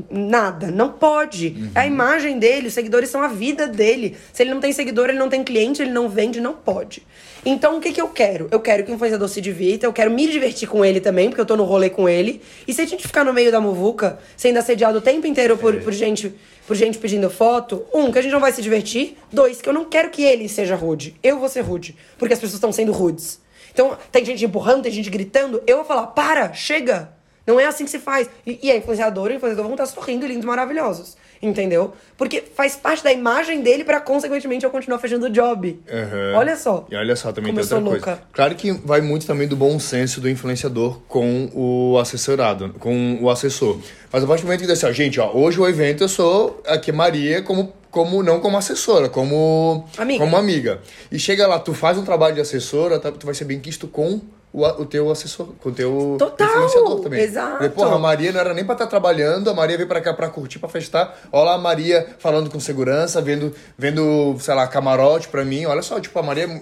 nada. 0.09 0.71
Não 0.71 0.89
pode. 0.89 1.69
É 1.75 1.81
a 1.81 1.87
imagem 1.87 2.39
dele, 2.39 2.67
os 2.67 2.73
seguidores 2.73 3.09
são 3.09 3.21
a 3.21 3.27
vida 3.27 3.67
dele. 3.67 4.17
Se 4.33 4.41
ele 4.41 4.51
não 4.51 4.59
tem 4.59 4.73
seguidor, 4.73 5.09
ele 5.09 5.19
não 5.19 5.29
tem 5.29 5.43
cliente, 5.43 5.81
ele 5.81 5.91
não 5.91 6.09
vende, 6.09 6.41
não 6.41 6.53
pode. 6.53 7.03
Então, 7.45 7.77
o 7.77 7.79
que, 7.79 7.91
que 7.93 8.01
eu 8.01 8.07
quero? 8.07 8.47
Eu 8.51 8.59
quero 8.59 8.83
que 8.83 8.91
o 8.91 8.95
influenciador 8.95 9.29
se 9.29 9.39
divirta, 9.39 9.85
eu 9.85 9.93
quero 9.93 10.09
me 10.09 10.27
divertir 10.27 10.67
com 10.67 10.83
ele 10.83 10.99
também, 10.99 11.29
porque 11.29 11.41
eu 11.41 11.45
tô 11.45 11.55
no 11.55 11.65
rolê 11.65 11.89
com 11.89 12.09
ele. 12.09 12.41
E 12.67 12.73
se 12.73 12.81
a 12.81 12.85
gente 12.85 13.05
ficar 13.05 13.23
no 13.23 13.31
meio 13.31 13.51
da 13.51 13.61
muvuca, 13.61 14.17
sendo 14.35 14.57
assediado 14.57 14.97
o 14.97 15.01
tempo 15.01 15.27
inteiro 15.27 15.55
por, 15.55 15.75
por 15.81 15.93
gente 15.93 16.33
por 16.65 16.75
gente 16.75 16.97
pedindo 16.97 17.29
foto, 17.29 17.85
um, 17.93 18.11
que 18.11 18.19
a 18.19 18.21
gente 18.21 18.31
não 18.31 18.39
vai 18.39 18.51
se 18.51 18.61
divertir, 18.61 19.17
dois, 19.31 19.61
que 19.61 19.67
eu 19.67 19.73
não 19.73 19.85
quero 19.85 20.09
que 20.09 20.23
ele 20.23 20.47
seja 20.47 20.75
rude. 20.75 21.15
Eu 21.21 21.39
vou 21.39 21.49
ser 21.49 21.61
rude, 21.61 21.95
porque 22.17 22.33
as 22.33 22.39
pessoas 22.39 22.55
estão 22.55 22.71
sendo 22.71 22.91
rudes. 22.91 23.41
Então, 23.71 23.97
tem 24.11 24.23
gente 24.23 24.45
empurrando, 24.45 24.83
tem 24.83 24.91
gente 24.91 25.09
gritando, 25.09 25.61
eu 25.65 25.77
vou 25.77 25.85
falar, 25.85 26.07
para, 26.07 26.53
chega! 26.53 27.11
Não 27.45 27.59
é 27.59 27.65
assim 27.65 27.83
que 27.83 27.91
se 27.91 27.99
faz. 27.99 28.29
E, 28.45 28.59
e 28.63 28.71
a 28.71 28.77
influenciadora 28.77 29.33
e 29.33 29.35
o 29.35 29.37
influenciador 29.37 29.65
vão 29.65 29.73
estar 29.73 29.85
sorrindo, 29.85 30.25
lindos, 30.25 30.45
maravilhosos. 30.45 31.17
Entendeu? 31.43 31.91
Porque 32.17 32.41
faz 32.55 32.77
parte 32.77 33.03
da 33.03 33.11
imagem 33.11 33.61
dele 33.61 33.83
pra, 33.83 33.99
consequentemente, 33.99 34.63
eu 34.63 34.71
continuar 34.71 34.97
fazendo 34.97 35.25
o 35.25 35.29
job. 35.29 35.77
Aham. 35.91 36.33
Olha 36.37 36.55
só. 36.55 36.85
E 36.89 36.95
olha 36.95 37.15
só, 37.17 37.33
também 37.33 37.51
Como 37.53 37.67
tem 37.67 37.75
outra 37.77 37.89
coisa. 37.91 38.05
louca. 38.07 38.23
Claro 38.31 38.55
que 38.55 38.71
vai 38.71 39.01
muito 39.01 39.27
também 39.27 39.45
do 39.45 39.55
bom 39.57 39.77
senso 39.77 40.21
do 40.21 40.29
influenciador 40.29 41.01
com 41.07 41.49
o 41.53 41.97
assessorado, 41.99 42.73
com 42.79 43.17
o 43.21 43.29
assessor. 43.29 43.77
Mas 44.09 44.23
a 44.23 44.27
partir 44.27 44.43
do 44.43 44.45
momento 44.45 44.61
que 44.61 44.67
diz 44.67 44.77
assim, 44.81 44.85
ó, 44.89 44.93
gente, 44.93 45.19
ó, 45.19 45.31
hoje 45.33 45.59
o 45.59 45.67
evento 45.67 46.03
eu 46.05 46.07
sou 46.09 46.61
aqui 46.65 46.91
Maria 46.93 47.41
como, 47.41 47.73
como 47.91 48.23
não 48.23 48.39
como 48.39 48.57
assessora, 48.57 49.09
como 49.09 49.85
Amiga. 49.97 50.23
como 50.23 50.37
amiga. 50.37 50.79
E 51.11 51.19
chega 51.19 51.45
lá, 51.45 51.59
tu 51.59 51.73
faz 51.73 51.97
um 51.97 52.05
trabalho 52.05 52.35
de 52.35 52.41
assessora, 52.41 52.99
tá, 52.99 53.11
tu 53.11 53.25
vai 53.25 53.35
ser 53.35 53.43
bem 53.43 53.59
quisto 53.59 53.85
com 53.87 54.21
o, 54.53 54.63
a- 54.65 54.79
o 54.79 54.85
teu 54.85 55.09
assessor, 55.09 55.47
com 55.59 55.69
o 55.69 55.71
teu 55.71 56.15
Total, 56.19 56.47
influenciador 56.47 56.99
também. 57.01 57.21
exato. 57.21 57.57
Porque, 57.57 57.69
porra, 57.69 57.95
a 57.95 57.99
Maria 57.99 58.31
não 58.31 58.39
era 58.39 58.53
nem 58.53 58.63
pra 58.63 58.73
estar 58.73 58.85
trabalhando, 58.87 59.49
a 59.49 59.53
Maria 59.53 59.75
veio 59.75 59.89
pra 59.89 59.99
cá 59.99 60.13
pra 60.13 60.29
curtir, 60.29 60.59
pra 60.59 60.69
festar. 60.69 61.17
Olha 61.31 61.45
lá 61.45 61.53
a 61.55 61.57
Maria 61.57 62.07
falando 62.19 62.49
com 62.51 62.59
segurança, 62.59 63.19
vendo, 63.21 63.53
vendo, 63.77 64.35
sei 64.39 64.53
lá, 64.53 64.67
camarote 64.67 65.27
pra 65.27 65.43
mim. 65.43 65.65
Olha 65.65 65.81
só, 65.81 65.99
tipo, 65.99 66.17
a 66.19 66.23
Maria 66.23 66.61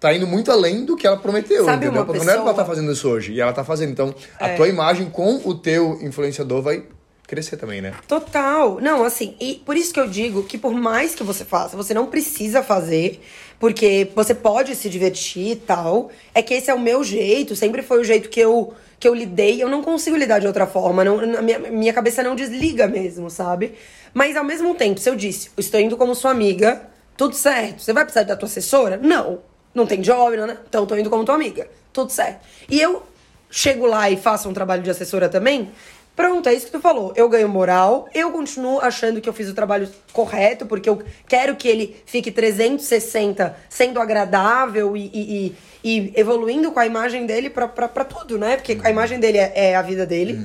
tá 0.00 0.12
indo 0.12 0.26
muito 0.26 0.50
além 0.50 0.84
do 0.84 0.96
que 0.96 1.06
ela 1.06 1.16
prometeu, 1.18 1.64
Sabe 1.64 1.84
entendeu? 1.86 2.04
Porque 2.04 2.18
não 2.18 2.24
era 2.24 2.42
pra 2.42 2.50
pessoa- 2.50 2.50
estar 2.52 2.64
fazendo 2.64 2.90
isso 2.92 3.08
hoje, 3.08 3.32
e 3.32 3.40
ela 3.40 3.52
tá 3.52 3.62
fazendo. 3.62 3.90
Então, 3.92 4.14
a 4.40 4.48
É. 4.48 4.56
tua 4.56 4.66
imagem 4.66 5.08
com 5.10 5.40
o 5.44 5.54
teu 5.54 5.98
influenciador 6.02 6.62
vai 6.62 6.82
crescer 7.28 7.56
também, 7.58 7.80
né? 7.80 7.92
Total. 8.08 8.80
Não, 8.80 9.04
assim, 9.04 9.36
e 9.38 9.62
por 9.64 9.76
isso 9.76 9.94
que 9.94 10.00
eu 10.00 10.08
digo 10.08 10.42
que 10.42 10.58
por 10.58 10.72
mais 10.72 11.14
que 11.14 11.22
você 11.22 11.44
faça, 11.44 11.76
você 11.76 11.94
não 11.94 12.06
precisa 12.06 12.60
fazer, 12.60 13.20
porque 13.60 14.10
você 14.16 14.34
pode 14.34 14.74
se 14.74 14.88
divertir 14.88 15.52
e 15.52 15.56
tal. 15.56 16.10
É 16.34 16.42
que 16.42 16.54
esse 16.54 16.70
é 16.70 16.74
o 16.74 16.80
meu 16.80 17.04
jeito, 17.04 17.54
sempre 17.54 17.82
foi 17.82 18.00
o 18.00 18.04
jeito 18.04 18.28
que 18.28 18.40
eu 18.40 18.74
que 18.98 19.08
eu 19.08 19.14
lidei, 19.14 19.62
eu 19.62 19.68
não 19.68 19.82
consigo 19.82 20.14
lidar 20.14 20.40
de 20.40 20.46
outra 20.46 20.66
forma, 20.66 21.02
não, 21.02 21.16
minha, 21.42 21.58
minha 21.58 21.92
cabeça 21.92 22.22
não 22.22 22.36
desliga 22.36 22.86
mesmo, 22.86 23.30
sabe? 23.30 23.72
Mas 24.12 24.36
ao 24.36 24.44
mesmo 24.44 24.74
tempo, 24.74 25.00
se 25.00 25.08
eu 25.08 25.16
disse, 25.16 25.50
estou 25.56 25.80
indo 25.80 25.96
como 25.96 26.14
sua 26.14 26.32
amiga, 26.32 26.82
tudo 27.16 27.34
certo. 27.34 27.80
Você 27.80 27.94
vai 27.94 28.04
precisar 28.04 28.24
da 28.24 28.36
tua 28.36 28.46
assessora? 28.46 28.98
Não. 28.98 29.38
Não 29.74 29.86
tem 29.86 30.02
job, 30.02 30.36
não, 30.36 30.46
né? 30.46 30.58
Então 30.68 30.84
tô 30.84 30.94
indo 30.96 31.08
como 31.08 31.24
tua 31.24 31.34
amiga. 31.34 31.66
Tudo 31.94 32.10
certo. 32.10 32.40
E 32.68 32.78
eu 32.78 33.02
chego 33.50 33.86
lá 33.86 34.10
e 34.10 34.18
faço 34.18 34.50
um 34.50 34.52
trabalho 34.52 34.82
de 34.82 34.90
assessora 34.90 35.30
também, 35.30 35.70
pronto, 36.16 36.48
é 36.48 36.54
isso 36.54 36.66
que 36.66 36.72
tu 36.72 36.80
falou. 36.80 37.12
Eu 37.16 37.28
ganho 37.28 37.48
moral, 37.48 38.08
eu 38.14 38.30
continuo 38.30 38.78
achando 38.80 39.20
que 39.20 39.28
eu 39.28 39.32
fiz 39.32 39.48
o 39.48 39.54
trabalho 39.54 39.88
correto, 40.12 40.66
porque 40.66 40.88
eu 40.88 41.02
quero 41.28 41.56
que 41.56 41.66
ele 41.68 41.96
fique 42.06 42.30
360 42.30 43.56
sendo 43.68 44.00
agradável 44.00 44.96
e, 44.96 45.10
e, 45.12 45.46
e- 45.46 45.56
e 45.82 46.12
evoluindo 46.14 46.70
com 46.72 46.78
a 46.78 46.84
imagem 46.84 47.24
dele 47.24 47.48
pra, 47.48 47.66
pra, 47.66 47.88
pra 47.88 48.04
tudo, 48.04 48.38
né? 48.38 48.56
Porque 48.56 48.78
a 48.84 48.90
imagem 48.90 49.18
dele 49.18 49.38
é, 49.38 49.52
é 49.70 49.76
a 49.76 49.80
vida 49.82 50.04
dele. 50.04 50.38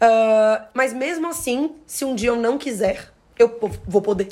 Ah, 0.00 0.66
mas 0.72 0.92
mesmo 0.92 1.26
assim, 1.28 1.72
se 1.86 2.04
um 2.04 2.14
dia 2.14 2.28
eu 2.28 2.36
não 2.36 2.56
quiser, 2.56 3.08
eu 3.38 3.58
vou 3.86 4.00
poder. 4.00 4.28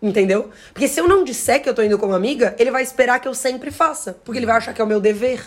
Entendeu? 0.00 0.50
Porque 0.72 0.88
se 0.88 1.00
eu 1.00 1.06
não 1.08 1.22
disser 1.24 1.62
que 1.62 1.68
eu 1.68 1.74
tô 1.74 1.82
indo 1.82 1.96
como 1.98 2.12
amiga, 2.14 2.54
ele 2.58 2.70
vai 2.72 2.82
esperar 2.82 3.20
que 3.20 3.26
eu 3.28 3.34
sempre 3.34 3.70
faça. 3.70 4.16
Porque 4.24 4.38
ele 4.38 4.46
vai 4.46 4.56
achar 4.56 4.72
que 4.72 4.80
é 4.80 4.84
o 4.84 4.86
meu 4.86 5.00
dever. 5.00 5.44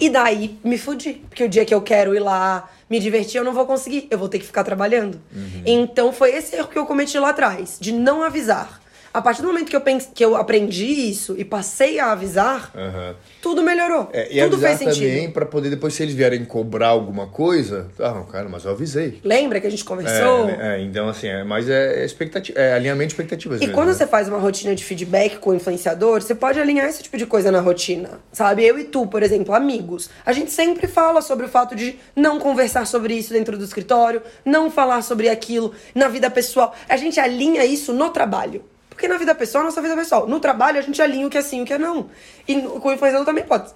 E 0.00 0.08
daí 0.10 0.58
me 0.64 0.76
fudi. 0.76 1.22
Porque 1.28 1.44
o 1.44 1.48
dia 1.48 1.64
que 1.64 1.74
eu 1.74 1.80
quero 1.80 2.14
ir 2.14 2.20
lá 2.20 2.68
me 2.90 2.98
divertir, 2.98 3.38
eu 3.38 3.44
não 3.44 3.52
vou 3.52 3.66
conseguir. 3.66 4.06
Eu 4.10 4.18
vou 4.18 4.28
ter 4.28 4.38
que 4.38 4.46
ficar 4.46 4.64
trabalhando. 4.64 5.20
Então 5.64 6.12
foi 6.12 6.34
esse 6.34 6.56
erro 6.56 6.68
que 6.68 6.78
eu 6.78 6.86
cometi 6.86 7.18
lá 7.18 7.30
atrás, 7.30 7.78
de 7.80 7.92
não 7.92 8.22
avisar. 8.22 8.80
A 9.16 9.22
partir 9.22 9.40
do 9.40 9.48
momento 9.48 9.70
que 9.70 9.76
eu, 9.76 9.80
pense, 9.80 10.08
que 10.14 10.22
eu 10.22 10.36
aprendi 10.36 10.84
isso 10.84 11.34
e 11.38 11.42
passei 11.42 11.98
a 11.98 12.12
avisar, 12.12 12.70
Aham. 12.76 13.14
tudo 13.40 13.62
melhorou. 13.62 14.10
É, 14.12 14.26
e 14.30 14.42
tudo 14.42 14.56
avisar 14.56 14.76
fez 14.76 14.94
sentido. 14.94 15.08
também 15.08 15.30
pra 15.30 15.46
poder 15.46 15.70
depois, 15.70 15.94
se 15.94 16.02
eles 16.02 16.14
vierem 16.14 16.44
cobrar 16.44 16.88
alguma 16.88 17.26
coisa, 17.26 17.88
ah, 17.98 18.10
não, 18.10 18.26
cara, 18.26 18.46
mas 18.46 18.66
eu 18.66 18.72
avisei. 18.72 19.18
Lembra 19.24 19.58
que 19.58 19.66
a 19.66 19.70
gente 19.70 19.86
conversou? 19.86 20.50
É, 20.50 20.76
é, 20.76 20.82
então, 20.82 21.08
assim, 21.08 21.28
é, 21.28 21.42
mas 21.44 21.66
é, 21.66 22.04
expectativa, 22.04 22.58
é 22.60 22.74
alinhamento 22.74 23.06
de 23.06 23.12
expectativas 23.14 23.56
E 23.56 23.60
mesmo, 23.60 23.74
quando 23.74 23.88
né? 23.88 23.94
você 23.94 24.06
faz 24.06 24.28
uma 24.28 24.36
rotina 24.36 24.74
de 24.74 24.84
feedback 24.84 25.38
com 25.38 25.48
o 25.48 25.54
influenciador, 25.54 26.20
você 26.20 26.34
pode 26.34 26.60
alinhar 26.60 26.86
esse 26.86 27.02
tipo 27.02 27.16
de 27.16 27.24
coisa 27.24 27.50
na 27.50 27.60
rotina. 27.60 28.20
Sabe? 28.30 28.66
Eu 28.66 28.78
e 28.78 28.84
tu, 28.84 29.06
por 29.06 29.22
exemplo, 29.22 29.54
amigos. 29.54 30.10
A 30.26 30.32
gente 30.34 30.50
sempre 30.50 30.86
fala 30.86 31.22
sobre 31.22 31.46
o 31.46 31.48
fato 31.48 31.74
de 31.74 31.96
não 32.14 32.38
conversar 32.38 32.86
sobre 32.86 33.14
isso 33.14 33.32
dentro 33.32 33.56
do 33.56 33.64
escritório, 33.64 34.20
não 34.44 34.70
falar 34.70 35.00
sobre 35.00 35.30
aquilo 35.30 35.72
na 35.94 36.06
vida 36.06 36.28
pessoal. 36.28 36.74
A 36.86 36.98
gente 36.98 37.18
alinha 37.18 37.64
isso 37.64 37.94
no 37.94 38.10
trabalho. 38.10 38.62
Porque 38.96 39.06
na 39.08 39.18
vida 39.18 39.34
pessoal, 39.34 39.62
nossa 39.62 39.82
vida 39.82 39.94
pessoal. 39.94 40.26
No 40.26 40.40
trabalho, 40.40 40.78
a 40.78 40.80
gente 40.80 41.02
alinha 41.02 41.26
o 41.26 41.30
que 41.30 41.36
é 41.36 41.42
sim 41.42 41.58
e 41.58 41.62
o 41.62 41.66
que 41.66 41.74
é 41.74 41.78
não. 41.78 42.08
E 42.48 42.62
com 42.62 42.88
o 42.88 42.92
influenciador 42.94 43.26
também 43.26 43.44
pode. 43.44 43.70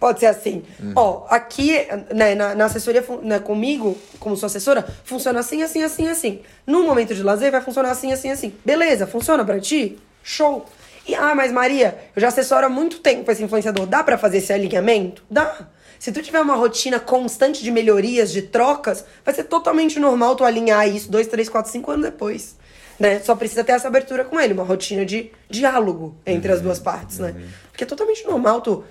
Pode 0.00 0.20
ser 0.20 0.26
assim. 0.26 0.64
Ó, 0.96 1.26
aqui, 1.28 1.86
né, 2.14 2.34
na, 2.34 2.54
na 2.54 2.64
assessoria 2.64 3.04
né, 3.22 3.38
comigo, 3.38 3.94
como 4.18 4.34
sua 4.38 4.46
assessora, 4.46 4.82
funciona 5.04 5.40
assim, 5.40 5.62
assim, 5.62 5.82
assim, 5.82 6.08
assim. 6.08 6.40
No 6.66 6.82
momento 6.82 7.14
de 7.14 7.22
lazer, 7.22 7.52
vai 7.52 7.60
funcionar 7.60 7.90
assim, 7.90 8.10
assim, 8.10 8.30
assim. 8.30 8.54
Beleza, 8.64 9.06
funciona 9.06 9.44
pra 9.44 9.60
ti? 9.60 9.98
Show. 10.22 10.64
E, 11.06 11.14
ah, 11.14 11.34
mas 11.34 11.52
Maria, 11.52 11.98
eu 12.16 12.22
já 12.22 12.28
assessoro 12.28 12.64
há 12.64 12.70
muito 12.70 13.00
tempo 13.00 13.30
esse 13.30 13.44
influenciador. 13.44 13.84
Dá 13.84 14.02
pra 14.02 14.16
fazer 14.16 14.38
esse 14.38 14.50
alinhamento? 14.50 15.22
Dá. 15.30 15.68
Se 15.98 16.10
tu 16.10 16.22
tiver 16.22 16.40
uma 16.40 16.54
rotina 16.54 16.98
constante 16.98 17.62
de 17.62 17.70
melhorias, 17.70 18.32
de 18.32 18.40
trocas, 18.40 19.04
vai 19.22 19.34
ser 19.34 19.44
totalmente 19.44 20.00
normal 20.00 20.34
tu 20.36 20.42
alinhar 20.42 20.88
isso 20.88 21.10
dois, 21.10 21.26
três, 21.26 21.50
quatro, 21.50 21.70
cinco 21.70 21.90
anos 21.90 22.06
depois. 22.06 22.56
Né? 22.98 23.20
Só 23.20 23.34
precisa 23.34 23.64
ter 23.64 23.72
essa 23.72 23.88
abertura 23.88 24.24
com 24.24 24.38
ele, 24.38 24.52
uma 24.54 24.62
rotina 24.64 25.04
de 25.04 25.30
diálogo 25.50 26.14
entre 26.24 26.52
as 26.52 26.60
duas 26.60 26.78
partes, 26.78 27.18
né? 27.18 27.34
Porque 27.70 27.84
é 27.84 27.86
totalmente 27.86 28.24
normal 28.26 28.60
tu 28.60 28.84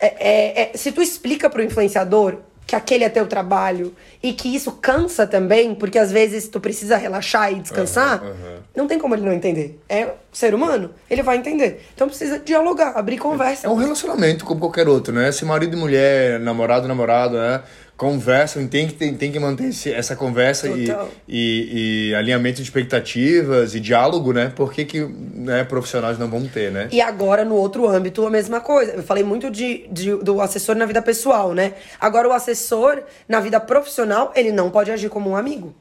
é, 0.00 0.06
é- 0.18 0.70
é- 0.74 0.76
se 0.76 0.90
tu 0.92 1.00
explica 1.00 1.48
pro 1.48 1.62
influenciador 1.62 2.38
que 2.66 2.76
aquele 2.76 3.04
é 3.04 3.08
teu 3.08 3.26
trabalho 3.26 3.92
e 4.22 4.32
que 4.32 4.48
isso 4.54 4.72
cansa 4.72 5.26
também, 5.26 5.74
porque 5.74 5.98
às 5.98 6.10
vezes 6.12 6.48
tu 6.48 6.60
precisa 6.60 6.96
relaxar 6.96 7.52
e 7.52 7.56
descansar, 7.60 8.18
Aham, 8.22 8.30
aham. 8.30 8.58
não 8.74 8.86
tem 8.86 8.98
como 8.98 9.14
ele 9.14 9.22
não 9.24 9.32
entender. 9.32 9.80
É 9.88 10.08
ser 10.32 10.54
humano, 10.54 10.90
ele 11.10 11.22
vai 11.22 11.36
entender. 11.36 11.84
Então 11.94 12.08
precisa 12.08 12.38
dialogar, 12.38 12.92
abrir 12.96 13.18
conversa. 13.18 13.66
É 13.66 13.70
um 13.70 13.74
relacionamento 13.74 14.44
como 14.44 14.60
qualquer 14.60 14.88
outro, 14.88 15.12
né? 15.12 15.30
Se 15.32 15.44
marido 15.44 15.76
e 15.76 15.78
mulher, 15.78 16.38
namorado 16.40 16.86
namorado, 16.88 17.36
né? 17.36 17.62
Conversam, 18.02 18.66
tem 18.66 18.88
que, 18.88 18.94
tem, 18.94 19.14
tem 19.14 19.30
que 19.30 19.38
manter 19.38 19.66
esse- 19.68 19.92
essa 19.92 20.16
conversa 20.16 20.66
e, 20.66 20.86
e, 21.28 22.08
e 22.10 22.14
alinhamento 22.16 22.56
de 22.56 22.62
expectativas 22.64 23.76
e 23.76 23.80
diálogo, 23.80 24.32
né? 24.32 24.52
Por 24.56 24.72
que, 24.72 24.84
que 24.84 25.00
né, 25.04 25.62
profissionais 25.62 26.18
não 26.18 26.28
vão 26.28 26.44
ter, 26.48 26.72
né? 26.72 26.88
E 26.90 27.00
agora, 27.00 27.44
no 27.44 27.54
outro 27.54 27.88
âmbito, 27.88 28.26
a 28.26 28.30
mesma 28.30 28.60
coisa. 28.60 28.94
Eu 28.94 29.04
falei 29.04 29.22
muito 29.22 29.52
de, 29.52 29.86
de- 29.88 30.16
do 30.16 30.40
assessor 30.40 30.74
na 30.74 30.84
vida 30.84 31.00
pessoal, 31.00 31.54
né? 31.54 31.74
Agora, 32.00 32.28
o 32.28 32.32
assessor 32.32 33.04
na 33.28 33.38
vida 33.38 33.60
profissional, 33.60 34.32
ele 34.34 34.50
não 34.50 34.68
pode 34.68 34.90
agir 34.90 35.08
como 35.08 35.30
um 35.30 35.36
amigo. 35.36 35.72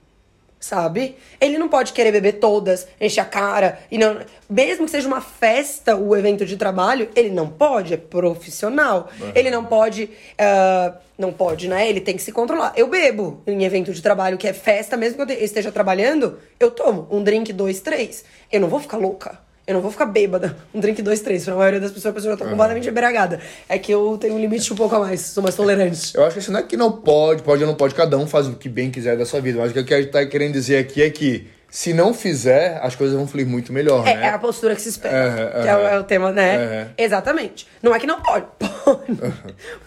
Sabe? 0.61 1.17
Ele 1.41 1.57
não 1.57 1.67
pode 1.67 1.91
querer 1.91 2.11
beber 2.11 2.33
todas, 2.33 2.87
encher 3.01 3.21
a 3.21 3.25
cara. 3.25 3.79
e 3.89 3.97
não 3.97 4.19
Mesmo 4.47 4.85
que 4.85 4.91
seja 4.91 5.07
uma 5.07 5.19
festa, 5.19 5.95
o 5.95 6.15
evento 6.15 6.45
de 6.45 6.55
trabalho, 6.55 7.09
ele 7.15 7.31
não 7.31 7.49
pode, 7.49 7.95
é 7.95 7.97
profissional. 7.97 9.09
Ele 9.33 9.49
não 9.49 9.65
pode. 9.65 10.07
ah, 10.37 10.93
não 11.17 11.31
pode, 11.33 11.67
né? 11.67 11.87
Ele 11.89 11.99
tem 12.01 12.15
que 12.15 12.21
se 12.21 12.31
controlar. 12.31 12.73
Eu 12.75 12.87
bebo 12.87 13.41
em 13.45 13.63
evento 13.63 13.91
de 13.91 14.01
trabalho, 14.01 14.37
que 14.37 14.47
é 14.47 14.53
festa, 14.53 14.95
mesmo 14.97 15.15
que 15.17 15.21
eu 15.21 15.27
te- 15.37 15.43
esteja 15.43 15.71
trabalhando, 15.71 16.39
eu 16.59 16.71
tomo 16.71 17.07
um 17.11 17.23
drink, 17.23 17.51
dois, 17.53 17.79
três. 17.81 18.23
Eu 18.51 18.59
não 18.61 18.67
vou 18.67 18.79
ficar 18.79 18.97
louca. 18.97 19.39
Eu 19.67 19.75
não 19.75 19.81
vou 19.81 19.91
ficar 19.91 20.05
bêbada. 20.05 20.57
Um 20.73 20.79
drink, 20.79 21.01
dois, 21.01 21.21
três. 21.21 21.45
Pra 21.45 21.55
maioria 21.55 21.79
das 21.79 21.91
pessoas, 21.91 22.11
a 22.11 22.15
pessoa 22.15 22.33
já 22.33 22.37
tá 22.43 22.49
completamente 22.49 22.89
embriagada. 22.89 23.39
É 23.69 23.77
que 23.77 23.91
eu 23.91 24.17
tenho 24.19 24.33
um 24.33 24.39
limite 24.39 24.73
um 24.73 24.75
pouco 24.75 24.95
a 24.95 24.99
mais, 24.99 25.21
sou 25.21 25.43
mais 25.43 25.55
tolerante. 25.55 26.13
Eu 26.15 26.23
acho 26.25 26.33
que 26.33 26.39
isso 26.39 26.51
não 26.51 26.59
é 26.59 26.63
que 26.63 26.75
não 26.75 26.91
pode, 26.91 27.43
pode 27.43 27.63
ou 27.63 27.67
não 27.69 27.75
pode, 27.75 27.93
cada 27.95 28.17
um 28.17 28.25
faz 28.27 28.47
o 28.47 28.53
que 28.53 28.67
bem 28.67 28.89
quiser 28.89 29.15
da 29.17 29.25
sua 29.25 29.39
vida. 29.39 29.59
Mas 29.59 29.71
o 29.71 29.83
que 29.83 29.93
a 29.93 30.01
gente 30.01 30.11
tá 30.11 30.25
querendo 30.25 30.53
dizer 30.53 30.77
aqui 30.77 31.01
é 31.03 31.09
que 31.09 31.47
se 31.69 31.93
não 31.93 32.13
fizer, 32.13 32.79
as 32.83 32.95
coisas 32.95 33.15
vão 33.15 33.25
fluir 33.25 33.47
muito 33.47 33.71
melhor, 33.71 34.05
É, 34.05 34.15
né? 34.15 34.25
é 34.25 34.29
a 34.31 34.39
postura 34.39 34.75
que 34.75 34.81
se 34.81 34.89
espera. 34.89 35.27
Aham, 35.27 35.61
que 35.61 35.67
é 35.69 35.75
o, 35.77 35.79
é 35.87 35.99
o 35.99 36.03
tema, 36.03 36.31
né? 36.31 36.55
Aham. 36.57 36.87
Exatamente. 36.97 37.65
Não 37.81 37.95
é 37.95 37.99
que 37.99 38.07
não 38.07 38.19
pode. 38.19 38.45
Pode. 38.83 39.21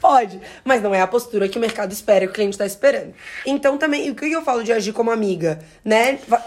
Pode. 0.01 0.41
Mas 0.65 0.81
não 0.81 0.95
é 0.95 1.01
a 1.01 1.07
postura 1.07 1.49
que 1.49 1.59
o 1.59 1.61
mercado 1.61 1.93
espera, 1.93 2.27
que 2.27 2.31
o 2.31 2.35
cliente 2.35 2.57
tá 2.57 2.65
esperando. 2.65 3.13
Então 3.45 3.77
também, 3.77 4.09
o 4.09 4.15
que 4.15 4.31
eu 4.31 4.41
falo 4.43 4.63
de 4.63 4.73
agir 4.73 4.93
como 4.93 5.11
amiga, 5.11 5.59
né? 5.85 6.19
Va- 6.29 6.43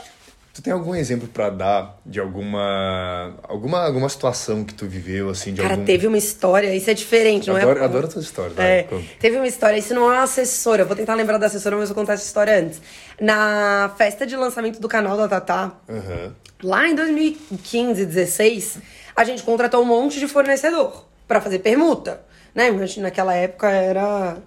Tu 0.58 0.64
tem 0.64 0.74
algum 0.74 0.96
exemplo 0.96 1.28
pra 1.28 1.52
dar 1.52 2.00
de 2.04 2.20
alguma 2.20 3.36
alguma 3.44 3.86
alguma 3.86 4.10
situação 4.10 4.64
que 4.66 4.74
tu 4.74 4.88
viveu 4.88 5.30
assim 5.30 5.54
de 5.54 5.62
Cara, 5.62 5.76
algum 5.76 5.86
teve 5.86 6.08
uma 6.08 6.18
história, 6.18 6.74
isso 6.74 6.90
é 6.90 6.96
diferente, 6.96 7.48
não 7.48 7.56
Adoro, 7.58 7.80
é? 7.80 7.84
adoro 7.84 8.08
essas 8.08 8.24
histórias, 8.24 8.56
vai, 8.56 8.66
É, 8.80 8.88
teve 9.20 9.38
uma 9.38 9.46
história, 9.46 9.78
isso 9.78 9.94
não 9.94 10.12
é 10.12 10.16
uma 10.16 10.24
assessora, 10.24 10.82
eu 10.82 10.88
vou 10.88 10.96
tentar 10.96 11.14
lembrar 11.14 11.38
da 11.38 11.46
assessora, 11.46 11.76
mas 11.76 11.88
eu 11.88 11.94
vou 11.96 12.02
contar 12.04 12.14
essa 12.14 12.26
história 12.26 12.58
antes. 12.60 12.82
Na 13.22 13.94
festa 14.00 14.26
de 14.26 14.36
lançamento 14.36 14.80
do 14.80 14.88
canal 14.88 15.16
da 15.16 15.28
Tatá, 15.28 15.74
Aham. 15.88 16.34
lá 16.64 16.88
em 16.88 16.96
2015, 16.96 18.04
16, 18.04 18.80
a 19.16 19.24
gente 19.24 19.44
contratou 19.44 19.84
um 19.84 19.86
monte 19.86 20.20
de 20.20 20.28
fornecedor 20.28 21.06
pra 21.28 21.40
fazer 21.40 21.60
permuta, 21.60 22.22
né? 22.56 22.70
Imagina, 22.70 23.10
naquela 23.10 23.36
época 23.36 23.70
era 23.70 24.38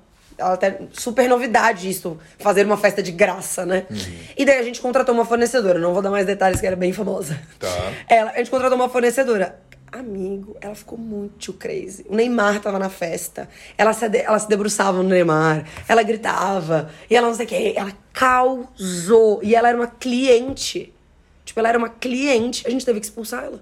até 0.40 0.80
super 0.92 1.28
novidade 1.28 1.88
isso, 1.88 2.18
fazer 2.38 2.64
uma 2.66 2.76
festa 2.76 3.02
de 3.02 3.12
graça, 3.12 3.64
né? 3.66 3.86
E 4.36 4.44
daí 4.44 4.58
a 4.58 4.62
gente 4.62 4.80
contratou 4.80 5.14
uma 5.14 5.24
fornecedora, 5.24 5.78
não 5.78 5.92
vou 5.92 6.02
dar 6.02 6.10
mais 6.10 6.26
detalhes 6.26 6.60
que 6.60 6.66
era 6.66 6.76
bem 6.76 6.92
famosa. 6.92 7.38
Tá. 7.58 7.68
Ela, 8.08 8.30
a 8.32 8.38
gente 8.38 8.50
contratou 8.50 8.76
uma 8.76 8.88
fornecedora. 8.88 9.60
Amigo, 9.92 10.56
ela 10.60 10.74
ficou 10.76 10.96
muito 10.96 11.52
crazy. 11.52 12.06
O 12.08 12.14
Neymar 12.14 12.60
tava 12.60 12.78
na 12.78 12.88
festa. 12.88 13.48
Ela 13.76 13.92
se, 13.92 14.06
ela 14.18 14.38
se 14.38 14.48
debruçava 14.48 15.02
no 15.02 15.08
Neymar. 15.08 15.64
Ela 15.88 16.04
gritava. 16.04 16.88
E 17.10 17.16
ela 17.16 17.26
não 17.26 17.34
sei 17.34 17.44
o 17.44 17.48
que. 17.48 17.74
Ela 17.76 17.92
causou. 18.12 19.40
E 19.42 19.52
ela 19.52 19.68
era 19.68 19.76
uma 19.76 19.88
cliente. 19.88 20.94
Tipo, 21.44 21.58
ela 21.58 21.70
era 21.70 21.78
uma 21.78 21.88
cliente. 21.88 22.64
A 22.68 22.70
gente 22.70 22.86
teve 22.86 23.00
que 23.00 23.06
expulsar 23.06 23.42
ela. 23.42 23.60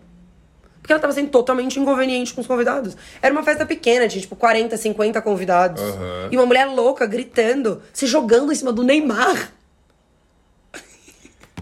Porque 0.89 0.95
ela 0.95 1.03
tava 1.03 1.13
sendo 1.13 1.29
totalmente 1.29 1.79
inconveniente 1.79 2.33
com 2.33 2.41
os 2.41 2.47
convidados. 2.47 2.97
Era 3.21 3.31
uma 3.31 3.43
festa 3.43 3.67
pequena, 3.67 4.09
tinha 4.09 4.23
tipo 4.23 4.35
40, 4.35 4.75
50 4.75 5.21
convidados. 5.21 5.83
Aham. 5.83 6.29
E 6.33 6.37
uma 6.39 6.47
mulher 6.47 6.65
louca 6.65 7.05
gritando, 7.05 7.83
se 7.93 8.07
jogando 8.07 8.51
em 8.51 8.55
cima 8.55 8.73
do 8.73 8.83
Neymar. 8.83 9.53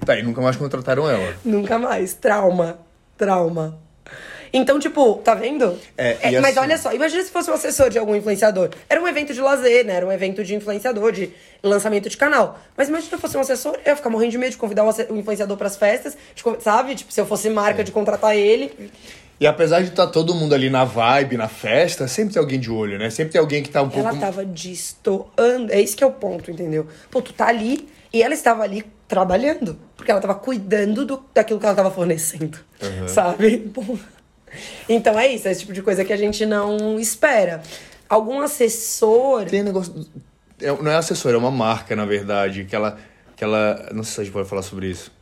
Tá, 0.05 0.17
e 0.17 0.23
nunca 0.23 0.41
mais 0.41 0.55
contrataram 0.55 1.11
ela. 1.11 1.35
Nunca 1.45 1.77
mais. 1.77 2.15
Trauma. 2.15 2.79
Trauma. 3.19 3.77
Então, 4.59 4.79
tipo, 4.79 5.17
tá 5.17 5.35
vendo? 5.35 5.79
É, 5.99 6.17
mas 6.41 6.47
assim- 6.57 6.59
olha 6.61 6.79
só, 6.79 6.91
imagina 6.95 7.23
se 7.23 7.31
fosse 7.31 7.51
um 7.51 7.55
assessor 7.55 7.91
de 7.91 7.99
algum 7.99 8.17
influenciador. 8.17 8.71
Era 8.89 8.99
um 9.03 9.07
evento 9.07 9.35
de 9.35 9.41
lazer, 9.43 9.85
né? 9.85 9.95
Era 9.97 10.07
um 10.07 10.11
evento 10.11 10.43
de 10.43 10.55
influenciador, 10.55 11.13
de 11.13 11.31
lançamento 11.63 12.09
de 12.09 12.17
canal. 12.17 12.59
Mas 12.75 12.89
imagina 12.89 13.11
se 13.11 13.15
eu 13.15 13.19
fosse 13.19 13.37
um 13.37 13.41
assessor, 13.41 13.75
eu 13.85 13.91
ia 13.91 13.97
ficar 13.97 14.09
morrendo 14.09 14.31
de 14.31 14.39
medo 14.39 14.53
de 14.53 14.57
convidar 14.57 14.83
o 14.85 15.17
influenciador 15.19 15.59
pras 15.59 15.77
festas, 15.77 16.17
de 16.35 16.43
sabe? 16.63 16.95
Tipo, 16.95 17.13
se 17.13 17.21
eu 17.21 17.27
fosse 17.27 17.49
É. 17.49 17.51
marca 17.51 17.85
de 17.85 17.93
contratar 17.93 18.35
ele. 18.35 18.73
E 19.39 19.47
apesar 19.47 19.83
de 19.83 19.91
estar 19.91 20.07
todo 20.07 20.35
mundo 20.35 20.55
ali 20.55 20.71
na 20.71 20.85
vibe, 20.85 21.37
na 21.37 21.49
festa, 21.49 22.09
sempre 22.09 22.33
tem 22.33 22.41
alguém 22.41 22.59
de 22.59 22.71
olho, 22.71 22.99
né? 22.99 23.11
Sempre 23.11 23.33
tem 23.33 23.41
alguém 23.41 23.63
que 23.63 23.69
tá 23.69 23.83
um 23.83 23.91
pouco. 23.91 24.09
Ela 24.09 24.19
tava 24.19 24.43
destoando. 24.91 25.71
É 25.71 25.79
isso 25.81 25.95
que 25.95 26.03
é 26.03 26.07
o 26.07 26.13
ponto, 26.13 26.51
entendeu? 26.51 26.87
Pô, 27.11 27.21
tu 27.21 27.35
tá 27.35 27.49
ali 27.49 27.87
e 28.11 28.23
ela 28.23 28.33
estava 28.33 28.63
ali 28.63 28.83
trabalhando. 29.07 29.79
Porque 29.95 30.11
ela 30.11 30.21
tava 30.21 30.35
cuidando 30.35 31.05
do, 31.05 31.23
daquilo 31.35 31.61
que 31.61 31.67
ela 31.67 31.75
tava 31.75 31.91
fornecendo. 31.91 32.59
Sabe? 33.07 33.59
Pô. 33.75 33.83
Então 34.89 35.19
é 35.19 35.27
isso, 35.29 35.49
é 35.49 35.51
esse 35.51 35.61
tipo 35.61 35.73
de 35.73 35.83
coisa 35.83 36.05
que 36.05 36.13
a 36.13 36.17
gente 36.17 36.45
não 36.47 36.99
espera. 36.99 37.63
Algum 38.09 38.41
assessor. 38.41 39.45
Tem 39.47 39.63
negócio. 39.63 40.07
é- 40.61 40.73
não 40.83 40.91
é 40.91 40.97
assessor, 40.97 41.33
é 41.35 41.37
uma 41.37 41.51
marca, 41.51 41.95
na 41.97 42.05
verdade, 42.05 42.65
que 42.65 42.75
ela. 42.75 42.99
Que 43.37 43.45
ela. 43.45 43.89
Não 43.93 44.03
sei 44.03 44.15
se 44.15 44.21
a 44.21 44.25
gente 44.25 44.33
pode 44.33 44.49
falar 44.49 44.63
sobre 44.63 44.89
isso. 44.89 45.13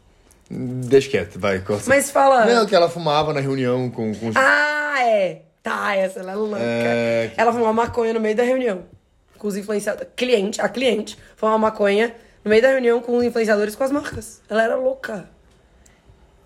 Deixa 0.50 1.08
quieto, 1.10 1.38
vai, 1.38 1.58
corta. 1.60 1.84
Mas 1.88 2.10
fala. 2.10 2.44
Não, 2.46 2.66
que 2.66 2.74
ela 2.74 2.88
fumava 2.88 3.32
na 3.32 3.40
reunião 3.40 3.90
com, 3.90 4.14
com 4.14 4.28
os. 4.28 4.36
Ah, 4.36 4.96
é. 5.02 5.42
Tá, 5.62 5.96
essa 5.96 6.20
ela 6.20 6.32
é 6.32 6.34
louca. 6.34 6.58
É. 6.60 7.30
Ela 7.38 7.50
fumou 7.50 7.66
uma 7.66 7.72
maconha 7.72 8.12
no 8.12 8.20
meio 8.20 8.36
da 8.36 8.42
reunião. 8.42 8.82
Com 9.38 9.48
os 9.48 9.56
influenciadores. 9.56 10.12
Cliente, 10.14 10.60
a 10.60 10.68
cliente 10.68 11.18
fumou 11.36 11.54
uma 11.54 11.70
maconha 11.70 12.14
no 12.44 12.50
meio 12.50 12.60
da 12.60 12.68
reunião 12.68 13.00
com 13.00 13.16
os 13.16 13.24
influenciadores 13.24 13.74
com 13.74 13.82
as 13.82 13.90
marcas. 13.90 14.42
Ela 14.48 14.62
era 14.62 14.76
louca. 14.76 15.26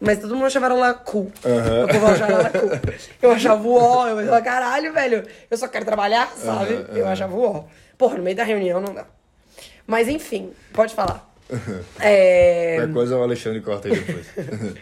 Mas 0.01 0.19
todo 0.21 0.35
mundo 0.35 0.47
achava 0.47 0.67
ela 0.67 0.95
cool. 0.95 1.33
Aham. 1.45 1.85
O 1.85 1.89
povo 1.89 2.07
achava 2.07 2.33
ela 2.33 2.51
cool. 2.51 2.71
Eu 3.21 3.31
achava 3.33 3.67
o 3.67 3.75
ó, 3.75 4.09
eu 4.09 4.17
falava, 4.17 4.43
caralho, 4.43 4.93
velho, 4.93 5.27
eu 5.51 5.57
só 5.57 5.67
quero 5.67 5.85
trabalhar, 5.85 6.29
sabe? 6.37 6.75
Aham, 6.75 6.87
Eu 6.95 7.05
aham. 7.05 7.13
achava 7.13 7.35
o 7.35 7.43
ó. 7.43 7.65
Porra, 7.97 8.17
no 8.17 8.23
meio 8.23 8.37
da 8.37 8.45
reunião 8.45 8.81
não 8.81 8.95
dá. 8.95 9.07
Mas 9.87 10.07
enfim, 10.09 10.53
pode 10.73 10.95
falar. 10.95 11.29
É... 12.01 12.77
Qualquer 12.77 12.93
coisa 12.93 13.17
o 13.17 13.23
Alexandre 13.23 13.61
corta 13.61 13.89
aí 13.89 13.95
depois. 13.99 14.27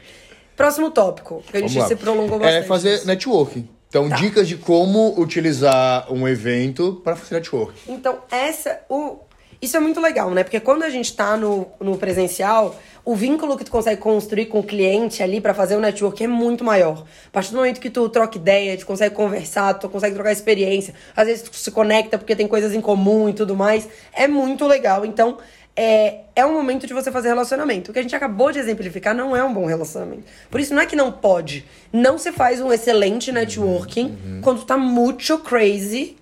Próximo 0.57 0.91
tópico, 0.91 1.43
que 1.51 1.57
a 1.57 1.61
gente 1.61 1.81
se 1.87 1.97
prolongou 1.97 2.39
bastante. 2.39 2.65
É 2.65 2.67
fazer 2.67 2.91
nisso. 2.93 3.07
networking. 3.07 3.69
Então, 3.89 4.09
Tá. 4.09 4.17
dicas 4.17 4.49
de 4.49 4.57
como 4.57 5.19
utilizar 5.19 6.13
um 6.13 6.27
evento 6.27 7.01
para 7.05 7.15
fazer 7.17 7.37
networking. 7.37 7.93
Então, 7.93 8.19
essa. 8.31 8.81
O, 8.89 9.19
isso 9.61 9.77
é 9.77 9.81
muito 9.81 10.01
legal, 10.01 10.31
né? 10.31 10.43
Porque 10.43 10.59
quando 10.61 10.83
a 10.83 10.91
gente 10.91 11.15
tá 11.15 11.37
no, 11.37 11.67
no 11.81 11.97
presencial, 11.97 12.75
o 13.07 13.15
vínculo 13.15 13.57
que 13.57 13.65
tu 13.65 13.71
consegue 13.71 14.01
construir 14.01 14.47
com 14.47 14.59
o 14.59 14.65
cliente 14.65 15.23
ali 15.23 15.41
pra 15.41 15.55
fazer 15.55 15.77
o 15.77 15.81
network 15.81 16.25
é 16.25 16.27
muito 16.27 16.65
maior. 16.65 17.05
A 17.29 17.31
partir 17.31 17.53
do 17.53 17.59
momento 17.59 17.81
que 17.81 17.89
tu 17.89 18.09
troca 18.09 18.37
ideia, 18.37 18.77
tu 18.77 18.85
consegue 18.85 19.15
conversar, 19.15 19.75
tu 19.75 19.89
consegue 19.89 20.13
trocar 20.13 20.33
experiência, 20.33 20.93
às 21.15 21.29
vezes 21.29 21.49
tu 21.49 21.55
se 21.55 21.71
conecta 21.71 22.19
porque 22.19 22.35
tem 22.35 22.49
coisas 22.49 22.75
em 22.75 22.81
comum 22.81 23.29
e 23.29 23.33
tudo 23.33 23.55
mais, 23.55 23.89
é 24.13 24.27
muito 24.27 24.67
legal. 24.67 25.07
Então, 25.07 25.39
é, 25.77 26.23
é 26.35 26.45
um 26.45 26.53
momento 26.53 26.85
de 26.85 26.93
você 26.93 27.13
fazer 27.13 27.29
relacionamento. 27.29 27.93
O 27.93 27.95
que 27.95 28.01
a 28.01 28.03
gente 28.03 28.17
acabou 28.17 28.51
de 28.51 28.59
exemplificar 28.59 29.15
não 29.15 29.37
é 29.37 29.45
um 29.45 29.55
bom 29.55 29.67
relacionamento. 29.67 30.25
Por 30.51 30.59
isso, 30.59 30.75
não 30.75 30.83
é 30.83 30.87
que 30.87 30.97
não 30.97 31.13
pode. 31.13 31.65
Não 31.93 32.19
se 32.19 32.33
faz 32.33 32.61
um 32.61 32.73
excelente 32.73 33.31
networking 33.31 34.41
quando 34.43 34.61
tu 34.61 34.67
tá 34.67 34.77
muito 34.77 35.39
crazy 35.39 36.17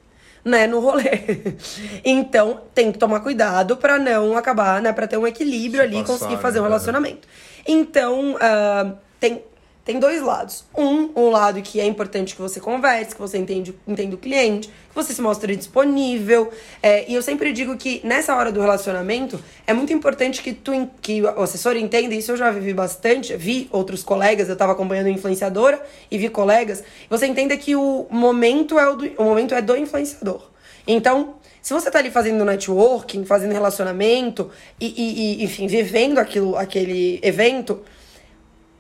né, 0.45 0.67
no 0.67 0.81
rolê. 0.81 1.57
Então, 2.05 2.61
tem 2.75 2.93
que 2.93 2.99
tomar 2.99 3.21
cuidado 3.21 3.77
pra 3.77 3.99
não 3.99 4.37
acabar, 4.37 4.83
né, 4.83 4.93
pra 4.93 5.07
ter 5.07 5.17
um 5.17 5.27
equilíbrio 5.27 5.81
Se 5.81 5.87
ali 5.89 6.01
e 6.01 6.05
conseguir 6.05 6.37
fazer 6.37 6.61
um 6.61 6.63
né? 6.63 6.69
relacionamento. 6.69 7.27
Então, 7.67 8.37
ah, 8.41 8.93
tem, 9.19 9.43
tem 9.85 9.99
dois 9.99 10.23
lados. 10.23 10.65
Um, 10.77 11.11
um 11.15 11.29
lado 11.31 11.61
que 11.61 11.79
é 11.79 11.85
importante 11.85 12.35
que 12.35 12.41
você 12.41 12.59
converse, 12.59 13.15
que 13.15 13.21
você 13.21 13.37
entende, 13.37 13.75
entenda 13.87 14.15
o 14.15 14.19
cliente, 14.19 14.69
que 14.69 14.95
você 14.95 15.13
se 15.13 15.21
mostre 15.21 15.55
disponível. 15.55 16.51
É, 16.83 17.05
e 17.11 17.15
eu 17.15 17.21
sempre 17.23 17.53
digo 17.53 17.77
que 17.77 18.01
nessa 18.03 18.35
hora 18.35 18.51
do 18.51 18.61
relacionamento, 18.61 19.39
é 19.67 19.75
muito 19.75 19.93
importante 19.93 20.43
que, 20.43 20.53
tu, 20.55 20.73
que 21.03 21.21
o 21.21 21.43
assessor 21.43 21.77
entenda, 21.77 22.15
isso 22.15 22.33
eu 22.33 22.37
já 22.37 22.51
vivi 22.51 22.73
bastante, 22.73 23.37
vi 23.37 23.69
outros 23.71 24.03
colegas, 24.03 24.49
eu 24.49 24.57
tava 24.57 24.73
acompanhando 24.73 25.09
influenciadora 25.11 25.81
e 26.11 26.17
vi 26.17 26.31
colegas, 26.31 26.83
você 27.11 27.27
entenda 27.27 27.55
que 27.57 27.77
o 27.77 28.07
momento 28.11 28.79
é, 28.79 28.89
o 28.89 28.97
do, 28.97 29.07
o 29.19 29.25
momento 29.25 29.55
é 29.55 29.61
do 29.61 29.77
influenciador. 29.77 30.51
Então, 30.87 31.35
se 31.61 31.73
você 31.73 31.91
tá 31.91 31.99
ali 31.99 32.11
fazendo 32.11 32.45
networking, 32.45 33.25
fazendo 33.25 33.53
relacionamento 33.53 34.51
e, 34.79 34.87
e- 34.87 35.41
e, 35.41 35.45
enfim, 35.45 35.67
vivendo 35.67 36.19
aquilo, 36.19 36.57
aquele 36.57 37.19
evento, 37.23 37.81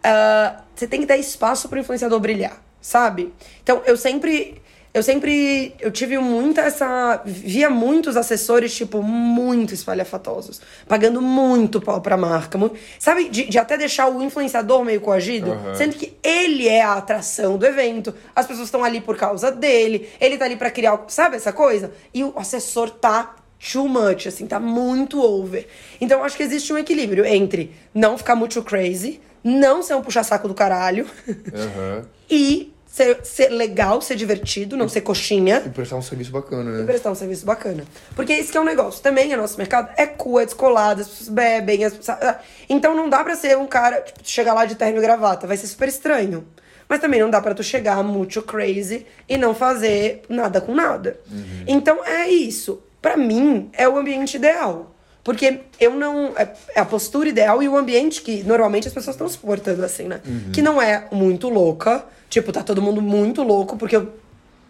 ah, 0.04 0.60
você 0.74 0.86
tem 0.86 1.00
que 1.00 1.06
dar 1.06 1.16
espaço 1.16 1.68
pro 1.68 1.78
influenciador 1.78 2.20
brilhar, 2.20 2.62
sabe? 2.80 3.32
Então, 3.62 3.82
eu 3.86 3.96
sempre. 3.96 4.62
Eu 4.92 5.02
sempre. 5.02 5.74
Eu 5.80 5.90
tive 5.90 6.16
muita 6.18 6.60
essa. 6.60 7.20
Via 7.24 7.68
muitos 7.68 8.16
assessores, 8.16 8.72
tipo, 8.72 9.02
muito 9.02 9.74
espalhafatosos. 9.74 10.60
Pagando 10.86 11.20
muito 11.20 11.80
pau 11.80 12.00
pra 12.00 12.16
marca. 12.16 12.56
mu- 12.56 12.70
sabe? 13.00 13.28
De, 13.28 13.46
de 13.46 13.58
até 13.58 13.76
deixar 13.76 14.08
o 14.08 14.22
influenciador 14.22 14.84
meio 14.84 15.00
coagido. 15.00 15.50
Aham. 15.50 15.74
Sendo 15.74 15.96
que 15.96 16.16
ele 16.22 16.68
é 16.68 16.80
a 16.82 16.92
atração 16.94 17.58
do 17.58 17.66
evento. 17.66 18.14
As 18.36 18.46
pessoas 18.46 18.68
estão 18.68 18.84
ali 18.84 19.00
por 19.00 19.16
causa 19.16 19.50
dele. 19.50 20.08
Ele 20.20 20.38
tá 20.38 20.44
ali 20.44 20.54
pra 20.54 20.70
criar. 20.70 21.02
Sabe 21.08 21.34
essa 21.36 21.52
coisa? 21.52 21.90
E 22.14 22.22
o 22.22 22.32
assessor 22.36 22.88
tá 22.90 23.34
too 23.72 23.88
much, 23.88 24.28
assim, 24.28 24.46
tá 24.46 24.60
muito 24.60 25.20
over. 25.20 25.66
Então 26.00 26.18
eu 26.20 26.24
acho 26.24 26.36
que 26.36 26.42
existe 26.44 26.72
um 26.72 26.78
equilíbrio 26.78 27.24
entre 27.24 27.74
não 27.92 28.16
ficar 28.16 28.36
muito 28.36 28.62
crazy, 28.62 29.20
não 29.44 29.82
ser 29.82 29.94
um 29.94 30.02
puxa-saco 30.02 30.48
do 30.48 30.54
caralho 30.54 31.06
Aham. 31.54 32.04
e 32.30 32.72
ser, 32.86 33.18
ser 33.24 33.48
legal, 33.50 34.00
ser 34.00 34.14
divertido, 34.14 34.76
não 34.76 34.88
ser 34.88 35.00
coxinha 35.00 35.62
E 35.66 35.68
prestar 35.68 35.96
um 35.96 36.02
serviço 36.02 36.30
bacana, 36.30 36.70
e 36.70 36.74
né? 36.80 36.84
prestar 36.84 37.10
um 37.10 37.14
serviço 37.14 37.44
bacana. 37.44 37.84
Porque 38.16 38.32
esse 38.32 38.50
que 38.52 38.56
é 38.56 38.60
um 38.60 38.64
negócio. 38.64 39.02
Também 39.02 39.34
o 39.34 39.36
nosso 39.36 39.58
mercado 39.58 39.90
é 39.96 40.06
cool, 40.06 40.38
é 40.40 40.44
descolado, 40.44 41.00
as 41.02 41.08
pessoas 41.08 41.28
bebem. 41.28 41.84
As 41.84 41.92
pessoas... 41.94 42.18
ah, 42.22 42.38
Então 42.68 42.94
não 42.96 43.08
dá 43.10 43.22
pra 43.24 43.34
ser 43.36 43.58
um 43.58 43.66
cara, 43.66 44.00
tipo, 44.00 44.20
chegar 44.22 44.54
lá 44.54 44.64
de 44.64 44.76
terno 44.76 44.98
e 44.98 45.02
gravata. 45.02 45.46
Vai 45.46 45.56
ser 45.56 45.66
super 45.66 45.88
estranho. 45.88 46.46
Mas 46.88 47.00
também 47.00 47.18
não 47.20 47.30
dá 47.30 47.40
pra 47.40 47.54
tu 47.54 47.62
chegar 47.64 48.02
muito 48.04 48.40
crazy 48.42 49.04
e 49.28 49.36
não 49.36 49.54
fazer 49.54 50.22
nada 50.28 50.60
com 50.60 50.72
nada. 50.74 51.18
Então 51.66 52.04
é 52.04 52.28
isso. 52.28 52.80
Pra 53.02 53.16
mim, 53.16 53.70
é 53.72 53.88
o 53.88 53.96
ambiente 53.98 54.36
ideal. 54.36 54.93
Porque 55.24 55.60
eu 55.80 55.94
não. 55.96 56.32
É 56.36 56.48
é 56.76 56.80
a 56.80 56.84
postura 56.84 57.28
ideal 57.28 57.62
e 57.62 57.68
o 57.68 57.76
ambiente 57.76 58.20
que 58.22 58.42
normalmente 58.44 58.86
as 58.86 58.94
pessoas 58.94 59.16
estão 59.16 59.28
se 59.28 59.38
portando 59.38 59.82
assim, 59.84 60.04
né? 60.04 60.20
Que 60.52 60.60
não 60.62 60.80
é 60.80 61.06
muito 61.10 61.48
louca. 61.48 62.04
Tipo, 62.28 62.52
tá 62.52 62.62
todo 62.62 62.82
mundo 62.82 63.00
muito 63.00 63.42
louco, 63.42 63.76
porque 63.76 64.00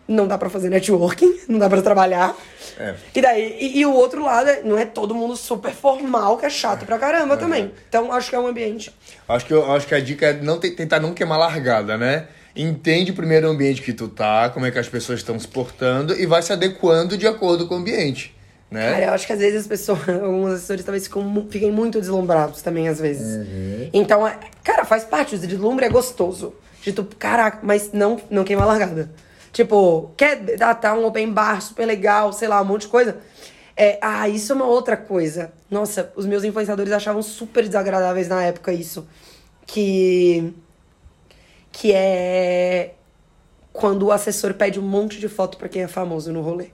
não 0.06 0.26
dá 0.28 0.36
pra 0.36 0.50
fazer 0.50 0.68
networking, 0.68 1.40
não 1.48 1.58
dá 1.58 1.68
pra 1.68 1.80
trabalhar. 1.82 2.36
É. 2.78 2.94
E 3.14 3.20
daí, 3.22 3.56
e, 3.58 3.78
e 3.80 3.86
o 3.86 3.92
outro 3.92 4.22
lado, 4.22 4.48
é- 4.50 4.62
não 4.62 4.76
é 4.78 4.84
todo 4.84 5.14
mundo 5.14 5.34
super 5.36 5.72
formal, 5.72 6.36
que 6.36 6.44
é 6.46 6.50
chato 6.50 6.84
pra 6.84 6.98
caramba 6.98 7.36
também. 7.36 7.72
Então, 7.88 8.12
acho 8.12 8.28
que 8.30 8.36
é 8.36 8.38
um 8.38 8.46
ambiente. 8.46 8.92
Acho 9.28 9.46
que, 9.46 9.54
eu, 9.54 9.72
acho 9.72 9.86
que 9.86 9.94
a 9.94 10.00
dica 10.00 10.26
é 10.26 10.32
não 10.34 10.60
te- 10.60 10.70
tentar 10.72 11.00
não 11.00 11.14
queimar 11.14 11.38
largada, 11.38 11.96
né? 11.96 12.26
Entende 12.54 13.12
primeiro 13.12 13.48
o 13.48 13.50
ambiente 13.50 13.80
que 13.82 13.92
tu 13.92 14.06
tá, 14.08 14.48
como 14.50 14.66
é 14.66 14.70
que 14.70 14.78
as 14.78 14.88
pessoas 14.88 15.20
estão 15.20 15.38
se 15.38 15.48
portando 15.48 16.14
e 16.20 16.26
vai 16.26 16.42
se 16.42 16.52
adequando 16.52 17.16
de 17.16 17.26
acordo 17.26 17.66
com 17.66 17.74
o 17.74 17.78
ambiente, 17.78 18.34
né? 18.74 18.90
Cara, 18.92 19.04
eu 19.06 19.12
acho 19.12 19.26
que 19.26 19.32
às 19.32 19.38
vezes 19.38 19.60
as 19.60 19.66
pessoas, 19.66 20.00
alguns 20.08 20.52
assessores 20.52 20.84
talvez 20.84 21.04
ficam, 21.04 21.46
fiquem 21.48 21.70
muito 21.70 22.00
deslumbrados 22.00 22.60
também, 22.60 22.88
às 22.88 22.98
vezes. 23.00 23.46
Uhum. 23.46 23.90
Então, 23.92 24.26
é- 24.26 24.38
cara, 24.62 24.84
faz 24.84 25.04
parte, 25.04 25.36
o 25.36 25.38
deslumbre 25.38 25.86
é 25.86 25.88
gostoso. 25.88 26.54
De 26.82 26.92
tu, 26.92 27.04
caraca, 27.18 27.60
mas 27.62 27.92
não, 27.92 28.20
não 28.28 28.44
queima 28.44 28.62
a 28.62 28.66
largada. 28.66 29.10
Tipo, 29.52 30.10
quer 30.16 30.56
ah, 30.60 30.74
tá 30.74 30.92
um 30.92 31.06
open 31.06 31.32
bar 31.32 31.62
super 31.62 31.86
legal, 31.86 32.32
sei 32.32 32.48
lá, 32.48 32.60
um 32.60 32.64
monte 32.64 32.82
de 32.82 32.88
coisa. 32.88 33.16
É, 33.76 33.98
ah, 34.02 34.28
isso 34.28 34.52
é 34.52 34.54
uma 34.54 34.66
outra 34.66 34.96
coisa. 34.96 35.52
Nossa, 35.70 36.12
os 36.14 36.26
meus 36.26 36.44
influenciadores 36.44 36.92
achavam 36.92 37.22
super 37.22 37.64
desagradáveis 37.64 38.28
na 38.28 38.42
época 38.42 38.72
isso. 38.72 39.06
Que. 39.66 40.52
Que 41.72 41.92
é. 41.92 42.94
Quando 43.72 44.06
o 44.06 44.12
assessor 44.12 44.54
pede 44.54 44.78
um 44.78 44.82
monte 44.82 45.18
de 45.18 45.28
foto 45.28 45.56
pra 45.56 45.68
quem 45.68 45.82
é 45.82 45.88
famoso 45.88 46.32
no 46.32 46.42
rolê. 46.42 46.66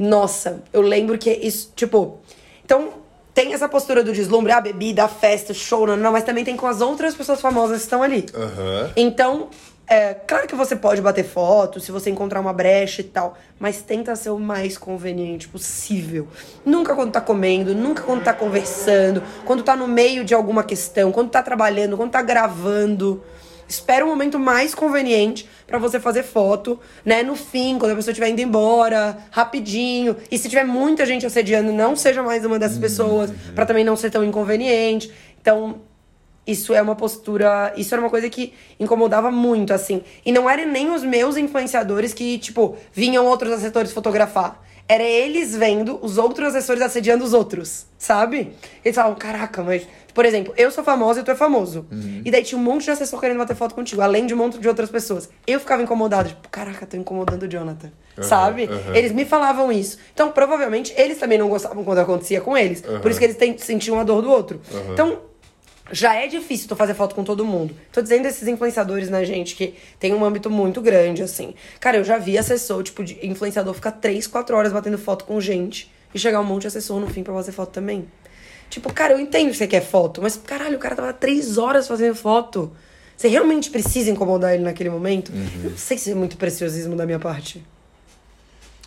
Nossa, 0.00 0.62
eu 0.72 0.80
lembro 0.80 1.18
que 1.18 1.30
isso, 1.30 1.72
tipo. 1.76 2.20
Então, 2.64 2.88
tem 3.34 3.52
essa 3.52 3.68
postura 3.68 4.02
do 4.02 4.12
deslumbre, 4.12 4.50
a 4.50 4.58
bebida, 4.58 5.04
a 5.04 5.08
festa, 5.08 5.52
show, 5.52 5.86
não, 5.86 5.94
não, 5.94 6.10
mas 6.10 6.24
também 6.24 6.42
tem 6.42 6.56
com 6.56 6.66
as 6.66 6.80
outras 6.80 7.14
pessoas 7.14 7.38
famosas 7.38 7.76
que 7.76 7.82
estão 7.82 8.02
ali. 8.02 8.24
Aham. 8.34 8.92
Então, 8.96 9.50
é 9.86 10.14
claro 10.14 10.48
que 10.48 10.54
você 10.54 10.74
pode 10.74 11.02
bater 11.02 11.24
foto 11.24 11.80
se 11.80 11.92
você 11.92 12.08
encontrar 12.08 12.40
uma 12.40 12.52
brecha 12.52 13.02
e 13.02 13.04
tal, 13.04 13.36
mas 13.58 13.82
tenta 13.82 14.16
ser 14.16 14.30
o 14.30 14.38
mais 14.38 14.78
conveniente 14.78 15.46
possível. 15.48 16.28
Nunca 16.64 16.94
quando 16.94 17.12
tá 17.12 17.20
comendo, 17.20 17.74
nunca 17.74 18.02
quando 18.02 18.22
tá 18.22 18.32
conversando, 18.32 19.22
quando 19.44 19.62
tá 19.62 19.76
no 19.76 19.86
meio 19.86 20.24
de 20.24 20.32
alguma 20.32 20.64
questão, 20.64 21.12
quando 21.12 21.28
tá 21.28 21.42
trabalhando, 21.42 21.96
quando 21.98 22.12
tá 22.12 22.22
gravando. 22.22 23.22
Espera 23.68 24.04
o 24.04 24.08
momento 24.08 24.38
mais 24.38 24.74
conveniente 24.74 25.48
pra 25.70 25.78
você 25.78 26.00
fazer 26.00 26.24
foto, 26.24 26.78
né? 27.04 27.22
No 27.22 27.36
fim, 27.36 27.78
quando 27.78 27.92
a 27.92 27.94
pessoa 27.94 28.10
estiver 28.10 28.28
indo 28.28 28.40
embora, 28.40 29.16
rapidinho. 29.30 30.16
E 30.30 30.36
se 30.36 30.48
tiver 30.48 30.64
muita 30.64 31.06
gente 31.06 31.24
assediando, 31.24 31.72
não 31.72 31.94
seja 31.94 32.22
mais 32.22 32.44
uma 32.44 32.58
dessas 32.58 32.76
pessoas, 32.78 33.32
pra 33.54 33.64
também 33.64 33.84
não 33.84 33.96
ser 33.96 34.10
tão 34.10 34.24
inconveniente. 34.24 35.10
Então, 35.40 35.80
Isso 36.46 36.74
é 36.74 36.82
uma 36.82 36.96
postura. 36.96 37.72
Isso 37.76 37.94
era 37.94 38.02
uma 38.02 38.10
coisa 38.10 38.28
que 38.28 38.52
incomodava 38.78 39.30
muito, 39.30 39.72
assim. 39.72 40.02
E 40.24 40.32
não 40.32 40.48
eram 40.48 40.66
nem 40.70 40.90
os 40.90 41.02
meus 41.02 41.36
influenciadores 41.36 42.12
que, 42.12 42.38
tipo, 42.38 42.76
vinham 42.92 43.26
outros 43.26 43.52
assessores 43.52 43.92
fotografar. 43.92 44.60
Era 44.88 45.04
eles 45.04 45.54
vendo 45.54 46.00
os 46.02 46.18
outros 46.18 46.48
assessores 46.48 46.82
assediando 46.82 47.22
os 47.22 47.32
outros, 47.32 47.86
sabe? 47.96 48.52
Eles 48.84 48.96
falavam, 48.96 49.16
caraca, 49.16 49.62
mas. 49.62 49.86
Por 50.12 50.24
exemplo, 50.24 50.52
eu 50.56 50.72
sou 50.72 50.82
famosa 50.82 51.20
e 51.20 51.22
tu 51.22 51.30
é 51.30 51.36
famoso. 51.36 51.86
Uhum. 51.92 52.22
E 52.24 52.30
daí 52.32 52.42
tinha 52.42 52.60
um 52.60 52.64
monte 52.64 52.82
de 52.86 52.90
assessor 52.90 53.20
querendo 53.20 53.38
bater 53.38 53.54
foto 53.54 53.76
contigo, 53.76 54.02
além 54.02 54.26
de 54.26 54.34
um 54.34 54.36
monte 54.36 54.58
de 54.58 54.66
outras 54.66 54.90
pessoas. 54.90 55.30
Eu 55.46 55.60
ficava 55.60 55.80
incomodada, 55.84 56.30
tipo, 56.30 56.48
caraca, 56.48 56.84
tô 56.84 56.96
incomodando 56.96 57.44
o 57.44 57.48
Jonathan. 57.48 57.92
sabe? 58.20 58.64
uhum. 58.64 58.94
Eles 58.94 59.12
me 59.12 59.24
falavam 59.24 59.70
isso. 59.70 59.98
Então, 60.12 60.32
provavelmente, 60.32 60.92
eles 60.96 61.18
também 61.18 61.38
não 61.38 61.48
gostavam 61.48 61.84
quando 61.84 61.98
acontecia 61.98 62.40
com 62.40 62.56
eles. 62.56 62.80
Por 62.80 63.08
isso 63.10 63.20
que 63.20 63.26
eles 63.26 63.62
sentiam 63.62 64.00
a 64.00 64.02
dor 64.02 64.20
do 64.20 64.30
outro. 64.30 64.60
Então, 64.92 65.18
já 65.92 66.14
é 66.14 66.26
difícil 66.26 66.68
tu 66.68 66.76
fazer 66.76 66.94
foto 66.94 67.14
com 67.14 67.24
todo 67.24 67.44
mundo. 67.44 67.74
Tô 67.92 68.00
dizendo 68.00 68.26
esses 68.26 68.46
influenciadores, 68.46 69.08
né, 69.10 69.24
gente, 69.24 69.54
que 69.56 69.74
tem 69.98 70.14
um 70.14 70.24
âmbito 70.24 70.48
muito 70.50 70.80
grande, 70.80 71.22
assim. 71.22 71.54
Cara, 71.80 71.96
eu 71.96 72.04
já 72.04 72.16
vi 72.18 72.36
assessor, 72.38 72.82
tipo, 72.82 73.02
de 73.04 73.18
influenciador 73.26 73.74
ficar 73.74 73.92
3, 73.92 74.26
4 74.26 74.56
horas 74.56 74.72
batendo 74.72 74.98
foto 74.98 75.24
com 75.24 75.40
gente 75.40 75.90
e 76.14 76.18
chegar 76.18 76.40
um 76.40 76.44
monte 76.44 76.62
de 76.62 76.68
assessor 76.68 77.00
no 77.00 77.08
fim 77.08 77.22
pra 77.22 77.34
fazer 77.34 77.52
foto 77.52 77.70
também. 77.72 78.06
Tipo, 78.68 78.92
cara, 78.92 79.14
eu 79.14 79.18
entendo 79.20 79.50
que 79.50 79.56
você 79.56 79.66
quer 79.66 79.80
foto, 79.82 80.22
mas 80.22 80.36
caralho, 80.36 80.76
o 80.76 80.78
cara 80.80 80.94
tava 80.94 81.12
3 81.12 81.58
horas 81.58 81.88
fazendo 81.88 82.14
foto. 82.14 82.70
Você 83.16 83.28
realmente 83.28 83.68
precisa 83.68 84.10
incomodar 84.10 84.54
ele 84.54 84.62
naquele 84.62 84.88
momento? 84.90 85.32
Eu 85.64 85.70
não 85.70 85.76
sei 85.76 85.98
se 85.98 86.10
é 86.10 86.14
muito 86.14 86.36
preciosismo 86.36 86.94
da 86.96 87.04
minha 87.04 87.18
parte. 87.18 87.62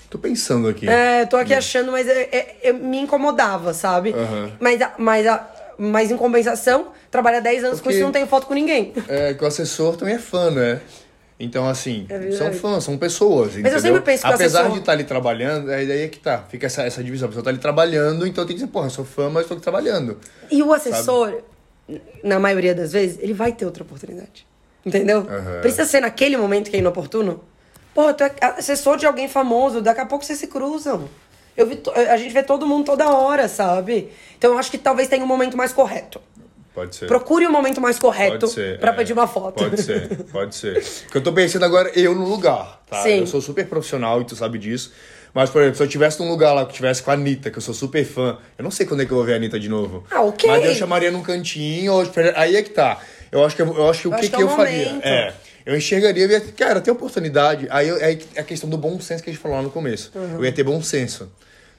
Tô 0.10 0.18
pensando 0.18 0.68
aqui. 0.68 0.88
É, 0.88 1.26
tô 1.26 1.38
aqui 1.38 1.54
achando, 1.54 1.92
mas 1.92 2.08
é, 2.08 2.30
é- 2.32 2.58
é- 2.70 2.74
me 2.74 3.00
incomodava, 3.00 3.74
sabe? 3.74 4.14
Aham. 4.14 4.52
Mas, 4.60 4.80
mas, 4.98 5.28
a- 5.28 5.50
mas 5.78 6.12
em 6.12 6.18
compensação, 6.18 6.88
trabalha 7.12 7.42
10 7.42 7.64
anos 7.64 7.80
com 7.80 7.84
Porque- 7.84 7.96
isso 7.96 8.02
e 8.02 8.06
não 8.06 8.12
tenho 8.12 8.28
foto 8.28 8.48
com 8.48 8.54
ninguém. 8.54 8.94
É, 9.08 9.34
que 9.34 9.44
o 9.44 9.48
assessor 9.48 9.96
também 9.96 10.16
é 10.16 10.20
fã, 10.20 10.50
né? 10.52 10.82
Então, 11.40 11.68
assim, 11.68 12.06
É 12.10 12.32
são 12.32 12.54
fãs, 12.54 12.84
são 12.84 12.98
pessoas. 12.98 13.56
eu 13.56 13.60
entendeu? 13.62 13.80
sempre 13.80 14.02
penso 14.02 14.24
que 14.24 14.30
o 14.30 14.34
Apesar 14.34 14.60
assessor- 14.60 14.74
de 14.76 14.80
estar 14.80 14.92
ali 14.94 15.04
trabalhando, 15.04 15.70
aí 15.72 15.86
daí 15.86 16.02
é 16.04 16.08
que 16.08 16.20
tá. 16.20 16.44
Fica 16.48 16.68
essa, 16.68 16.84
essa 16.84 17.04
divisão. 17.04 17.26
A 17.26 17.30
pessoa 17.30 17.44
tá 17.44 17.50
ali 17.50 17.60
trabalhando, 17.60 18.26
então 18.26 18.46
tem 18.46 18.56
que 18.56 18.62
dizer, 18.62 18.72
porra, 18.72 18.86
eu 18.86 18.92
sou 18.92 19.04
fã, 19.04 19.30
mas 19.30 19.46
tô 19.48 19.56
aqui 19.56 19.64
trabalhando. 19.64 20.18
E 20.50 20.62
o 20.64 20.72
assessor, 20.72 21.42
na 22.24 22.40
maioria 22.40 22.74
das 22.74 22.94
vezes, 22.94 23.18
ele 23.20 23.34
vai 23.34 23.52
ter 23.52 23.66
outra 23.66 23.84
oportunidade. 23.84 24.46
Entendeu? 24.86 25.20
Aham. 25.30 25.60
Precisa 25.62 25.86
ser 25.86 26.00
naquele 26.02 26.38
momento 26.38 26.70
que 26.70 26.76
é 26.76 26.80
inoportuno. 26.80 27.44
Pô, 27.94 28.14
tu 28.14 28.24
é 28.24 28.32
assessor 28.42 28.98
de 28.98 29.06
alguém 29.06 29.28
famoso, 29.28 29.82
daqui 29.82 30.02
a 30.02 30.06
pouco 30.06 30.24
vocês 30.24 30.40
se 30.40 30.48
cruzam. 30.48 31.10
Eu 31.56 31.68
vi 31.68 31.76
to- 31.78 31.92
a 31.92 32.18
gente 32.18 32.34
vê 32.34 32.42
todo 32.44 32.66
mundo 32.66 32.86
toda 32.86 33.10
hora, 33.10 33.48
sabe? 33.48 34.10
Então 34.38 34.52
eu 34.54 34.58
acho 34.58 34.72
que 34.72 34.78
talvez 34.78 35.08
tenha 35.08 35.24
um 35.24 35.28
momento 35.28 35.56
mais 35.56 35.72
correto. 35.72 36.20
Pode 36.74 36.96
ser. 36.96 37.06
Procure 37.06 37.46
o 37.46 37.52
momento 37.52 37.80
mais 37.80 38.00
correto 38.00 38.48
pra 38.80 38.92
é. 38.92 38.94
pedir 38.96 39.14
uma 39.14 39.28
foto. 39.28 39.64
Pode 39.64 39.80
ser, 39.82 40.08
pode 40.34 40.56
ser. 40.56 40.84
Porque 41.04 41.18
eu 41.20 41.22
tô 41.22 41.32
pensando 41.32 41.64
agora 41.66 41.92
eu 41.94 42.16
no 42.16 42.28
lugar, 42.28 42.82
tá? 42.90 43.04
Sim. 43.04 43.20
Eu 43.20 43.28
sou 43.28 43.40
super 43.42 43.68
profissional 43.68 44.20
e 44.22 44.26
tu 44.26 44.36
sabe 44.36 44.58
disso. 44.58 44.92
Mas, 45.36 45.50
por 45.50 45.62
exemplo, 45.62 45.78
se 45.78 45.84
eu 45.84 45.88
tivesse 45.88 46.20
num 46.20 46.30
lugar 46.30 46.54
lá 46.54 46.66
que 46.66 46.74
tivesse 46.74 47.02
com 47.02 47.10
a 47.10 47.16
Anitta, 47.16 47.50
que 47.50 47.58
eu 47.58 47.62
sou 47.62 47.74
super 47.74 48.04
fã, 48.06 48.38
eu 48.58 48.64
não 48.64 48.70
sei 48.72 48.86
quando 48.86 49.02
é 49.02 49.06
que 49.06 49.12
eu 49.12 49.18
vou 49.18 49.26
ver 49.26 49.34
a 49.34 49.36
Anitta 49.38 49.60
de 49.60 49.68
novo. 49.70 50.04
Ah, 50.12 50.22
ok. 50.22 50.48
Mas 50.50 50.64
eu 50.66 50.76
chamaria 50.76 51.10
num 51.12 51.24
cantinho, 51.24 51.94
ou 51.94 52.04
aí 52.36 52.56
é 52.56 52.62
que 52.62 52.70
tá. 52.70 53.00
Eu 53.32 53.44
acho 53.44 53.56
que, 53.56 53.62
eu, 53.64 53.76
eu 53.76 53.90
acho 53.90 54.02
que 54.02 54.08
o 54.08 54.12
Eu 54.12 54.18
que, 54.18 54.20
acho 54.22 54.30
que 54.30 54.36
que 54.38 54.42
é 54.42 54.46
eu 54.46 54.48
o 54.48 54.56
faria? 54.56 54.86
momento. 54.90 55.06
É. 55.06 55.34
Eu 55.66 55.78
enxergaria 55.78 56.26
e 56.26 56.30
ia, 56.30 56.42
cara, 56.42 56.82
tem 56.82 56.94
oportunidade. 56.94 57.68
Aí 57.70 57.88
eu, 57.88 57.96
aí 57.98 58.20
é 58.36 58.42
a 58.42 58.44
questão 58.44 58.70
do 58.70 58.78
bom 58.78 59.00
senso 59.00 59.24
que 59.24 59.30
a 59.30 59.34
gente 59.34 59.42
falou 59.42 59.58
lá 59.58 59.64
no 59.64 59.70
começo. 59.70 60.12
Eu 60.16 60.44
ia 60.44 60.52
ter 60.52 60.64
bom 60.64 60.82
senso. 60.82 61.32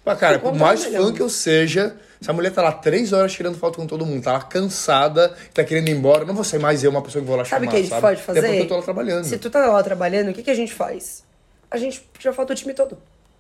Mas, 0.05 0.19
cara, 0.19 0.39
por 0.39 0.55
mais 0.55 0.85
fã 0.85 1.13
que 1.13 1.23
eu 1.23 1.31
seja, 1.31 1.97
se 2.21 2.31
a 2.31 2.33
mulher 2.33 2.53
tá 2.53 2.63
lá 2.63 2.73
três 2.73 3.13
horas 3.13 3.33
tirando 3.33 3.57
foto 3.57 3.77
com 3.77 3.87
todo 3.87 4.05
mundo, 4.05 4.23
tá 4.23 4.33
lá 4.33 4.41
cansada, 4.41 5.35
tá 5.53 5.65
querendo 5.65 5.89
ir 5.89 5.93
embora, 5.93 6.25
não 6.25 6.35
vou 6.35 6.45
ser 6.45 6.59
mais 6.59 6.85
eu 6.85 6.91
uma 6.91 7.01
pessoa 7.01 7.23
que 7.23 7.29
vou 7.29 7.37
lá 7.37 7.45
Sabe 7.45 7.67
o 7.67 7.71
chamar, 7.71 7.71
que 7.71 7.77
a 7.77 7.81
gente 7.81 7.91
sabe? 7.91 8.03
pode 8.03 8.23
fazer? 8.23 8.41
Porque 8.43 8.63
eu 8.63 8.69
tô 8.69 8.77
lá 8.77 8.83
trabalhando. 8.83 9.25
Se 9.25 9.39
tu 9.39 9.49
tá 9.49 9.67
lá 9.67 9.83
trabalhando, 9.83 10.31
o 10.31 10.35
que, 10.35 10.43
que 10.43 10.51
a 10.51 10.55
gente 10.55 10.75
faz? 10.75 11.25
A 11.71 11.79
gente 11.79 12.07
tira 12.19 12.33
foto 12.35 12.49
do 12.49 12.55
time 12.55 12.75
todo. 12.75 12.99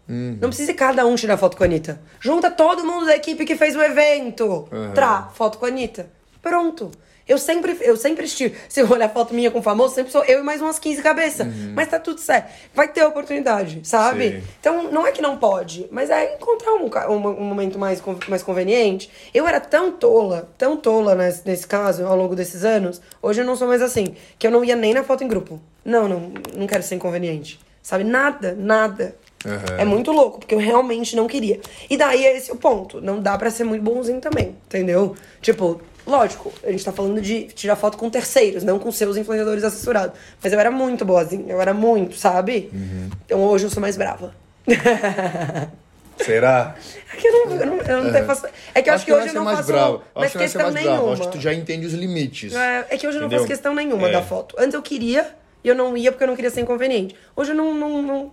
Uhum. 0.08 0.38
Não 0.40 0.48
precisa 0.48 0.72
cada 0.74 1.06
um 1.06 1.14
tirar 1.14 1.36
foto 1.36 1.56
com 1.56 1.64
a 1.64 1.66
Anitta. 1.66 2.00
Junta 2.20 2.50
todo 2.50 2.84
mundo 2.84 3.06
da 3.06 3.16
equipe 3.16 3.44
que 3.44 3.56
fez 3.56 3.76
o 3.76 3.82
evento. 3.82 4.68
Uhum. 4.70 4.92
Trá, 4.94 5.30
foto 5.34 5.58
com 5.58 5.66
a 5.66 5.68
Anitta. 5.68 6.08
Pronto. 6.42 6.90
Eu 7.26 7.38
sempre, 7.38 7.76
eu 7.80 7.96
sempre 7.96 8.26
estiro. 8.26 8.54
Se 8.68 8.80
eu 8.80 8.90
olhar 8.90 9.08
foto 9.08 9.32
minha 9.32 9.50
com 9.50 9.62
famoso, 9.62 9.94
sempre 9.94 10.12
sou 10.12 10.24
eu 10.24 10.40
e 10.40 10.42
mais 10.42 10.60
umas 10.60 10.78
15 10.78 11.02
cabeças. 11.02 11.46
Mas 11.74 11.88
tá 11.88 11.98
tudo 11.98 12.20
certo. 12.20 12.52
Vai 12.74 12.88
ter 12.88 13.02
oportunidade, 13.04 13.80
sabe? 13.82 14.26
Uhum. 14.26 14.32
Sim. 14.32 14.46
Então, 14.60 14.82
não 14.92 15.06
é 15.06 15.12
que 15.12 15.22
não 15.22 15.36
pode, 15.38 15.86
mas 15.90 16.10
é 16.10 16.34
encontrar 16.34 16.74
um, 16.74 16.90
um, 17.12 17.28
um 17.28 17.44
momento 17.44 17.78
mais, 17.78 18.02
mais 18.28 18.42
conveniente. 18.42 19.10
Eu 19.32 19.48
era 19.48 19.58
tão 19.58 19.92
tola, 19.92 20.52
tão 20.58 20.76
tola 20.76 21.14
nesse, 21.14 21.46
nesse 21.46 21.66
caso, 21.66 22.04
ao 22.04 22.16
longo 22.16 22.36
desses 22.36 22.64
anos, 22.64 23.00
hoje 23.22 23.40
eu 23.40 23.46
não 23.46 23.56
sou 23.56 23.68
mais 23.68 23.80
assim, 23.80 24.14
que 24.38 24.46
eu 24.46 24.50
não 24.50 24.64
ia 24.64 24.76
nem 24.76 24.92
na 24.92 25.02
foto 25.02 25.24
em 25.24 25.28
grupo. 25.28 25.60
Não, 25.84 26.06
não, 26.06 26.32
não 26.54 26.66
quero 26.66 26.82
ser 26.82 26.96
inconveniente. 26.96 27.58
Sabe? 27.82 28.04
Nada, 28.04 28.54
nada. 28.58 29.14
Aham. 29.46 29.76
É 29.78 29.84
muito 29.84 30.10
louco, 30.10 30.38
porque 30.38 30.54
eu 30.54 30.58
realmente 30.58 31.14
não 31.14 31.26
queria. 31.26 31.60
E 31.88 31.96
daí 31.96 32.24
é 32.24 32.36
esse 32.36 32.50
o 32.50 32.56
ponto. 32.56 33.00
Não 33.00 33.20
dá 33.20 33.36
pra 33.36 33.50
ser 33.50 33.64
muito 33.64 33.82
bonzinho 33.82 34.20
também, 34.20 34.56
entendeu? 34.66 35.14
Tipo, 35.42 35.80
lógico, 36.06 36.52
a 36.62 36.70
gente 36.70 36.84
tá 36.84 36.92
falando 36.92 37.20
de 37.20 37.44
tirar 37.48 37.76
foto 37.76 37.96
com 37.96 38.08
terceiros, 38.10 38.62
não 38.62 38.78
com 38.78 38.90
seus 38.92 39.16
influenciadores 39.16 39.64
assessorados. 39.64 40.18
Mas 40.42 40.52
eu 40.52 40.60
era 40.60 40.70
muito 40.70 41.04
boazinha, 41.04 41.52
eu 41.52 41.60
era 41.60 41.74
muito, 41.74 42.16
sabe? 42.16 42.70
Uhum. 42.72 43.10
Então 43.24 43.42
hoje 43.42 43.64
eu 43.66 43.70
sou 43.70 43.80
mais 43.80 43.96
brava. 43.96 44.34
Será? 46.16 46.76
É 47.12 47.16
que 47.16 47.26
eu 47.26 47.32
não, 47.32 47.56
eu 47.56 47.66
não, 47.66 47.76
eu 47.76 48.04
não 48.04 48.12
tenho 48.12 48.24
faço... 48.24 48.46
É 48.74 48.80
que 48.80 48.88
eu 48.88 48.94
acho, 48.94 49.04
que, 49.04 49.10
vai 49.10 49.20
hoje 49.20 49.30
eu 49.30 49.34
não 49.34 49.44
mais 49.44 49.58
faço 49.58 49.72
bravo. 49.72 49.94
Acho 49.96 50.04
mais 50.14 50.32
que 50.32 50.38
vai 50.38 50.48
ser 50.48 50.52
questão 50.58 50.72
mais 50.72 50.84
bravo. 50.84 50.96
nenhuma. 50.96 51.12
Acho 51.12 51.22
que 51.22 51.38
tu 51.38 51.40
já 51.40 51.52
entende 51.52 51.86
os 51.86 51.92
limites. 51.92 52.54
É, 52.54 52.86
é 52.90 52.96
que 52.96 53.06
hoje 53.06 53.18
eu 53.18 53.22
não 53.22 53.30
faço 53.30 53.46
questão 53.46 53.74
nenhuma 53.74 54.08
É. 54.08 54.12
da 54.12 54.22
foto. 54.22 54.54
Antes 54.58 54.74
eu 54.74 54.82
queria 54.82 55.34
e 55.62 55.68
eu 55.68 55.74
não 55.74 55.96
ia 55.96 56.12
porque 56.12 56.22
eu 56.22 56.28
não 56.28 56.36
queria 56.36 56.50
ser 56.50 56.60
inconveniente. 56.60 57.16
Hoje 57.34 57.50
eu 57.50 57.56
não, 57.56 57.74
não, 57.74 58.02
não 58.02 58.32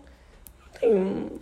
tenho. 0.79 1.39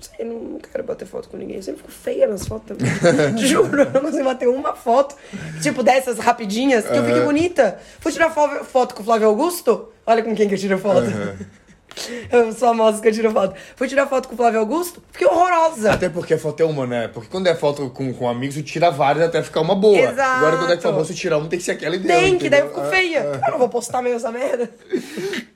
Sei, 0.00 0.24
não, 0.24 0.58
quero 0.58 0.84
bater 0.84 1.06
foto 1.06 1.28
com 1.28 1.36
ninguém. 1.36 1.56
Eu 1.56 1.62
sempre 1.62 1.80
fico 1.82 1.90
feia 1.92 2.26
nas 2.28 2.46
fotos 2.46 2.76
também. 2.76 2.92
Te 3.34 3.46
Juro, 3.46 3.82
eu 3.82 3.90
não 3.92 4.00
consigo 4.02 4.24
bater 4.24 4.48
uma 4.48 4.74
foto, 4.74 5.16
tipo 5.62 5.82
dessas 5.82 6.18
rapidinhas, 6.18 6.86
que 6.86 6.96
eu 6.96 7.02
fique 7.04 7.18
Aham. 7.18 7.24
bonita. 7.26 7.78
Fui 8.00 8.12
tirar 8.12 8.30
fo- 8.30 8.64
foto 8.64 8.94
com 8.94 9.02
o 9.02 9.04
Flávio 9.04 9.28
Augusto. 9.28 9.88
Olha 10.06 10.22
com 10.22 10.34
quem 10.34 10.48
que 10.48 10.54
eu 10.54 10.58
tiro 10.58 10.78
foto. 10.78 11.06
Aham. 11.08 11.36
Os 12.48 12.60
famosos 12.60 13.00
que 13.00 13.08
eu 13.08 13.12
tiro 13.12 13.30
foto. 13.32 13.56
Fui 13.74 13.88
tirar 13.88 14.06
foto 14.06 14.28
com 14.28 14.34
o 14.34 14.36
Flávio 14.36 14.60
Augusto, 14.60 15.02
fiquei 15.10 15.26
horrorosa. 15.26 15.90
Até 15.92 16.08
porque 16.08 16.34
a 16.34 16.38
foto 16.38 16.62
é 16.62 16.66
uma, 16.66 16.86
né? 16.86 17.08
Porque 17.08 17.28
quando 17.28 17.48
é 17.48 17.56
foto 17.56 17.90
com, 17.90 18.12
com 18.14 18.28
amigos, 18.28 18.54
tu 18.54 18.62
tira 18.62 18.88
várias 18.88 19.24
até 19.24 19.42
ficar 19.42 19.62
uma 19.62 19.74
boa. 19.74 19.98
Exato. 19.98 20.20
Agora 20.44 20.58
quando 20.58 20.72
é 20.74 20.76
famoso, 20.78 21.12
tu 21.12 21.16
tira 21.16 21.36
um, 21.36 21.48
tem 21.48 21.58
que 21.58 21.64
ser 21.64 21.72
aquela 21.72 21.96
ideia. 21.96 22.20
Tem, 22.20 22.38
que 22.38 22.48
daí 22.48 22.60
eu 22.60 22.68
fico 22.68 22.80
Ah, 22.82 22.84
feia. 22.84 23.40
Eu 23.44 23.50
não 23.50 23.58
vou 23.58 23.68
postar 23.68 24.00
mesmo 24.00 24.18
essa 24.18 24.30
merda. 24.30 24.70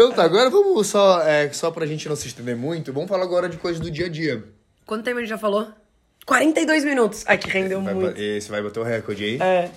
Então 0.00 0.12
tá, 0.12 0.24
agora 0.24 0.48
vamos 0.48 0.86
só, 0.86 1.20
é, 1.20 1.52
só 1.52 1.70
pra 1.70 1.84
gente 1.84 2.08
não 2.08 2.16
se 2.16 2.26
estender 2.26 2.56
muito, 2.56 2.90
vamos 2.90 3.06
falar 3.06 3.22
agora 3.22 3.50
de 3.50 3.58
coisas 3.58 3.78
do 3.78 3.90
dia 3.90 4.06
a 4.06 4.08
dia. 4.08 4.42
Quanto 4.86 5.04
tempo 5.04 5.18
a 5.18 5.20
gente 5.20 5.28
já 5.28 5.36
falou? 5.36 5.68
42 6.24 6.86
minutos. 6.86 7.22
Ai, 7.26 7.36
que 7.36 7.50
rendeu 7.50 7.82
Vai, 7.82 7.92
muito. 7.92 8.18
esse 8.18 8.50
vai 8.50 8.62
bater 8.62 8.80
o 8.80 8.82
recorde 8.82 9.22
aí. 9.22 9.38
É. 9.38 9.70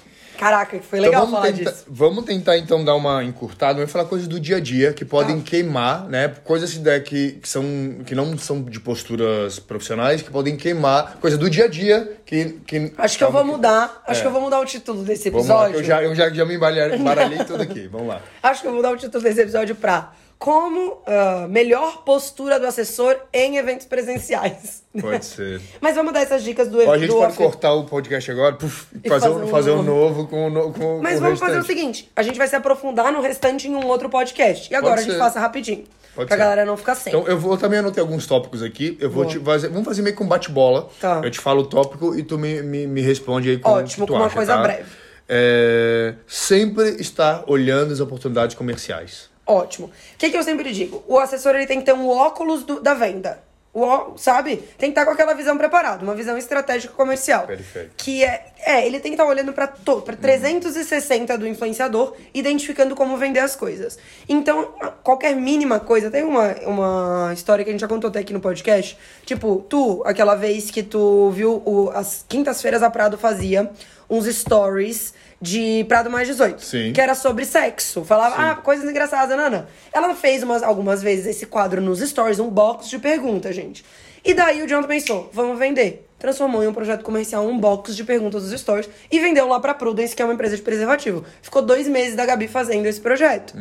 Caraca, 0.43 0.79
foi 0.81 0.99
legal 0.99 1.23
então 1.23 1.31
vamos 1.31 1.39
falar 1.47 1.57
tentar, 1.57 1.71
disso. 1.71 1.85
vamos 1.87 2.25
tentar 2.25 2.57
então 2.57 2.83
dar 2.83 2.95
uma 2.95 3.23
encurtada, 3.23 3.75
vamos 3.75 3.91
falar 3.91 4.05
coisas 4.05 4.27
do 4.27 4.39
dia 4.39 4.57
a 4.57 4.59
dia 4.59 4.91
que 4.93 5.05
podem 5.05 5.37
Tá. 5.39 5.43
queimar, 5.49 6.07
né? 6.09 6.27
Coisas 6.43 6.73
que, 7.05 7.31
que, 7.41 7.47
são, 7.47 7.63
que 8.05 8.13
não 8.13 8.37
são 8.37 8.61
de 8.61 8.79
posturas 8.79 9.57
profissionais, 9.59 10.21
que 10.21 10.29
podem 10.29 10.57
queimar, 10.57 11.17
coisa 11.21 11.37
do 11.37 11.49
dia 11.49 11.65
a 11.65 11.67
dia 11.67 12.17
que. 12.25 12.59
que 12.67 12.91
Acho 12.97 13.17
que 13.17 13.23
eu 13.23 13.31
vou 13.31 13.43
mudar. 13.45 14.03
Acho 14.05 14.19
É. 14.19 14.21
que 14.21 14.27
eu 14.27 14.31
vou 14.31 14.41
mudar 14.41 14.59
o 14.59 14.65
título 14.65 15.03
desse 15.03 15.29
lá, 15.29 15.37
episódio. 15.39 15.73
que 15.75 15.79
eu 15.79 15.83
já, 15.83 16.03
eu 16.03 16.15
já, 16.15 16.29
já 16.29 16.45
me 16.45 16.55
embaralhei 16.55 17.43
tudo 17.45 17.61
aqui. 17.63 17.87
Vamos 17.87 18.07
lá. 18.07 18.21
Acho 18.43 18.61
que 18.61 18.67
eu 18.67 18.71
vou 18.71 18.77
mudar 18.81 18.91
o 18.93 18.97
título 18.97 19.23
desse 19.23 19.39
episódio 19.41 19.75
pra 19.75 20.11
Como 20.43 21.01
ah, 21.07 21.47
melhor 21.49 22.03
postura 22.03 22.59
do 22.59 22.65
assessor 22.67 23.15
em 23.31 23.55
eventos 23.55 23.85
presenciais. 23.85 24.83
Pode 24.99 25.23
ser. 25.23 25.61
Mas 25.79 25.95
vamos 25.95 26.11
dar 26.11 26.19
essas 26.19 26.43
dicas 26.43 26.67
do 26.67 26.85
Ó, 26.85 26.91
a 26.91 26.97
gente 26.97 27.07
do 27.07 27.13
pode 27.15 27.27
off- 27.27 27.37
cortar 27.37 27.71
o 27.71 27.85
podcast 27.85 28.29
agora 28.29 28.53
puf, 28.55 28.87
e 29.01 29.07
fazer, 29.07 29.29
fazer 29.29 29.41
um, 29.41 29.47
fazer 29.47 29.71
um 29.71 29.81
novo. 29.81 30.27
com, 30.27 30.47
o 30.47 30.49
no- 30.49 30.73
com, 30.73 30.99
Mas 31.01 31.13
com 31.15 31.21
vamos 31.21 31.39
o 31.41 31.45
fazer 31.45 31.59
o 31.59 31.63
seguinte: 31.63 32.11
a 32.13 32.21
gente 32.21 32.37
vai 32.37 32.45
se 32.49 32.57
aprofundar 32.57 33.09
no 33.13 33.21
restante 33.21 33.69
em 33.69 33.73
um 33.75 33.85
outro 33.87 34.09
podcast. 34.09 34.69
E 34.69 34.75
agora 34.75 34.99
a 34.99 35.03
gente 35.03 35.17
faça 35.17 35.39
rapidinho. 35.39 35.85
Pode 36.13 36.27
pra 36.27 36.35
ser. 36.35 36.43
galera 36.43 36.65
não 36.65 36.75
ficar 36.75 36.95
sem. 36.95 37.13
Então 37.13 37.25
eu 37.25 37.39
vou 37.39 37.53
eu 37.53 37.57
também 37.57 37.79
anotei 37.79 38.01
alguns 38.01 38.27
tópicos 38.27 38.61
aqui. 38.61 38.97
Eu 38.99 39.09
vou 39.09 39.23
Boa. 39.23 39.33
te 39.37 39.39
fazer. 39.41 39.69
Vamos 39.69 39.85
fazer 39.85 40.01
meio 40.01 40.13
que 40.13 40.21
um 40.23 40.27
bate-bola. 40.27 40.89
Tá. 40.99 41.21
Eu 41.23 41.31
te 41.31 41.39
falo 41.39 41.61
o 41.61 41.65
tópico 41.67 42.15
e 42.19 42.21
tu 42.21 42.37
me, 42.37 42.61
me, 42.61 42.85
me 42.85 42.99
responde 42.99 43.49
aí 43.49 43.57
com 43.59 43.69
Ótimo, 43.69 44.05
com 44.05 44.15
uma 44.15 44.25
acha, 44.25 44.35
coisa 44.35 44.55
tá? 44.57 44.61
breve. 44.61 44.89
É, 45.29 46.15
sempre 46.27 46.89
estar 46.99 47.45
olhando 47.47 47.93
as 47.93 48.01
oportunidades 48.01 48.57
comerciais. 48.57 49.31
Ótimo. 49.45 49.87
O 49.87 50.17
que, 50.17 50.29
que 50.29 50.37
eu 50.37 50.43
sempre 50.43 50.71
digo? 50.71 51.03
O 51.07 51.19
assessor 51.19 51.55
ele 51.55 51.67
tem 51.67 51.79
que 51.79 51.85
ter 51.85 51.93
um 51.93 52.07
óculos 52.07 52.63
do- 52.63 52.79
da 52.79 52.93
venda. 52.93 53.43
O, 53.75 54.15
sabe? 54.17 54.57
Tem 54.77 54.91
que 54.91 54.99
estar 54.99 55.03
com 55.03 55.09
aquela 55.09 55.33
visão 55.33 55.57
preparada, 55.57 56.03
uma 56.03 56.13
visão 56.13 56.37
estratégica 56.37 56.93
comercial. 56.93 57.47
Perfeito. 57.47 57.89
Que 57.97 58.23
é, 58.23 58.45
é 58.59 58.85
ele 58.85 58.99
tem 58.99 59.11
que 59.11 59.15
estar 59.15 59.25
olhando 59.25 59.51
para 59.51 59.65
para 59.67 60.15
360 60.15 61.35
do 61.39 61.47
influenciador, 61.47 62.13
identificando 62.35 62.95
como 62.95 63.17
vender 63.17 63.39
as 63.39 63.55
coisas. 63.55 63.97
Então, 64.29 64.75
qualquer 65.03 65.35
mínima 65.35 65.79
coisa, 65.79 66.11
tem 66.11 66.23
uma, 66.23 66.53
uma 66.67 67.31
história 67.33 67.63
que 67.65 67.71
a 67.71 67.73
gente 67.73 67.81
já 67.81 67.87
contou 67.87 68.09
até 68.11 68.19
aqui 68.19 68.31
no 68.31 68.39
podcast, 68.39 68.95
tipo, 69.25 69.65
tu, 69.67 70.03
aquela 70.05 70.35
vez 70.35 70.69
que 70.69 70.83
tu 70.83 71.31
viu 71.31 71.63
o, 71.65 71.89
as 71.95 72.23
quintas-feiras 72.29 72.83
a 72.83 72.91
Prado 72.91 73.17
fazia 73.17 73.71
uns 74.07 74.27
stories 74.27 75.15
de 75.43 75.83
Prado 75.89 76.09
Mais 76.09 76.27
18. 76.27 76.63
Sim. 76.63 76.93
Que 76.93 77.01
era 77.01 77.13
sobre 77.13 77.43
sexo. 77.45 78.05
Falava, 78.05 78.35
ah, 78.37 78.55
coisas 78.55 78.89
engraçadas, 78.89 79.35
Nana. 79.35 79.67
Ela 79.91 80.15
fez 80.15 80.41
umas, 80.41 80.63
algumas 80.63 81.03
vezes 81.03 81.27
esse 81.27 81.45
quadro 81.45 81.81
nos 81.81 81.99
stories, 81.99 82.39
um 82.39 82.49
box 82.49 82.89
de 82.89 82.97
perguntas, 82.97 83.53
gente. 83.53 83.83
E 84.23 84.33
daí 84.33 84.63
o 84.63 84.67
Jonathan 84.67 84.87
pensou, 84.87 85.29
vamos 85.33 85.59
vender. 85.59 86.07
Transformou 86.23 86.63
em 86.63 86.67
um 86.67 86.73
projeto 86.73 87.03
comercial 87.03 87.45
um 87.45 87.59
box 87.59 87.93
de 87.93 88.01
perguntas 88.05 88.43
dos 88.43 88.57
stories 88.57 88.89
e 89.11 89.19
vendeu 89.19 89.45
lá 89.45 89.59
pra 89.59 89.73
Prudence, 89.73 90.15
que 90.15 90.21
é 90.21 90.25
uma 90.25 90.33
empresa 90.33 90.55
de 90.55 90.61
preservativo. 90.61 91.25
Ficou 91.41 91.61
dois 91.61 91.85
meses 91.85 92.15
da 92.15 92.25
Gabi 92.25 92.47
fazendo 92.47 92.85
esse 92.85 93.01
projeto. 93.01 93.53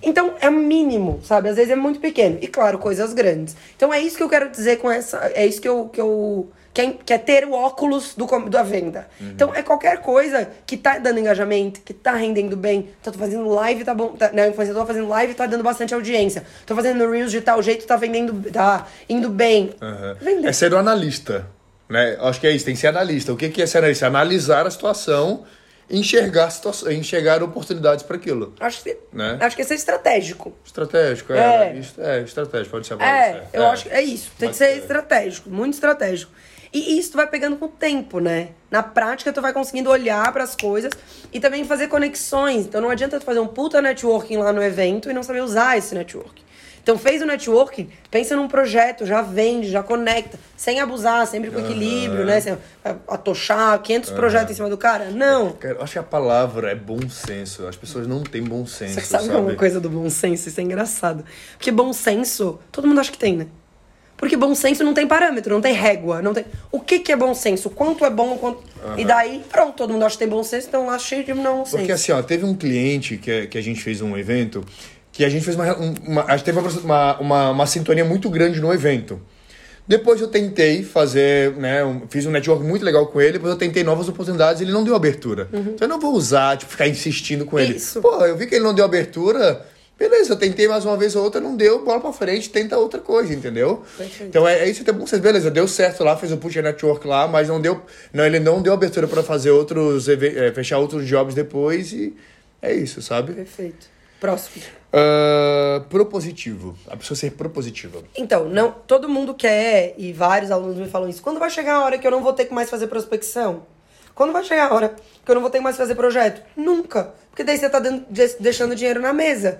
Então 0.00 0.34
é 0.40 0.48
mínimo, 0.48 1.18
sabe? 1.24 1.48
Às 1.48 1.56
vezes 1.56 1.72
é 1.72 1.74
muito 1.74 1.98
pequeno. 1.98 2.38
E 2.40 2.46
claro, 2.46 2.78
coisas 2.78 3.12
grandes. 3.12 3.56
Então 3.76 3.92
é 3.92 3.98
isso 3.98 4.16
que 4.16 4.22
eu 4.22 4.28
quero 4.28 4.48
dizer 4.48 4.76
com 4.76 4.88
essa. 4.88 5.32
É 5.34 5.44
isso 5.44 5.60
que 5.60 5.68
eu. 5.68 5.88
Que 5.88 6.00
eu 6.00 6.48
que 6.72 6.80
é, 6.80 6.90
que 7.04 7.12
é 7.12 7.18
ter 7.18 7.44
o 7.46 7.52
óculos 7.52 8.14
do, 8.16 8.26
da 8.48 8.62
venda. 8.62 9.08
Então 9.20 9.52
é 9.52 9.62
qualquer 9.62 9.98
coisa 9.98 10.48
que 10.64 10.76
tá 10.76 10.98
dando 10.98 11.18
engajamento, 11.18 11.80
que 11.80 11.94
tá 11.94 12.12
rendendo 12.14 12.56
bem. 12.56 12.90
Então, 13.00 13.12
tô 13.12 13.18
fazendo 13.18 13.48
live, 13.48 13.84
tá 13.84 13.94
bom. 13.94 14.08
Tá, 14.08 14.30
né, 14.32 14.48
influenciador 14.48 14.82
tá 14.82 14.86
fazendo 14.88 15.08
live, 15.08 15.34
tá 15.34 15.46
dando 15.46 15.62
bastante 15.64 15.94
audiência. 15.94 16.44
Tô 16.64 16.76
fazendo 16.76 17.08
Reels 17.10 17.32
de 17.32 17.40
tal 17.40 17.60
jeito, 17.60 17.86
tá 17.86 17.96
vendendo, 17.96 18.50
tá 18.52 18.86
indo 19.08 19.28
bem. 19.28 19.72
Vender. 20.20 20.48
É 20.48 20.52
ser 20.52 20.72
o 20.72 20.76
analista. 20.76 21.46
Né? 21.88 22.16
Acho 22.20 22.40
que 22.40 22.46
é 22.46 22.50
isso, 22.50 22.64
tem 22.64 22.74
que 22.74 22.80
ser 22.80 22.88
analista. 22.88 23.32
O 23.32 23.36
que 23.36 23.48
que 23.48 23.62
é 23.62 23.66
ser 23.66 23.78
analista? 23.78 24.06
Analisar 24.06 24.66
a 24.66 24.70
situação, 24.70 25.44
enxergar, 25.88 26.50
situação, 26.50 26.90
enxergar 26.90 27.42
oportunidades 27.42 28.02
para 28.02 28.16
aquilo. 28.16 28.54
Acho 28.58 28.82
que, 28.82 28.96
Né? 29.12 29.38
acho 29.40 29.54
que 29.56 29.62
é 29.62 29.64
ser 29.64 29.74
estratégico. 29.74 30.52
Estratégico, 30.64 31.32
é. 31.32 31.36
É. 31.38 31.82
É, 31.98 32.20
estratégico, 32.22 32.70
pode 32.70 32.86
ser 32.86 33.00
É, 33.00 33.44
eu 33.52 33.66
acho 33.66 33.84
que 33.84 33.90
é 33.90 34.02
isso. 34.02 34.30
Tem 34.38 34.50
que 34.50 34.56
ser 34.56 34.78
estratégico, 34.78 35.50
muito 35.50 35.74
estratégico. 35.74 36.32
E 36.72 36.98
isso 36.98 37.12
tu 37.12 37.16
vai 37.16 37.28
pegando 37.28 37.56
com 37.56 37.66
o 37.66 37.68
tempo, 37.68 38.18
né? 38.18 38.48
Na 38.68 38.82
prática, 38.82 39.32
tu 39.32 39.40
vai 39.40 39.52
conseguindo 39.52 39.88
olhar 39.88 40.32
pras 40.32 40.56
coisas 40.56 40.90
e 41.32 41.38
também 41.38 41.64
fazer 41.64 41.86
conexões. 41.86 42.66
Então 42.66 42.80
não 42.80 42.90
adianta 42.90 43.20
tu 43.20 43.24
fazer 43.24 43.38
um 43.38 43.46
puta 43.46 43.80
networking 43.80 44.38
lá 44.38 44.52
no 44.52 44.60
evento 44.60 45.08
e 45.08 45.12
não 45.12 45.22
saber 45.22 45.40
usar 45.40 45.78
esse 45.78 45.94
networking. 45.94 46.42
Então 46.84 46.98
fez 46.98 47.22
o 47.22 47.24
networking, 47.24 47.88
pensa 48.10 48.36
num 48.36 48.46
projeto, 48.46 49.06
já 49.06 49.22
vende, 49.22 49.70
já 49.70 49.82
conecta, 49.82 50.38
sem 50.54 50.80
abusar, 50.80 51.26
sempre 51.26 51.50
com 51.50 51.58
equilíbrio, 51.58 52.26
né? 52.26 52.38
Sem 52.42 52.58
atochar 53.08 53.80
500 53.80 54.10
projetos 54.10 54.50
em 54.50 54.54
cima 54.54 54.68
do 54.68 54.76
cara. 54.76 55.06
Não. 55.06 55.52
Cara, 55.52 55.76
eu 55.76 55.82
acho 55.82 55.94
que 55.94 55.98
a 55.98 56.02
palavra 56.02 56.70
é 56.70 56.74
bom 56.74 57.08
senso. 57.08 57.66
As 57.66 57.74
pessoas 57.74 58.06
não 58.06 58.22
têm 58.22 58.42
bom 58.42 58.66
senso, 58.66 59.00
Você 59.00 59.00
sabe, 59.00 59.24
sabe? 59.24 59.38
uma 59.38 59.54
coisa 59.54 59.80
do 59.80 59.88
bom 59.88 60.10
senso? 60.10 60.46
Isso 60.46 60.60
é 60.60 60.62
engraçado. 60.62 61.24
Porque 61.56 61.70
bom 61.70 61.90
senso, 61.90 62.58
todo 62.70 62.86
mundo 62.86 63.00
acha 63.00 63.10
que 63.10 63.16
tem, 63.16 63.34
né? 63.34 63.46
Porque 64.14 64.36
bom 64.36 64.54
senso 64.54 64.84
não 64.84 64.92
tem 64.92 65.06
parâmetro, 65.06 65.54
não 65.54 65.62
tem 65.62 65.72
régua, 65.72 66.20
não 66.20 66.34
tem. 66.34 66.44
O 66.70 66.80
que, 66.80 66.98
que 66.98 67.12
é 67.12 67.16
bom 67.16 67.34
senso? 67.34 67.70
Quanto 67.70 68.04
é 68.04 68.10
bom, 68.10 68.36
quanto. 68.36 68.62
E 68.96 69.04
daí, 69.04 69.42
pronto, 69.50 69.74
todo 69.74 69.92
mundo 69.92 70.04
acha 70.04 70.16
que 70.16 70.20
tem 70.20 70.28
bom 70.28 70.42
senso, 70.42 70.68
então 70.68 70.86
lá 70.86 70.98
cheio 70.98 71.24
de 71.24 71.32
não 71.32 71.64
senso. 71.64 71.78
Porque 71.78 71.92
assim, 71.92 72.12
ó, 72.12 72.22
teve 72.22 72.44
um 72.44 72.54
cliente 72.54 73.16
que, 73.16 73.46
que 73.46 73.58
a 73.58 73.62
gente 73.62 73.82
fez 73.82 74.00
um 74.00 74.16
evento 74.16 74.64
que 75.14 75.24
a 75.24 75.28
gente 75.30 75.44
fez 75.44 75.56
uma. 75.56 75.78
um- 75.78 75.94
uma 76.06 76.24
a 76.28 76.36
gente 76.36 76.44
teve 76.44 76.58
uma, 76.58 77.18
uma, 77.20 77.50
uma 77.50 77.66
sintonia 77.66 78.04
muito 78.04 78.28
grande 78.28 78.60
no 78.60 78.72
evento. 78.74 79.20
Depois 79.86 80.20
eu 80.20 80.28
tentei 80.28 80.82
fazer, 80.82 81.52
né? 81.56 81.84
um- 81.84 82.02
fiz 82.08 82.24
um 82.26 82.30
network 82.30 82.64
muito 82.64 82.84
legal 82.84 83.06
com 83.06 83.20
ele, 83.20 83.32
depois 83.34 83.52
eu 83.52 83.58
tentei 83.58 83.84
novas 83.84 84.08
oportunidades 84.08 84.60
e 84.60 84.64
ele 84.64 84.72
não 84.72 84.82
deu 84.82 84.94
abertura. 84.94 85.48
Então 85.52 85.86
eu 85.86 85.88
não 85.88 86.00
vou 86.00 86.12
usar, 86.14 86.56
tipo, 86.56 86.70
ficar 86.72 86.88
insistindo 86.88 87.44
com 87.46 87.58
ele. 87.58 87.72
Uhum. 87.72 87.76
Isso. 87.76 88.00
Pô, 88.00 88.24
eu 88.24 88.36
vi 88.36 88.46
que 88.46 88.54
ele 88.56 88.64
não 88.64 88.74
deu 88.74 88.84
abertura. 88.84 89.64
Beleza, 89.96 90.32
eu 90.32 90.36
tentei 90.36 90.66
mais 90.66 90.84
uma 90.84 90.96
vez 90.96 91.14
ou 91.14 91.22
outra, 91.22 91.40
não 91.40 91.54
deu, 91.54 91.84
bola 91.84 92.00
pra 92.00 92.12
frente, 92.12 92.50
tenta 92.50 92.76
outra 92.76 92.98
coisa, 92.98 93.32
entendeu? 93.32 93.84
Perfeito. 93.96 94.28
Então 94.28 94.48
é, 94.48 94.60
é 94.64 94.68
isso 94.68 94.82
que 94.82 94.90
é 94.90 94.92
bom. 94.92 95.06
Vocês, 95.06 95.22
beleza, 95.22 95.48
deu 95.52 95.68
certo 95.68 96.02
lá, 96.02 96.16
fez 96.16 96.32
o 96.32 96.36
push 96.36 96.56
network 96.56 97.06
lá, 97.06 97.28
mas 97.28 97.46
não 97.46 97.60
deu. 97.60 97.80
Não, 98.12 98.24
ele 98.26 98.40
não 98.40 98.60
deu 98.60 98.72
abertura 98.72 99.06
pra 99.06 99.22
fazer 99.22 99.50
outros. 99.52 100.08
é, 100.08 100.50
fechar 100.52 100.78
outros 100.78 101.06
jobs 101.06 101.32
depois 101.34 101.92
e 101.92 102.12
é 102.60 102.74
isso, 102.74 103.00
sabe? 103.02 103.34
Perfeito. 103.34 103.86
Próximo. 104.18 104.64
Ah, 104.96 105.82
propositivo. 105.90 106.76
A 106.88 106.96
pessoa 106.96 107.16
ser 107.16 107.32
propositiva. 107.32 107.98
Então, 108.16 108.48
não, 108.48 108.70
todo 108.70 109.08
mundo 109.08 109.34
quer, 109.34 109.94
e 109.98 110.12
vários 110.12 110.52
alunos 110.52 110.76
me 110.76 110.88
falam 110.88 111.08
isso, 111.08 111.20
quando 111.20 111.40
vai 111.40 111.50
chegar 111.50 111.74
a 111.76 111.84
hora 111.84 111.98
que 111.98 112.06
eu 112.06 112.12
não 112.12 112.22
vou 112.22 112.32
ter 112.32 112.44
que 112.44 112.54
mais 112.54 112.70
fazer 112.70 112.86
prospecção? 112.86 113.62
Quando 114.14 114.32
vai 114.32 114.44
chegar 114.44 114.70
a 114.70 114.74
hora 114.74 114.94
que 115.24 115.28
eu 115.30 115.34
não 115.34 115.42
vou 115.42 115.50
ter 115.50 115.58
que 115.58 115.64
mais 115.64 115.76
fazer 115.76 115.96
projeto? 115.96 116.40
Nunca. 116.56 117.12
Porque 117.30 117.42
daí 117.42 117.58
você 117.58 117.68
tá 117.68 117.80
dando- 117.80 118.04
de- 118.08 118.36
deixando 118.38 118.76
dinheiro 118.76 119.00
na 119.00 119.12
mesa. 119.12 119.58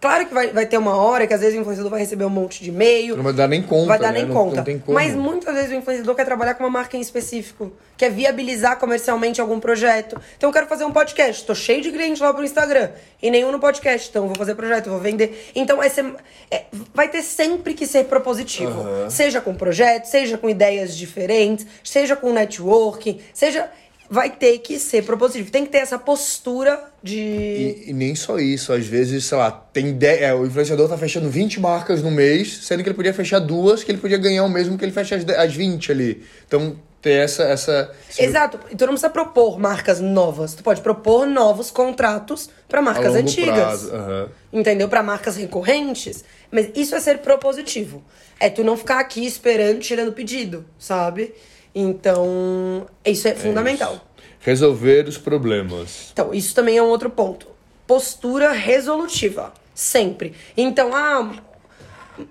Claro 0.00 0.26
que 0.26 0.32
vai, 0.34 0.48
vai 0.52 0.64
ter 0.66 0.78
uma 0.78 0.94
hora 0.96 1.26
que 1.26 1.34
às 1.34 1.40
vezes 1.40 1.56
o 1.56 1.60
influenciador 1.60 1.90
vai 1.90 2.00
receber 2.00 2.24
um 2.24 2.30
monte 2.30 2.62
de 2.62 2.70
e-mail. 2.70 3.16
Não 3.16 3.24
vai 3.24 3.32
dar 3.32 3.48
nem 3.48 3.62
conta. 3.62 3.86
Vai 3.88 3.98
dar 3.98 4.12
né? 4.12 4.20
nem 4.20 4.26
Não- 4.26 4.34
conta. 4.34 4.64
Não. 4.86 4.94
Mas 4.94 5.14
muitas 5.14 5.54
vezes 5.54 5.70
o 5.70 5.74
influenciador 5.74 6.14
quer 6.14 6.24
trabalhar 6.24 6.54
com 6.54 6.62
uma 6.62 6.70
marca 6.70 6.96
em 6.96 7.00
específico, 7.00 7.72
quer 7.96 8.10
viabilizar 8.10 8.78
comercialmente 8.78 9.40
algum 9.40 9.58
projeto. 9.58 10.20
Então 10.36 10.48
eu 10.50 10.52
quero 10.52 10.66
fazer 10.68 10.84
um 10.84 10.92
podcast, 10.92 11.44
tô 11.44 11.54
cheio 11.54 11.82
de 11.82 11.90
clientes 11.90 12.20
lá 12.20 12.32
pro 12.32 12.44
Instagram 12.44 12.90
e 13.20 13.30
nenhum 13.30 13.50
no 13.50 13.58
podcast, 13.58 14.08
então 14.08 14.22
eu 14.22 14.28
vou 14.28 14.36
fazer 14.36 14.54
projeto, 14.54 14.88
vou 14.88 15.00
vender. 15.00 15.50
Então 15.54 15.82
é 15.82 15.88
ser- 15.88 16.14
é- 16.50 16.64
vai 16.94 17.08
ter 17.08 17.22
sempre 17.22 17.74
que 17.74 17.86
ser 17.86 18.04
propositivo, 18.04 18.80
Aham. 18.80 19.10
seja 19.10 19.40
com 19.40 19.52
projeto, 19.54 20.04
seja 20.04 20.38
com 20.38 20.48
ideias 20.48 20.96
diferentes, 20.96 21.66
seja 21.82 22.14
com 22.14 22.32
networking, 22.32 23.20
seja 23.34 23.68
vai 24.10 24.30
ter 24.30 24.58
que 24.58 24.78
ser 24.78 25.04
propositivo. 25.04 25.50
Tem 25.50 25.64
que 25.64 25.70
ter 25.70 25.78
essa 25.78 25.98
postura 25.98 26.82
de 27.02 27.18
E, 27.18 27.84
e 27.88 27.92
nem 27.92 28.14
só 28.14 28.38
isso, 28.38 28.72
às 28.72 28.86
vezes, 28.86 29.24
sei 29.24 29.38
lá, 29.38 29.50
tem 29.50 29.92
10, 29.92 30.22
é, 30.22 30.34
o 30.34 30.46
influenciador 30.46 30.88
tá 30.88 30.96
fechando 30.96 31.28
20 31.28 31.60
marcas 31.60 32.02
no 32.02 32.10
mês, 32.10 32.60
sendo 32.62 32.82
que 32.82 32.88
ele 32.88 32.96
podia 32.96 33.14
fechar 33.14 33.38
duas, 33.38 33.84
que 33.84 33.90
ele 33.90 33.98
podia 33.98 34.18
ganhar 34.18 34.44
o 34.44 34.48
mesmo 34.48 34.78
que 34.78 34.84
ele 34.84 34.92
fecha 34.92 35.16
as, 35.16 35.24
10 35.24 35.38
as 35.38 35.54
20 35.54 35.92
ali. 35.92 36.22
Então, 36.46 36.76
ter 37.00 37.24
essa. 37.24 37.44
essa 37.44 37.92
Exato. 38.18 38.58
Então 38.70 38.86
não 38.86 38.94
precisa 38.94 39.10
propor 39.10 39.58
marcas 39.58 40.00
novas. 40.00 40.54
Tu 40.54 40.62
pode 40.62 40.80
propor 40.80 41.26
novos 41.26 41.70
contratos 41.70 42.50
para 42.68 42.82
marcas 42.82 43.14
antigas. 43.14 43.90
aham. 43.92 44.28
Entendeu? 44.52 44.88
Para 44.88 45.02
marcas 45.02 45.36
recorrentes. 45.36 46.24
Mas 46.50 46.70
isso 46.74 46.94
é 46.94 47.00
ser 47.00 47.18
propositivo. 47.18 48.02
É 48.40 48.48
tu 48.48 48.64
não 48.64 48.76
ficar 48.76 49.00
aqui 49.00 49.24
esperando, 49.26 49.80
tirando 49.80 50.12
pedido, 50.12 50.64
sabe? 50.78 51.34
Então, 51.80 52.86
isso 53.04 53.28
é, 53.28 53.34
fundamental. 53.34 53.92
isso. 53.92 54.02
Resolver 54.40 55.06
os 55.08 55.16
problemas. 55.16 56.08
Então, 56.12 56.34
isso 56.34 56.52
também 56.54 56.76
é 56.76 56.82
um 56.82 56.88
outro 56.88 57.08
ponto. 57.08 57.46
Postura 57.86 58.50
resolutiva. 58.52 59.52
Sempre. 59.74 60.34
Então, 60.56 60.90
ah, 60.92 61.30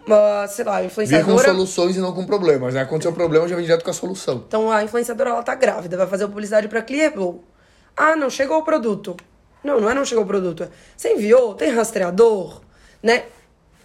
ah, 0.10 0.46
sei 0.50 0.66
lá, 0.66 0.78
a 0.78 0.82
Vir 0.82 0.88
com 0.88 0.88
influenciadora. 0.88 1.48
soluções 1.48 1.96
e 1.96 2.00
não 2.00 2.14
com 2.14 2.26
problemas, 2.26 2.74
né? 2.74 2.82
Aconteceu 2.82 3.12
o 3.12 3.16
problema, 3.16 3.48
já 3.48 3.56
vem 3.56 3.64
direto 3.64 3.86
com 3.86 3.90
a 3.90 3.94
solução. 3.94 4.44
Então 4.46 4.70
a 4.70 4.84
influenciadora 4.84 5.30
ela 5.30 5.44
tá 5.44 5.56
grávida, 5.56 5.96
vai 5.96 6.08
fazer 6.08 6.28
publicidade 6.28 6.68
pra 6.68 6.82
Clearblow. 6.82 7.42
Ah, 7.96 8.16
não 8.16 8.30
chegou 8.30 8.58
o 8.58 8.64
produto. 8.64 9.16
Não, 9.64 9.80
não 9.80 9.90
é 9.90 9.94
não 9.94 10.04
chegou 10.04 10.26
o 10.26 10.28
produto. 10.28 10.64
é, 10.64 10.70
Você 10.96 11.14
enviou? 11.14 11.54
Tem 11.56 11.72
rastreador? 11.72 12.62
Né? 13.02 13.24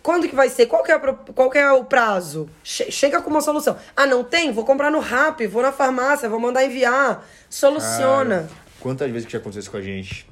Quando 0.02 0.28
que 0.28 0.34
vai 0.34 0.48
ser? 0.48 0.66
Qual 0.66 0.82
que 0.82 0.90
é, 0.90 0.98
qual 0.98 1.48
que 1.50 1.58
é 1.58 1.70
o 1.72 1.84
prazo? 1.84 2.48
Che- 2.64 2.90
chega 2.90 3.20
com 3.22 3.30
uma 3.30 3.40
solução. 3.40 3.76
Ah, 3.96 4.06
não 4.06 4.24
tem? 4.24 4.50
Vou 4.52 4.64
comprar 4.64 4.90
no 4.90 4.98
Rap, 4.98 5.46
vou 5.46 5.62
na 5.62 5.70
farmácia, 5.72 6.28
vou 6.28 6.40
mandar 6.40 6.64
enviar. 6.64 7.24
Soluciona. 7.48 8.48
Quantas 8.80 9.10
vezes 9.10 9.26
que 9.26 9.32
já 9.32 9.38
aconteceu 9.38 9.60
isso 9.60 9.70
com 9.70 9.76
a 9.76 9.82
gente? 9.82 10.26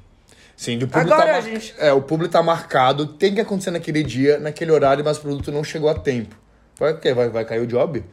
Sim, 0.57 0.77
do 0.77 0.87
público 0.87 1.13
Agora, 1.13 1.27
tá 1.27 1.33
mar- 1.33 1.41
gente- 1.41 1.73
É, 1.77 1.91
o 1.93 2.01
público 2.01 2.31
tá 2.33 2.43
marcado, 2.43 3.07
tem 3.07 3.33
que 3.33 3.41
acontecer 3.41 3.71
naquele 3.71 4.03
dia, 4.03 4.37
naquele 4.39 4.71
horário, 4.71 5.03
mas 5.03 5.17
o 5.17 5.21
produto 5.21 5.51
não 5.51 5.63
chegou 5.63 5.89
a 5.89 5.95
tempo. 5.95 6.35
Vai? 6.77 6.93
Vai, 7.13 7.29
vai 7.29 7.45
cair 7.45 7.61
o 7.61 7.67
job? 7.67 8.03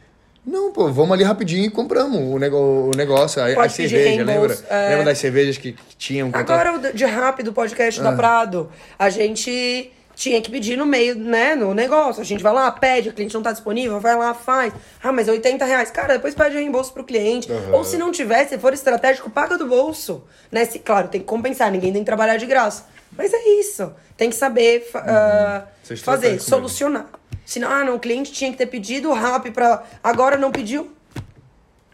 Não, 0.45 0.71
pô, 0.71 0.89
vamos 0.91 1.11
ali 1.11 1.23
rapidinho 1.23 1.65
e 1.65 1.69
compramos 1.69 2.17
o, 2.17 2.39
nego, 2.39 2.57
o 2.57 2.91
negócio, 2.95 3.41
a, 3.41 3.65
a 3.65 3.69
cerveja, 3.69 4.23
lembra? 4.23 4.57
é. 4.69 4.89
Lembra 4.89 5.05
das 5.05 5.17
cervejas 5.17 5.57
que, 5.57 5.73
que 5.73 5.95
tinham? 5.97 6.29
Agora, 6.33 6.91
de 6.93 7.05
rápido 7.05 7.51
podcast 7.51 7.99
Ah. 7.99 8.03
da 8.05 8.13
Prado, 8.13 8.71
a 8.97 9.09
gente 9.09 9.91
tinha 10.19 10.41
que 10.41 10.51
pedir 10.51 10.75
no 10.77 10.85
meio, 10.85 11.15
né, 11.15 11.55
no 11.55 11.73
negócio. 11.73 12.21
A 12.21 12.25
gente 12.25 12.43
vai 12.43 12.51
lá, 12.51 12.69
pede, 12.69 13.07
o 13.07 13.13
cliente 13.13 13.33
não 13.33 13.41
tá 13.41 13.53
disponível, 13.53 14.01
vai 14.01 14.17
lá, 14.17 14.33
faz. 14.33 14.73
Ah, 15.01 15.13
mas 15.13 15.29
é 15.29 15.31
80 15.31 15.63
reais. 15.63 15.89
Cara, 15.91 16.15
depois 16.15 16.35
pede 16.35 16.55
reembolso 16.55 16.91
pro 16.91 17.05
cliente. 17.05 17.49
Aham. 17.49 17.71
Ou 17.77 17.85
se 17.85 17.97
não 17.97 18.11
tiver, 18.11 18.45
se 18.45 18.57
for 18.59 18.73
estratégico, 18.73 19.29
paga 19.29 19.57
do 19.57 19.65
bolso. 19.65 20.21
Né? 20.51 20.65
Se, 20.65 20.77
claro, 20.79 21.07
tem 21.07 21.21
que 21.21 21.25
compensar, 21.25 21.71
ninguém 21.71 21.93
tem 21.93 22.01
que 22.01 22.05
trabalhar 22.05 22.35
de 22.35 22.45
graça. 22.45 22.85
Mas 23.17 23.33
é 23.33 23.41
isso. 23.61 23.93
Tem 24.17 24.29
que 24.29 24.35
saber 24.35 24.81
fa- 24.91 25.05
ah, 25.07 25.67
fazer, 26.03 26.39
solucionar. 26.41 27.07
Senão, 27.45 27.71
ah, 27.71 27.85
não, 27.85 27.95
o 27.95 27.99
cliente 27.99 28.33
tinha 28.33 28.51
que 28.51 28.57
ter 28.57 28.65
pedido 28.65 29.09
o 29.09 29.13
RAP 29.13 29.45
pra. 29.53 29.83
Agora 30.03 30.37
não 30.37 30.51
pediu. 30.51 30.91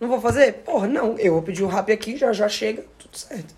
Não 0.01 0.07
vou 0.09 0.19
fazer? 0.19 0.51
Porra, 0.65 0.87
não. 0.87 1.15
Eu 1.19 1.33
vou 1.33 1.43
pedir 1.43 1.61
o 1.63 1.67
RAP 1.67 1.91
aqui, 1.91 2.17
já 2.17 2.33
já 2.33 2.49
chega, 2.49 2.83
tudo 2.97 3.15
certo. 3.15 3.53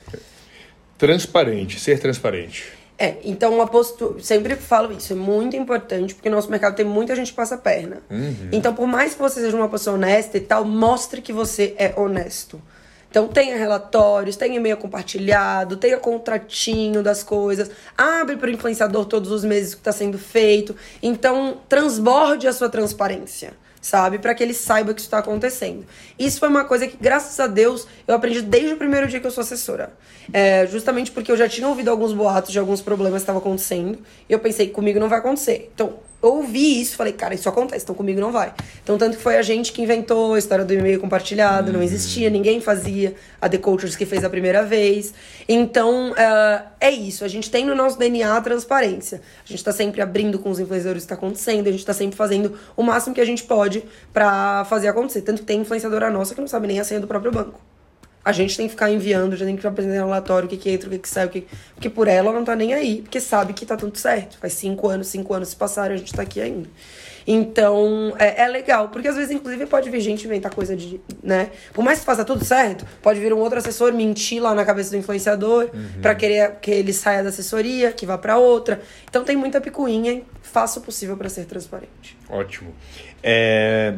Transparente, 0.97 1.79
ser 1.79 1.99
transparente. 1.99 2.76
É, 2.99 3.17
então 3.23 3.53
uma 3.53 3.67
postura. 3.67 4.21
Sempre 4.23 4.55
falo 4.55 4.91
isso, 4.91 5.13
é 5.13 5.15
muito 5.15 5.55
importante, 5.55 6.15
porque 6.15 6.29
nosso 6.29 6.49
mercado 6.49 6.75
tem 6.75 6.85
muita 6.85 7.15
gente 7.15 7.31
que 7.31 7.37
passa 7.37 7.55
a 7.55 7.57
perna. 7.57 8.01
Então, 8.51 8.73
por 8.73 8.87
mais 8.87 9.13
que 9.13 9.19
você 9.19 9.39
seja 9.39 9.55
uma 9.55 9.69
pessoa 9.69 9.95
honesta 9.95 10.37
e 10.37 10.41
tal, 10.41 10.65
mostre 10.65 11.21
que 11.21 11.31
você 11.31 11.75
é 11.77 11.93
honesto. 11.95 12.59
Então, 13.09 13.27
tenha 13.27 13.55
relatórios, 13.55 14.35
tenha 14.35 14.55
e-mail 14.55 14.77
compartilhado, 14.77 15.77
tenha 15.77 15.97
contratinho 15.97 17.01
das 17.01 17.23
coisas, 17.23 17.71
abre 17.97 18.35
para 18.35 18.47
o 18.47 18.51
influenciador 18.51 19.05
todos 19.05 19.31
os 19.31 19.43
meses 19.43 19.73
o 19.73 19.75
que 19.77 19.81
está 19.81 19.91
sendo 19.91 20.17
feito. 20.17 20.75
Então, 21.01 21.57
transborde 21.69 22.47
a 22.47 22.53
sua 22.53 22.67
transparência. 22.67 23.53
Sabe? 23.87 24.19
Para 24.19 24.35
que 24.35 24.43
ele 24.43 24.53
saiba 24.53 24.93
que 24.93 25.01
isso 25.01 25.09
tá 25.09 25.19
acontecendo. 25.19 25.85
Isso 26.19 26.39
foi 26.39 26.49
uma 26.49 26.65
coisa 26.65 26.87
que, 26.87 26.97
graças 26.99 27.39
a 27.39 27.47
Deus, 27.47 27.87
eu 28.07 28.13
aprendi 28.13 28.41
desde 28.41 28.73
o 28.73 28.77
primeiro 28.77 29.07
dia 29.07 29.19
que 29.19 29.25
eu 29.25 29.31
sou 29.31 29.41
assessora. 29.41 29.93
É, 30.33 30.67
justamente 30.67 31.09
porque 31.11 31.31
eu 31.31 31.37
já 31.37 31.47
tinha 31.47 31.67
ouvido 31.67 31.89
alguns 31.89 32.11
boatos 32.11 32.51
de 32.51 32.59
alguns 32.59 32.81
problemas 32.81 33.21
que 33.21 33.23
estavam 33.23 33.41
acontecendo. 33.41 33.99
E 34.27 34.33
eu 34.33 34.39
pensei, 34.39 34.69
comigo 34.69 34.99
não 34.99 35.07
vai 35.07 35.19
acontecer. 35.19 35.71
Então, 35.73 35.93
eu 36.27 36.35
ouvi 36.35 36.81
isso, 36.81 36.95
falei, 36.95 37.13
cara, 37.13 37.33
isso 37.33 37.47
acontece, 37.47 37.83
então 37.83 37.95
comigo 37.95 38.19
não 38.19 38.31
vai. 38.31 38.53
Então, 38.83 38.97
tanto 38.97 39.17
que 39.17 39.23
foi 39.23 39.37
a 39.37 39.41
gente 39.41 39.71
que 39.71 39.81
inventou 39.81 40.33
a 40.33 40.39
história 40.39 40.63
do 40.63 40.73
e-mail 40.73 40.99
compartilhado, 40.99 41.71
não 41.71 41.81
existia, 41.81 42.29
ninguém 42.29 42.61
fazia. 42.61 43.15
A 43.39 43.47
The 43.47 43.57
Cultures 43.57 43.95
que 43.95 44.05
fez 44.05 44.23
a 44.23 44.29
primeira 44.29 44.63
vez. 44.63 45.13
Então, 45.47 46.11
uh, 46.11 46.67
é 46.79 46.89
isso. 46.89 47.23
A 47.23 47.27
gente 47.27 47.51
tem 47.51 47.65
no 47.65 47.75
nosso 47.75 47.97
DNA 47.97 48.35
a 48.35 48.41
transparência. 48.41 49.21
A 49.45 49.47
gente 49.47 49.63
tá 49.63 49.71
sempre 49.71 50.01
abrindo 50.01 50.39
com 50.39 50.49
os 50.49 50.59
influenciadores 50.59 51.03
o 51.03 51.05
que 51.05 51.09
tá 51.09 51.15
acontecendo, 51.15 51.67
a 51.67 51.71
gente 51.71 51.85
tá 51.85 51.93
sempre 51.93 52.15
fazendo 52.15 52.57
o 52.75 52.83
máximo 52.83 53.13
que 53.13 53.21
a 53.21 53.25
gente 53.25 53.43
pode 53.43 53.83
para 54.11 54.65
fazer 54.65 54.87
acontecer. 54.87 55.21
Tanto 55.21 55.41
que 55.41 55.45
tem 55.45 55.61
influenciadora 55.61 56.09
nossa 56.09 56.33
que 56.33 56.41
não 56.41 56.47
sabe 56.47 56.67
nem 56.67 56.79
a 56.79 56.83
senha 56.83 56.99
do 56.99 57.07
próprio 57.07 57.31
banco. 57.31 57.59
A 58.27 58.33
gente 58.33 58.57
tem 58.57 58.65
que 58.67 58.71
ficar 58.71 58.91
enviando, 58.91 59.37
já 59.37 59.45
tem 59.45 59.55
que 59.55 59.65
apresentar 59.65 60.03
relatório 60.03 60.47
o 60.47 60.49
que, 60.49 60.57
que 60.57 60.69
entra, 60.69 60.89
o 60.89 60.91
que, 60.91 60.99
que 60.99 61.07
sai, 61.07 61.27
o 61.27 61.29
que. 61.29 61.47
Porque 61.73 61.89
por 61.89 62.09
ela 62.09 62.33
não 62.33 62.43
tá 62.43 62.57
nem 62.57 62.73
aí, 62.73 63.01
porque 63.01 63.21
sabe 63.21 63.53
que 63.53 63.65
tá 63.65 63.77
tudo 63.77 63.97
certo. 63.97 64.37
Faz 64.37 64.51
cinco 64.51 64.89
anos, 64.89 65.07
cinco 65.07 65.33
anos 65.33 65.47
se 65.47 65.55
passaram 65.55 65.95
a 65.95 65.97
gente 65.97 66.13
tá 66.13 66.23
aqui 66.23 66.41
ainda. 66.41 66.67
Então, 67.25 68.13
é, 68.19 68.43
é, 68.43 68.47
legal, 68.49 68.89
porque 68.89 69.07
às 69.07 69.15
vezes, 69.15 69.31
inclusive, 69.31 69.65
pode 69.65 69.89
vir 69.89 70.01
gente 70.01 70.25
inventar 70.25 70.53
coisa 70.53 70.75
de. 70.75 70.99
né? 71.23 71.51
Por 71.73 71.85
mais 71.85 71.99
que 71.99 72.05
faça 72.05 72.25
tudo 72.25 72.43
certo, 72.43 72.85
pode 73.01 73.19
vir 73.19 73.31
um 73.31 73.37
outro 73.37 73.59
assessor 73.59 73.93
mentir 73.93 74.41
lá 74.41 74.53
na 74.53 74.65
cabeça 74.65 74.91
do 74.91 74.97
influenciador 74.97 75.69
uhum. 75.73 76.01
para 76.01 76.13
querer 76.13 76.55
que 76.61 76.69
ele 76.69 76.91
saia 76.91 77.23
da 77.23 77.29
assessoria, 77.29 77.93
que 77.93 78.05
vá 78.05 78.17
para 78.17 78.37
outra. 78.37 78.81
Então 79.09 79.23
tem 79.23 79.37
muita 79.37 79.61
picuinha, 79.61 80.21
faça 80.41 80.79
o 80.79 80.81
possível 80.81 81.15
para 81.15 81.29
ser 81.29 81.45
transparente. 81.45 82.17
Ótimo. 82.29 82.75
É... 83.23 83.95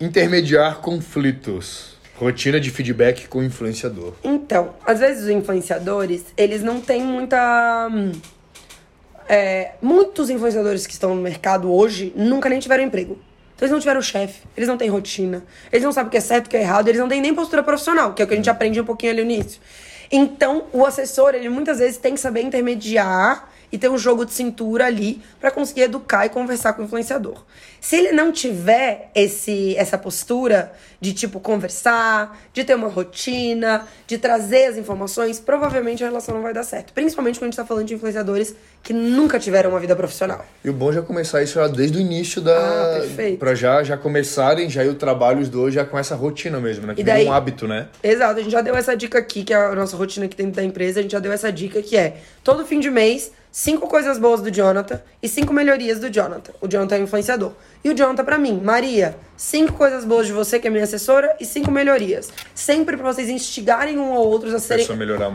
Intermediar 0.00 0.78
conflitos. 0.80 1.89
Rotina 2.20 2.60
de 2.60 2.70
feedback 2.70 3.26
com 3.28 3.38
o 3.38 3.42
influenciador. 3.42 4.12
Então, 4.22 4.74
às 4.84 5.00
vezes 5.00 5.22
os 5.22 5.30
influenciadores, 5.30 6.26
eles 6.36 6.62
não 6.62 6.78
têm 6.78 7.02
muita. 7.02 7.88
Hum, 7.90 8.12
é, 9.26 9.72
muitos 9.80 10.28
influenciadores 10.28 10.86
que 10.86 10.92
estão 10.92 11.14
no 11.14 11.22
mercado 11.22 11.72
hoje 11.72 12.12
nunca 12.14 12.50
nem 12.50 12.58
tiveram 12.58 12.84
emprego. 12.84 13.18
Então 13.54 13.66
eles 13.66 13.72
não 13.72 13.80
tiveram 13.80 14.02
chefe, 14.02 14.42
eles 14.54 14.68
não 14.68 14.76
têm 14.76 14.90
rotina, 14.90 15.42
eles 15.72 15.82
não 15.82 15.92
sabem 15.92 16.08
o 16.08 16.10
que 16.10 16.18
é 16.18 16.20
certo, 16.20 16.46
o 16.46 16.50
que 16.50 16.58
é 16.58 16.60
errado, 16.60 16.88
eles 16.88 17.00
não 17.00 17.08
têm 17.08 17.22
nem 17.22 17.34
postura 17.34 17.62
profissional, 17.62 18.12
que 18.12 18.20
é 18.20 18.24
o 18.24 18.28
que 18.28 18.34
a 18.34 18.36
gente 18.36 18.50
aprende 18.50 18.78
um 18.78 18.84
pouquinho 18.84 19.12
ali 19.12 19.24
no 19.24 19.30
início. 19.30 19.60
Então, 20.12 20.64
o 20.72 20.84
assessor, 20.84 21.34
ele 21.34 21.48
muitas 21.48 21.78
vezes 21.78 21.96
tem 21.96 22.14
que 22.14 22.20
saber 22.20 22.42
intermediar 22.42 23.50
e 23.72 23.78
ter 23.78 23.88
um 23.88 23.98
jogo 23.98 24.24
de 24.24 24.32
cintura 24.32 24.86
ali 24.86 25.22
para 25.40 25.50
conseguir 25.50 25.82
educar 25.82 26.26
e 26.26 26.28
conversar 26.28 26.72
com 26.72 26.82
o 26.82 26.84
influenciador. 26.84 27.44
Se 27.80 27.96
ele 27.96 28.12
não 28.12 28.30
tiver 28.30 29.10
esse, 29.14 29.74
essa 29.76 29.96
postura 29.96 30.72
de 31.00 31.14
tipo 31.14 31.40
conversar, 31.40 32.38
de 32.52 32.62
ter 32.62 32.74
uma 32.74 32.88
rotina, 32.88 33.86
de 34.06 34.18
trazer 34.18 34.66
as 34.66 34.76
informações, 34.76 35.40
provavelmente 35.40 36.04
a 36.04 36.08
relação 36.08 36.34
não 36.34 36.42
vai 36.42 36.52
dar 36.52 36.62
certo. 36.62 36.92
Principalmente 36.92 37.38
quando 37.38 37.44
a 37.44 37.50
gente 37.52 37.56
tá 37.56 37.64
falando 37.64 37.86
de 37.86 37.94
influenciadores 37.94 38.54
que 38.82 38.92
nunca 38.92 39.38
tiveram 39.38 39.70
uma 39.70 39.80
vida 39.80 39.96
profissional. 39.96 40.44
E 40.62 40.68
o 40.68 40.72
bom 40.74 40.90
é 40.90 40.94
já 40.94 41.02
começar 41.02 41.42
isso 41.42 41.54
já 41.54 41.68
desde 41.68 41.96
o 41.96 42.00
início 42.00 42.42
da. 42.42 42.56
Ah, 42.56 43.00
perfeito. 43.00 43.38
Pra 43.38 43.54
já, 43.54 43.82
já 43.82 43.96
começarem, 43.96 44.68
já 44.68 44.84
ir 44.84 44.88
o 44.88 44.94
trabalho 44.94 45.40
os 45.40 45.48
dois 45.48 45.72
já 45.72 45.84
com 45.84 45.98
essa 45.98 46.14
rotina 46.14 46.60
mesmo, 46.60 46.86
né? 46.86 46.94
Que 46.94 47.00
e 47.00 47.04
daí, 47.04 47.26
um 47.26 47.32
hábito, 47.32 47.66
né? 47.66 47.88
Exato, 48.02 48.40
a 48.40 48.42
gente 48.42 48.52
já 48.52 48.60
deu 48.60 48.76
essa 48.76 48.94
dica 48.94 49.18
aqui, 49.18 49.42
que 49.42 49.54
é 49.54 49.56
a 49.56 49.74
nossa 49.74 49.96
rotina 49.96 50.26
aqui 50.26 50.36
dentro 50.36 50.52
da 50.52 50.64
empresa, 50.64 51.00
a 51.00 51.02
gente 51.02 51.12
já 51.12 51.18
deu 51.18 51.32
essa 51.32 51.50
dica 51.50 51.80
que 51.80 51.96
é 51.96 52.18
todo 52.44 52.66
fim 52.66 52.78
de 52.78 52.90
mês 52.90 53.32
cinco 53.50 53.88
coisas 53.88 54.18
boas 54.18 54.40
do 54.40 54.50
Jonathan 54.50 55.00
e 55.22 55.28
cinco 55.28 55.52
melhorias 55.52 55.98
do 55.98 56.10
Jonathan. 56.10 56.52
O 56.60 56.68
Jonathan 56.68 56.96
é 56.96 57.00
influenciador. 57.00 57.52
E 57.82 57.88
o 57.88 57.94
Jonathan 57.94 58.24
para 58.24 58.36
mim, 58.36 58.60
Maria, 58.62 59.16
cinco 59.36 59.72
coisas 59.72 60.04
boas 60.04 60.26
de 60.26 60.32
você, 60.32 60.58
que 60.58 60.68
é 60.68 60.70
minha 60.70 60.84
assessora, 60.84 61.34
e 61.40 61.46
cinco 61.46 61.70
melhorias. 61.70 62.30
Sempre 62.54 62.96
para 62.96 63.12
vocês 63.12 63.28
instigarem 63.30 63.98
um 63.98 64.12
ou 64.12 64.28
outros 64.28 64.52
a 64.52 64.58
serem, 64.58 64.86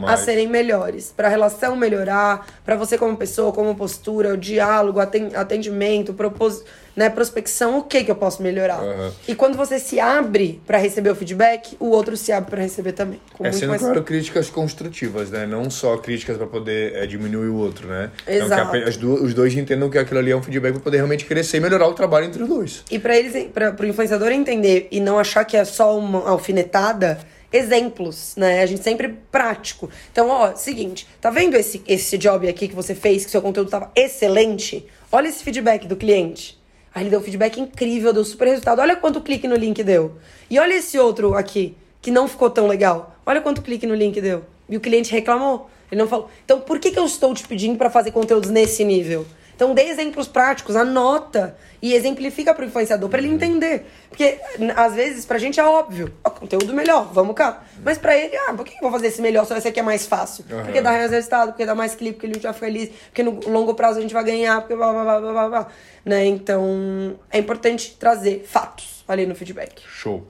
a 0.07 0.17
serem 0.17 0.47
melhores. 0.47 1.11
Pra 1.15 1.27
relação 1.27 1.75
melhorar, 1.75 2.47
para 2.63 2.75
você 2.75 2.97
como 2.97 3.17
pessoa, 3.17 3.51
como 3.51 3.75
postura, 3.75 4.33
o 4.33 4.37
diálogo, 4.37 4.99
atendimento, 4.99 6.13
propósito 6.13 6.65
né, 6.95 7.09
prospecção, 7.09 7.77
o 7.77 7.83
que 7.83 8.03
que 8.03 8.11
eu 8.11 8.15
posso 8.15 8.41
melhorar. 8.41 8.81
Uhum. 8.81 9.11
E 9.27 9.35
quando 9.35 9.57
você 9.57 9.79
se 9.79 9.99
abre 9.99 10.61
para 10.65 10.77
receber 10.77 11.09
o 11.09 11.15
feedback, 11.15 11.75
o 11.79 11.89
outro 11.89 12.15
se 12.15 12.31
abre 12.31 12.49
para 12.49 12.61
receber 12.61 12.93
também. 12.93 13.19
é 13.41 13.51
sendo 13.51 13.69
mais... 13.69 13.81
claro 13.81 14.01
críticas 14.03 14.49
construtivas, 14.49 15.29
né? 15.29 15.45
Não 15.45 15.69
só 15.69 15.97
críticas 15.97 16.37
para 16.37 16.47
poder 16.47 16.95
é, 16.95 17.05
diminuir 17.05 17.49
o 17.49 17.55
outro, 17.55 17.87
né? 17.87 18.11
Exato. 18.25 18.77
Então, 18.77 18.93
que 18.93 19.05
a, 19.05 19.23
os 19.23 19.33
dois 19.33 19.55
entendam 19.55 19.89
que 19.89 19.97
aquilo 19.97 20.19
ali 20.19 20.31
é 20.31 20.35
um 20.35 20.41
feedback 20.41 20.73
para 20.73 20.81
poder 20.81 20.97
realmente 20.97 21.25
crescer 21.25 21.57
e 21.57 21.59
melhorar 21.59 21.87
o 21.87 21.93
trabalho 21.93 22.25
entre 22.35 22.43
os 22.43 22.49
dois. 22.49 22.83
E 22.91 22.99
para 22.99 23.17
eles, 23.17 23.47
para 23.51 23.75
o 23.79 23.85
influenciador 23.85 24.31
entender 24.31 24.87
e 24.91 24.99
não 24.99 25.17
achar 25.17 25.45
que 25.45 25.55
é 25.55 25.63
só 25.63 25.97
uma 25.97 26.27
alfinetada, 26.27 27.17
exemplos, 27.51 28.35
né? 28.35 28.61
A 28.61 28.65
gente 28.65 28.83
sempre 28.83 29.15
prático. 29.31 29.89
Então, 30.11 30.29
ó, 30.29 30.55
seguinte, 30.55 31.07
tá 31.21 31.29
vendo 31.29 31.55
esse, 31.55 31.81
esse 31.87 32.17
job 32.17 32.47
aqui 32.47 32.67
que 32.67 32.75
você 32.75 32.93
fez, 32.93 33.25
que 33.25 33.31
seu 33.31 33.41
conteúdo 33.41 33.69
tava 33.69 33.91
excelente? 33.95 34.85
Olha 35.11 35.29
esse 35.29 35.43
feedback 35.43 35.87
do 35.87 35.95
cliente. 35.95 36.59
Aí 36.93 37.03
ele 37.03 37.09
deu 37.09 37.19
um 37.19 37.23
feedback 37.23 37.59
incrível, 37.59 38.13
deu 38.13 38.23
super 38.23 38.47
resultado. 38.47 38.79
Olha 38.79 38.95
quanto 38.95 39.21
clique 39.21 39.47
no 39.47 39.55
link 39.55 39.83
deu. 39.83 40.15
E 40.49 40.59
olha 40.59 40.73
esse 40.73 40.97
outro 40.97 41.33
aqui, 41.33 41.75
que 42.01 42.11
não 42.11 42.27
ficou 42.27 42.49
tão 42.49 42.67
legal. 42.67 43.15
Olha 43.25 43.41
quanto 43.41 43.61
clique 43.61 43.85
no 43.85 43.95
link 43.95 44.19
deu. 44.21 44.43
E 44.69 44.77
o 44.77 44.79
cliente 44.79 45.11
reclamou. 45.11 45.69
Ele 45.91 46.01
não 46.01 46.07
falou. 46.07 46.29
Então, 46.43 46.59
por 46.61 46.79
que, 46.79 46.91
que 46.91 46.99
eu 46.99 47.05
estou 47.05 47.33
te 47.33 47.47
pedindo 47.47 47.77
para 47.77 47.89
fazer 47.89 48.11
conteúdos 48.11 48.49
nesse 48.49 48.83
nível? 48.83 49.25
Então, 49.55 49.73
dê 49.73 49.83
exemplos 49.83 50.27
práticos, 50.27 50.75
anota 50.75 51.55
e 51.81 51.93
exemplifica 51.93 52.53
para 52.53 52.65
o 52.65 52.67
influenciador, 52.67 53.09
para 53.09 53.19
ele 53.19 53.29
entender. 53.29 53.85
Porque, 54.09 54.37
às 54.75 54.93
vezes, 54.93 55.25
pra 55.25 55.37
gente 55.37 55.59
é 55.59 55.63
óbvio. 55.63 56.13
Ó, 56.23 56.29
conteúdo 56.29 56.73
melhor, 56.73 57.09
vamos 57.13 57.35
cá. 57.35 57.63
Mas 57.83 57.97
para 57.97 58.17
ele, 58.17 58.35
ah, 58.35 58.53
por 58.53 58.65
que 58.65 58.75
eu 58.75 58.81
vou 58.81 58.91
fazer 58.91 59.07
esse 59.07 59.21
melhor 59.21 59.45
só 59.45 59.55
esse 59.55 59.67
aqui 59.67 59.79
é 59.79 59.83
mais 59.83 60.05
fácil? 60.05 60.43
Uhum. 60.51 60.63
Porque 60.63 60.81
dá 60.81 60.91
mais 60.91 61.09
resultado, 61.09 61.49
porque 61.53 61.65
dá 61.65 61.73
mais 61.73 61.95
clipe, 61.95 62.13
porque 62.13 62.25
ele 62.27 62.33
vai 62.33 62.41
ficar 62.41 62.53
feliz, 62.53 62.89
porque 63.05 63.23
no 63.23 63.39
longo 63.49 63.73
prazo 63.73 63.99
a 63.99 64.01
gente 64.01 64.13
vai 64.13 64.25
ganhar, 64.25 64.59
porque 64.59 64.75
blá, 64.75 64.91
blá, 64.91 65.03
blá, 65.03 65.31
blá, 65.31 65.49
blá. 65.49 65.67
Né? 66.03 66.25
Então, 66.25 67.17
é 67.31 67.39
importante 67.39 67.95
trazer 67.97 68.45
fatos 68.45 69.05
ali 69.07 69.25
no 69.25 69.35
feedback. 69.35 69.83
Show. 69.87 70.27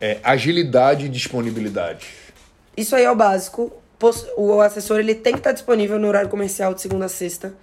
É, 0.00 0.18
agilidade 0.24 1.06
e 1.06 1.08
disponibilidade. 1.10 2.08
Isso 2.74 2.96
aí 2.96 3.04
é 3.04 3.10
o 3.10 3.14
básico. 3.14 3.81
O 4.36 4.60
assessor 4.60 5.00
ele 5.00 5.14
tem 5.14 5.32
que 5.32 5.40
estar 5.40 5.52
disponível 5.52 5.98
no 5.98 6.08
horário 6.08 6.28
comercial 6.28 6.74
de 6.74 6.80
segunda 6.80 7.06
a 7.06 7.08
sexta. 7.08 7.54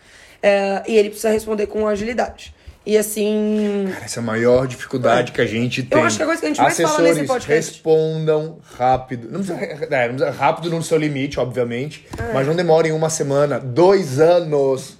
É, 0.41 0.83
e 0.87 0.95
ele 0.95 1.09
precisa 1.09 1.29
responder 1.29 1.67
com 1.67 1.87
agilidade. 1.87 2.53
E 2.85 2.97
assim. 2.97 3.87
Cara, 3.91 4.05
essa 4.05 4.19
é 4.19 4.23
a 4.23 4.25
maior 4.25 4.65
dificuldade 4.65 5.31
é. 5.31 5.35
que 5.35 5.41
a 5.41 5.45
gente 5.45 5.83
tem. 5.83 5.99
Eu 5.99 6.05
acho 6.05 6.15
que 6.15 6.23
é 6.23 6.25
a 6.25 6.27
coisa 6.27 6.41
que 6.41 6.45
a 6.45 6.49
gente 6.49 6.61
mais 6.61 6.79
fala 6.79 7.01
nesse 7.01 7.23
podcast. 7.25 7.71
Respondam 7.71 8.57
rápido. 8.77 9.29
Não 9.29 9.43
precisa, 9.43 9.59
é, 9.59 10.29
rápido 10.29 10.69
no 10.69 10.81
seu 10.81 10.97
limite, 10.97 11.39
obviamente. 11.39 12.07
É. 12.17 12.33
Mas 12.33 12.47
não 12.47 12.55
demorem 12.55 12.91
uma 12.91 13.09
semana, 13.09 13.59
dois 13.59 14.19
anos 14.19 14.98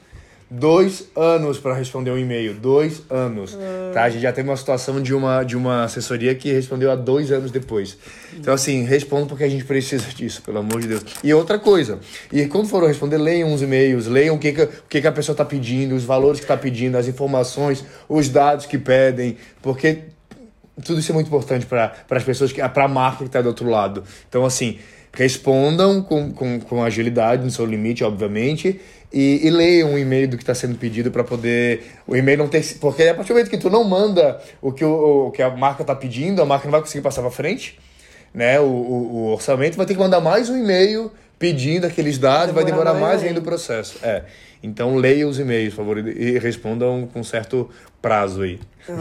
dois 0.50 1.10
anos 1.16 1.60
para 1.60 1.74
responder 1.74 2.12
um 2.12 2.18
e-mail. 2.18 2.54
Dois 2.56 3.04
anos. 3.10 3.54
Hum. 3.54 3.92
Tá? 3.94 4.04
A 4.04 4.10
gente 4.10 4.22
já 4.22 4.32
teve 4.32 4.50
uma 4.50 4.58
situação 4.58 5.02
de 5.02 5.14
uma, 5.14 5.44
de 5.44 5.56
uma 5.56 5.84
assessoria 5.84 6.34
que 6.34 6.52
respondeu 6.52 6.92
há 6.92 6.96
dois 6.96 7.32
anos 7.32 7.52
depois. 7.52 7.98
Então, 8.34 8.54
assim, 8.54 8.84
respondo 8.84 9.28
porque 9.28 9.44
a 9.44 9.50
gente 9.50 9.66
precisa 9.66 10.08
disso, 10.10 10.42
pelo 10.42 10.60
amor 10.60 10.82
de 10.82 10.88
Deus. 10.88 11.04
E 11.24 11.34
outra 11.34 11.60
coisa, 11.60 12.00
e 12.32 12.46
quando 12.48 12.68
for 12.68 12.84
responder, 12.88 13.18
leiam 13.18 13.54
os 13.54 13.62
e-mails, 13.62 14.08
leiam 14.08 14.36
o 14.36 14.40
que, 14.40 14.52
que, 14.52 14.64
o 14.64 14.70
que, 14.90 15.02
que 15.02 15.08
a 15.08 15.12
pessoa 15.12 15.34
está 15.34 15.46
pedindo, 15.46 15.96
os 15.96 16.04
valores 16.04 16.40
que 16.40 16.46
está 16.46 16.58
pedindo, 16.58 16.98
as 16.98 17.08
informações, 17.08 17.84
os 18.08 18.30
dados 18.30 18.66
que 18.66 18.78
pedem, 18.78 19.38
porque 19.62 20.00
tudo 20.84 21.00
isso 21.00 21.12
é 21.12 21.16
muito 21.16 21.28
importante 21.28 21.66
para 21.66 21.94
as 22.10 22.24
pessoas, 22.24 22.52
para 22.52 22.86
a 22.86 22.88
marca 22.88 23.20
que 23.20 23.26
está 23.26 23.42
do 23.42 23.50
outro 23.50 23.70
lado. 23.70 24.04
Então, 24.28 24.46
assim, 24.46 24.80
respondam 25.14 26.02
com, 26.02 26.32
com, 26.32 26.60
com 26.60 26.84
agilidade 26.84 27.44
no 27.44 27.52
seu 27.52 27.66
limite, 27.66 28.04
obviamente, 28.04 28.80
e, 29.12 29.48
e 29.48 29.50
leiam 29.50 29.94
o 29.94 29.98
e-mail 29.98 30.28
do 30.28 30.38
que 30.38 30.44
está 30.44 30.54
sendo 30.54 30.78
pedido 30.78 31.12
para 31.12 31.24
poder. 31.24 31.84
O 32.08 32.16
e-mail 32.16 32.38
não 32.38 32.48
ter. 32.48 32.64
Porque 32.80 33.04
a 33.04 33.16
partir 33.16 33.30
do 33.30 33.36
momento 33.36 33.50
que 33.50 33.58
tu 33.58 33.70
não 33.70 33.84
manda 33.84 34.40
o 34.62 34.72
que, 34.72 34.86
o, 34.86 35.28
o 35.28 35.32
que 35.32 35.42
a 35.42 35.50
marca 35.50 35.82
está 35.82 35.96
pedindo, 35.96 36.42
a 36.42 36.46
marca 36.46 36.66
não 36.66 36.72
vai 36.72 36.82
conseguir 36.82 37.02
passar 37.02 37.22
para 37.22 37.32
frente. 37.32 37.80
Né? 38.34 38.60
O, 38.60 38.66
o, 38.66 39.14
o, 39.14 39.26
orçamento 39.32 39.76
vai 39.76 39.86
ter 39.86 39.94
que 39.94 40.00
mandar 40.00 40.22
mais 40.22 40.50
um 40.50 40.58
e-mail 40.58 41.12
pedindo 41.40 41.88
aqueles 41.88 42.18
dados, 42.18 42.54
vai 42.54 42.64
demorar 42.64 42.94
mais 42.94 43.24
ainda 43.24 43.40
o 43.40 43.44
processo. 43.44 43.98
É. 44.04 44.24
Então 44.62 44.98
leia 44.98 45.28
os 45.28 45.40
e-mails, 45.40 45.74
por 45.74 45.78
favor, 45.78 46.08
e 46.08 46.38
respondam 46.38 47.08
com 47.12 47.24
certo 47.24 47.70
prazo 48.02 48.42
aí. 48.44 48.60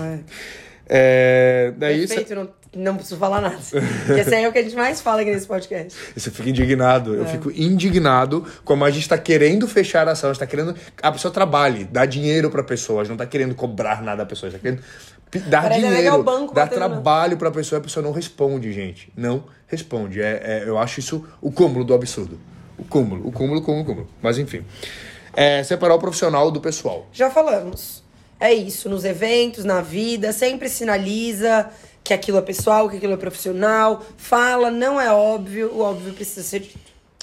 É. 0.91 1.69
é 1.69 1.73
daí 1.77 2.07
Perfeito, 2.07 2.35
não 2.35 2.49
não 2.79 2.95
preciso 2.95 3.19
falar 3.19 3.41
nada. 3.41 3.59
Porque 4.07 4.21
esse 4.21 4.35
é 4.35 4.49
o 4.49 4.53
que 4.53 4.59
a 4.59 4.63
gente 4.63 4.77
mais 4.77 5.01
fala 5.01 5.23
aqui 5.23 5.31
nesse 5.31 5.47
podcast. 5.47 5.99
Você 6.17 6.31
fica 6.31 6.49
indignado. 6.49 7.17
É. 7.17 7.19
Eu 7.21 7.27
fico 7.27 7.51
indignado 7.51 8.47
como 8.65 8.85
a 8.85 8.91
gente 8.91 9.03
está 9.03 9.19
querendo 9.19 9.67
fechar 9.67 10.09
a 10.09 10.13
ação, 10.13 10.31
a 10.31 10.33
gente 10.33 10.43
está 10.43 10.47
querendo 10.47 10.75
a 11.03 11.13
pessoa 11.13 11.33
trabalhe, 11.33 11.85
dar 11.85 12.07
dinheiro 12.07 12.51
para 12.51 12.61
a 12.61 12.65
pessoa, 12.65 13.01
a 13.01 13.05
gente 13.05 13.11
não 13.11 13.17
está 13.17 13.27
querendo 13.27 13.55
cobrar 13.55 14.01
nada 14.01 14.19
da 14.19 14.27
pessoa, 14.27 14.49
a 14.49 14.51
gente 14.53 14.65
está 14.65 14.71
querendo 14.71 15.51
dar 15.51 15.63
Parece 15.63 15.81
dinheiro, 15.81 16.25
dar 16.55 16.69
trabalho 16.69 17.37
para 17.37 17.49
a 17.49 17.53
pessoa, 17.53 17.79
a 17.79 17.83
pessoa 17.83 18.03
não 18.03 18.13
responde, 18.13 18.73
gente. 18.73 19.13
Não 19.17 19.45
responde. 19.67 20.23
É, 20.23 20.43
é, 20.43 20.65
eu 20.67 20.79
acho 20.79 21.01
isso 21.01 21.27
o 21.41 21.51
cúmulo 21.51 21.85
do 21.85 21.93
absurdo. 21.93 22.39
O 22.79 22.85
cúmulo, 22.85 23.27
o 23.27 23.33
cúmulo, 23.33 23.61
cúmulo, 23.61 23.83
o 23.83 23.87
cúmulo. 23.87 24.09
Mas 24.23 24.39
enfim. 24.39 24.65
É, 25.35 25.63
separar 25.63 25.95
o 25.97 25.99
profissional 25.99 26.51
do 26.51 26.61
pessoal. 26.61 27.07
Já 27.13 27.29
falamos. 27.31 28.07
É 28.41 28.53
isso, 28.53 28.89
nos 28.89 29.05
eventos, 29.05 29.65
na 29.65 29.81
vida, 29.81 30.33
sempre 30.33 30.69
sinaliza 30.69 31.69
que 32.09 32.15
aquilo 32.15 32.39
é 32.39 32.41
pessoal, 32.41 32.89
que 32.89 32.97
aquilo 32.97 33.13
é 33.13 33.17
profissional, 33.19 34.03
fala, 34.17 34.71
não 34.71 34.99
é 34.99 35.13
óbvio, 35.13 35.71
o 35.75 35.81
óbvio 35.81 36.15
precisa 36.15 36.43
ser 36.43 36.61
dito. 36.61 36.79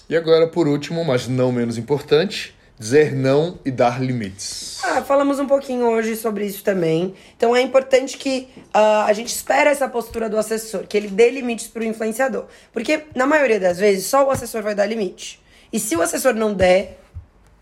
E 0.08 0.16
agora, 0.16 0.48
por 0.48 0.68
último, 0.68 1.04
mas 1.04 1.28
não 1.28 1.52
menos 1.52 1.76
importante, 1.76 2.56
dizer 2.78 3.12
não 3.16 3.58
e 3.66 3.72
dar 3.72 4.00
limites. 4.00 4.80
Ah, 4.84 5.02
falamos 5.02 5.40
um 5.40 5.48
pouquinho 5.48 5.88
hoje 5.88 6.16
sobre 6.16 6.46
isso 6.46 6.64
também. 6.64 7.16
Então 7.36 7.56
é 7.56 7.62
importante 7.62 8.16
que 8.16 8.48
uh, 8.76 9.08
a 9.08 9.14
gente 9.14 9.30
espere 9.30 9.72
essa 9.72 9.90
postura 9.90 10.30
do 10.30 10.38
assessor, 10.38 10.86
que 10.86 10.96
ele 10.96 11.08
dê 11.08 11.32
limites 11.32 11.66
para 11.66 11.82
o 11.82 11.86
influenciador. 11.86 12.46
Porque, 12.72 13.06
na 13.16 13.26
maioria 13.26 13.60
das 13.60 13.80
vezes, 13.80 14.06
só 14.06 14.24
o 14.24 14.30
assessor 14.30 14.62
vai 14.62 14.76
dar 14.76 14.86
limite. 14.86 15.42
E 15.74 15.80
se 15.80 15.96
o 15.96 16.02
assessor 16.04 16.36
não 16.36 16.54
der, 16.54 17.00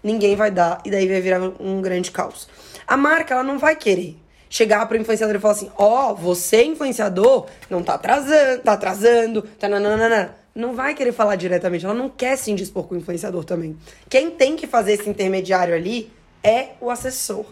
ninguém 0.04 0.36
vai 0.36 0.52
dar, 0.52 0.82
e 0.84 0.92
daí 0.92 1.08
vai 1.08 1.22
virar 1.22 1.40
um 1.58 1.82
grande 1.82 2.12
caos. 2.12 2.50
A 2.86 2.98
marca, 2.98 3.34
ela 3.34 3.44
não 3.44 3.58
vai 3.58 3.78
querer 3.78 4.18
chegar 4.54 4.86
pro 4.86 4.96
influenciador 4.96 5.36
e 5.36 5.40
falar 5.40 5.56
assim: 5.56 5.72
ó, 5.76 6.12
oh, 6.12 6.16
você, 6.16 6.64
influenciador, 6.64 7.48
não 7.72 7.82
tá 7.82 7.96
atrasando, 7.96 8.62
tá 8.62 8.74
atrasando, 8.74 9.42
tá 9.42 9.68
nananana. 9.68 10.36
Não 10.54 10.76
vai 10.76 10.94
querer 10.94 11.12
falar 11.12 11.36
diretamente, 11.36 11.84
ela 11.84 11.96
não 11.96 12.08
quer 12.08 12.38
se 12.38 12.52
indispor 12.52 12.84
com 12.84 12.94
o 12.94 12.98
influenciador 13.00 13.44
também. 13.44 13.76
Quem 14.08 14.30
tem 14.30 14.56
que 14.56 14.68
fazer 14.68 14.94
esse 14.94 15.10
intermediário 15.10 15.74
ali 15.74 16.14
é 16.44 16.74
o 16.80 16.92
assessor. 16.92 17.46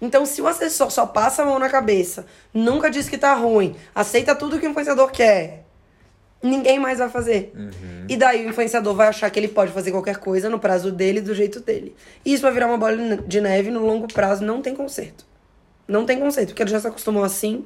Então, 0.00 0.24
se 0.24 0.40
o 0.40 0.46
assessor 0.46 0.92
só 0.92 1.04
passa 1.04 1.42
a 1.42 1.44
mão 1.44 1.58
na 1.58 1.68
cabeça, 1.68 2.24
nunca 2.52 2.88
diz 2.88 3.08
que 3.08 3.18
tá 3.18 3.34
ruim, 3.34 3.74
aceita 3.92 4.36
tudo 4.36 4.60
que 4.60 4.66
o 4.66 4.70
influenciador 4.70 5.10
quer, 5.10 5.64
ninguém 6.40 6.78
mais 6.78 7.00
vai 7.00 7.08
fazer. 7.08 7.52
Uhum. 7.56 8.06
E 8.08 8.16
daí 8.16 8.46
o 8.46 8.50
influenciador 8.50 8.94
vai 8.94 9.08
achar 9.08 9.28
que 9.28 9.40
ele 9.40 9.48
pode 9.48 9.72
fazer 9.72 9.90
qualquer 9.90 10.18
coisa 10.18 10.48
no 10.48 10.60
prazo 10.60 10.92
dele, 10.92 11.20
do 11.20 11.34
jeito 11.34 11.58
dele. 11.58 11.96
E 12.24 12.32
isso 12.32 12.42
vai 12.42 12.52
virar 12.52 12.68
uma 12.68 12.78
bola 12.78 13.16
de 13.26 13.40
neve 13.40 13.72
no 13.72 13.84
longo 13.84 14.06
prazo, 14.06 14.44
não 14.44 14.62
tem 14.62 14.76
conserto. 14.76 15.33
Não 15.86 16.06
tem 16.06 16.18
conceito, 16.18 16.48
porque 16.48 16.62
ele 16.62 16.70
já 16.70 16.80
se 16.80 16.86
acostumou 16.86 17.22
assim 17.22 17.64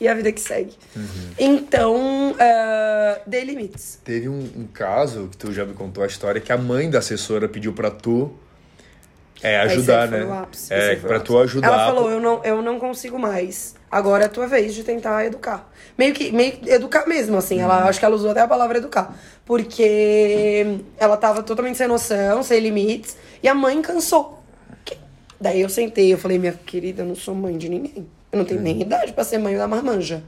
e 0.00 0.08
a 0.08 0.14
vida 0.14 0.32
que 0.32 0.40
segue. 0.40 0.74
Uhum. 0.96 1.30
Então, 1.38 2.32
uh, 2.32 3.20
dê 3.24 3.44
limites. 3.44 4.00
Teve 4.04 4.28
um, 4.28 4.40
um, 4.56 4.66
caso 4.66 5.28
que 5.30 5.36
tu 5.36 5.52
já 5.52 5.64
me 5.64 5.74
contou 5.74 6.02
a 6.02 6.06
história 6.08 6.40
que 6.40 6.50
a 6.50 6.58
mãe 6.58 6.90
da 6.90 6.98
assessora 6.98 7.48
pediu 7.48 7.72
para 7.72 7.88
tu 7.88 8.32
é, 9.40 9.60
ajudar, 9.60 10.08
né? 10.08 10.26
É, 10.70 10.96
pra 10.96 11.20
tu 11.20 11.38
ajudar. 11.38 11.68
Ela 11.68 11.86
falou: 11.86 12.10
eu 12.10 12.20
não, 12.20 12.44
eu 12.44 12.60
não 12.62 12.80
consigo 12.80 13.16
mais. 13.16 13.76
Agora 13.90 14.24
é 14.24 14.26
a 14.26 14.28
tua 14.28 14.48
vez 14.48 14.74
de 14.74 14.82
tentar 14.82 15.24
educar. 15.24 15.70
Meio 15.96 16.14
que, 16.14 16.32
meio 16.32 16.58
educar 16.66 17.06
mesmo, 17.06 17.36
assim. 17.36 17.58
Uhum. 17.58 17.64
Ela 17.64 17.84
acho 17.88 18.00
que 18.00 18.04
ela 18.04 18.16
usou 18.16 18.30
até 18.30 18.40
a 18.40 18.48
palavra 18.48 18.78
educar. 18.78 19.16
Porque 19.44 20.80
ela 20.98 21.16
tava 21.16 21.42
totalmente 21.44 21.78
sem 21.78 21.86
noção, 21.86 22.42
sem 22.42 22.58
limites. 22.58 23.16
E 23.40 23.48
a 23.48 23.54
mãe 23.54 23.80
cansou. 23.82 24.41
Daí 25.42 25.60
eu 25.60 25.68
sentei, 25.68 26.12
eu 26.12 26.18
falei, 26.18 26.38
minha 26.38 26.52
querida, 26.52 27.02
eu 27.02 27.06
não 27.06 27.16
sou 27.16 27.34
mãe 27.34 27.58
de 27.58 27.68
ninguém. 27.68 28.06
Eu 28.30 28.38
não 28.38 28.44
tenho 28.44 28.60
uhum. 28.60 28.64
nem 28.64 28.80
idade 28.80 29.12
para 29.12 29.24
ser 29.24 29.38
mãe 29.38 29.56
da 29.56 29.66
marmanja. 29.66 30.22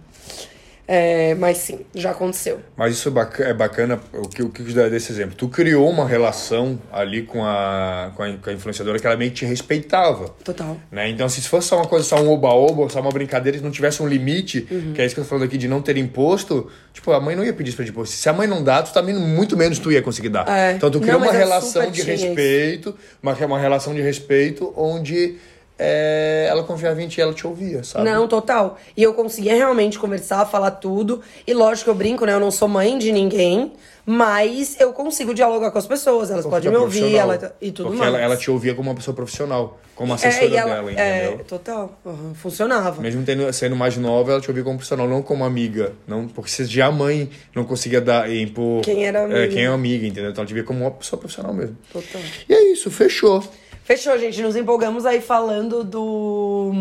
É, 0.87 1.35
mas 1.35 1.59
sim, 1.59 1.81
já 1.95 2.11
aconteceu. 2.11 2.61
Mas 2.77 2.93
isso 2.95 3.09
é 3.09 3.11
bacana, 3.11 3.51
é 3.51 3.55
bacana 3.55 4.01
o 4.13 4.29
que 4.29 4.43
o 4.43 4.51
que 4.51 4.63
dá 4.73 4.89
desse 4.89 5.11
exemplo. 5.13 5.35
Tu 5.35 5.49
criou 5.49 5.89
uma 5.89 6.07
relação 6.07 6.79
ali 6.93 7.23
com 7.23 7.43
a, 7.43 8.13
com 8.15 8.23
a, 8.23 8.33
com 8.37 8.51
a 8.51 8.53
influenciadora 8.53 8.99
que 8.99 9.07
ela 9.07 9.17
meio 9.17 9.31
que 9.31 9.39
te 9.39 9.47
respeitava. 9.47 10.29
Total. 10.45 10.77
Né? 10.93 11.09
Então, 11.09 11.29
se 11.29 11.41
fosse 11.43 11.69
só 11.69 11.77
uma 11.77 11.87
coisa, 11.87 12.05
só 12.05 12.21
um 12.21 12.31
oba-oba, 12.31 12.89
só 12.91 13.01
uma 13.01 13.11
brincadeira, 13.11 13.57
se 13.59 13.65
não 13.65 13.71
tivesse 13.71 14.03
um 14.03 14.07
limite, 14.07 14.67
uhum. 14.71 14.93
que 14.93 15.01
é 15.01 15.07
isso 15.07 15.15
que 15.15 15.21
eu 15.21 15.25
tô 15.25 15.31
falando 15.31 15.45
aqui 15.45 15.57
de 15.57 15.69
não 15.69 15.81
ter 15.81 15.97
imposto, 15.97 16.71
tipo, 16.93 17.11
a 17.13 17.21
mãe 17.21 17.35
não 17.35 17.45
ia 17.45 17.53
pedir 17.53 17.71
isso 17.71 17.77
pra 17.77 17.87
tipo, 17.87 18.05
se 18.05 18.29
a 18.29 18.33
mãe 18.33 18.47
não 18.47 18.63
dá, 18.63 18.83
tu 18.83 18.93
também 18.93 19.15
muito 19.15 19.57
menos 19.57 19.79
tu 19.79 19.91
ia 19.91 20.03
conseguir 20.03 20.29
dar. 20.29 20.47
É. 20.49 20.73
Então 20.73 20.91
tu 20.91 21.01
criou 21.01 21.19
não, 21.19 21.27
uma 21.27 21.33
relação 21.33 21.91
de 21.91 22.03
respeito, 22.03 22.95
uma, 23.23 23.33
uma 23.33 23.59
relação 23.59 23.95
de 23.95 24.03
respeito 24.03 24.73
onde 24.77 25.37
é, 25.79 26.47
ela 26.49 26.63
confiava 26.63 27.03
em 27.03 27.09
ti 27.09 27.21
ela 27.21 27.35
te 27.35 27.47
ouvia, 27.47 27.83
sabe? 27.83 28.05
Não, 28.09 28.29
total. 28.29 28.79
E 28.97 29.03
eu 29.03 29.13
conseguia 29.13 29.55
realmente 29.55 29.99
conversar, 29.99 30.47
falar 30.47 30.71
tudo. 30.73 31.21
E 31.47 31.53
lógico 31.53 31.85
que 31.85 31.91
eu 31.91 31.95
brinco, 31.95 32.25
né? 32.25 32.33
Eu 32.33 32.41
não 32.41 32.51
sou 32.51 32.69
mãe 32.69 32.97
de 32.97 33.11
ninguém, 33.11 33.73
mas 34.07 34.79
eu 34.79 34.93
consigo 34.93 35.35
dialogar 35.35 35.73
com 35.73 35.79
as 35.79 35.87
pessoas, 35.87 36.31
elas 36.31 36.45
Porque 36.45 36.57
podem 36.57 36.71
me 36.71 36.77
ouvir 36.77 37.17
ela, 37.17 37.57
e 37.61 37.73
tudo 37.73 37.87
Porque 37.87 37.99
mais. 37.99 38.15
Ela, 38.15 38.23
ela 38.23 38.37
te 38.37 38.51
ouvia 38.51 38.75
como 38.75 38.89
uma 38.89 38.95
pessoa 38.95 39.15
profissional, 39.15 39.81
como 39.97 40.13
assessora 40.15 40.45
é, 40.45 40.57
ela, 40.57 40.75
dela, 40.75 40.93
entendeu? 40.93 41.41
É, 41.41 41.45
total. 41.45 41.99
Uhum, 42.05 42.35
funcionava. 42.35 43.03
Mesmo 43.03 43.25
tendo, 43.25 43.53
sendo 43.53 43.75
mais 43.75 43.97
nova, 43.97 44.31
ela 44.31 44.41
te 44.41 44.49
ouvia 44.49 44.63
como 44.63 44.77
profissional, 44.77 45.09
não 45.09 45.23
como 45.23 45.45
amiga. 45.45 45.93
Não, 46.07 46.29
porque 46.29 46.51
se 46.51 46.65
já 46.67 46.87
a 46.87 46.93
mãe 46.93 47.31
não 47.55 47.65
conseguia 47.65 48.01
dar, 48.01 48.33
impor. 48.33 48.83
Quem 48.83 49.07
era 49.07 49.25
amiga. 49.25 49.41
É, 49.41 49.49
quem 49.49 49.65
é 49.65 49.67
amiga, 49.67 50.07
entendeu? 50.07 50.31
Então 50.31 50.43
ela 50.43 50.49
te 50.49 50.55
via 50.55 50.63
como 50.63 50.81
uma 50.81 50.91
pessoa 50.93 51.19
profissional 51.19 51.53
mesmo. 51.53 51.77
Total. 51.93 52.21
E 52.49 52.55
é 52.55 52.73
isso, 52.73 52.91
fechou. 52.93 53.43
Fechou, 53.85 54.19
gente. 54.19 54.43
Nos 54.43 54.57
empolgamos 54.57 55.07
aí 55.07 55.21
falando 55.21 55.85
do. 55.85 56.73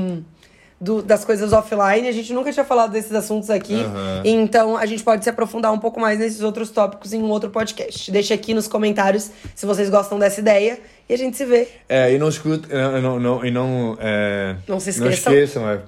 Do, 0.82 1.02
das 1.02 1.24
coisas 1.24 1.54
offline. 1.54 2.10
A 2.10 2.12
gente 2.12 2.34
nunca 2.34 2.52
tinha 2.52 2.66
falado 2.66 2.92
desses 2.92 3.14
assuntos 3.14 3.50
aqui. 3.50 3.76
Uhum. 3.76 4.22
Então 4.26 4.76
a 4.76 4.86
gente 4.86 5.02
pode 5.02 5.24
se 5.24 5.30
aprofundar 5.30 5.72
um 5.72 5.80
pouco 5.80 5.98
mais 5.98 6.20
nesses 6.20 6.42
outros 6.42 6.70
tópicos 6.72 7.14
em 7.14 7.22
um 7.22 7.30
outro 7.30 7.50
podcast. 7.50 8.12
Deixa 8.12 8.34
aqui 8.34 8.54
nos 8.54 8.68
comentários 8.68 9.32
se 9.56 9.66
vocês 9.66 9.90
gostam 9.90 10.20
dessa 10.20 10.42
ideia 10.42 10.78
e 11.08 11.14
a 11.14 11.18
gente 11.18 11.38
se 11.38 11.46
vê. 11.46 11.70
É, 11.88 12.12
e 12.14 12.18
não 12.18 12.28
escuta. 12.28 12.68
Não, 13.00 13.18
não, 13.18 13.46
e 13.46 13.52
não. 13.52 13.98
É, 13.98 14.58
não 14.68 14.78
se 14.78 14.90
esqueçam. 14.90 15.06
Não 15.06 15.14
esqueçam, 15.14 15.70
é, 15.70 15.80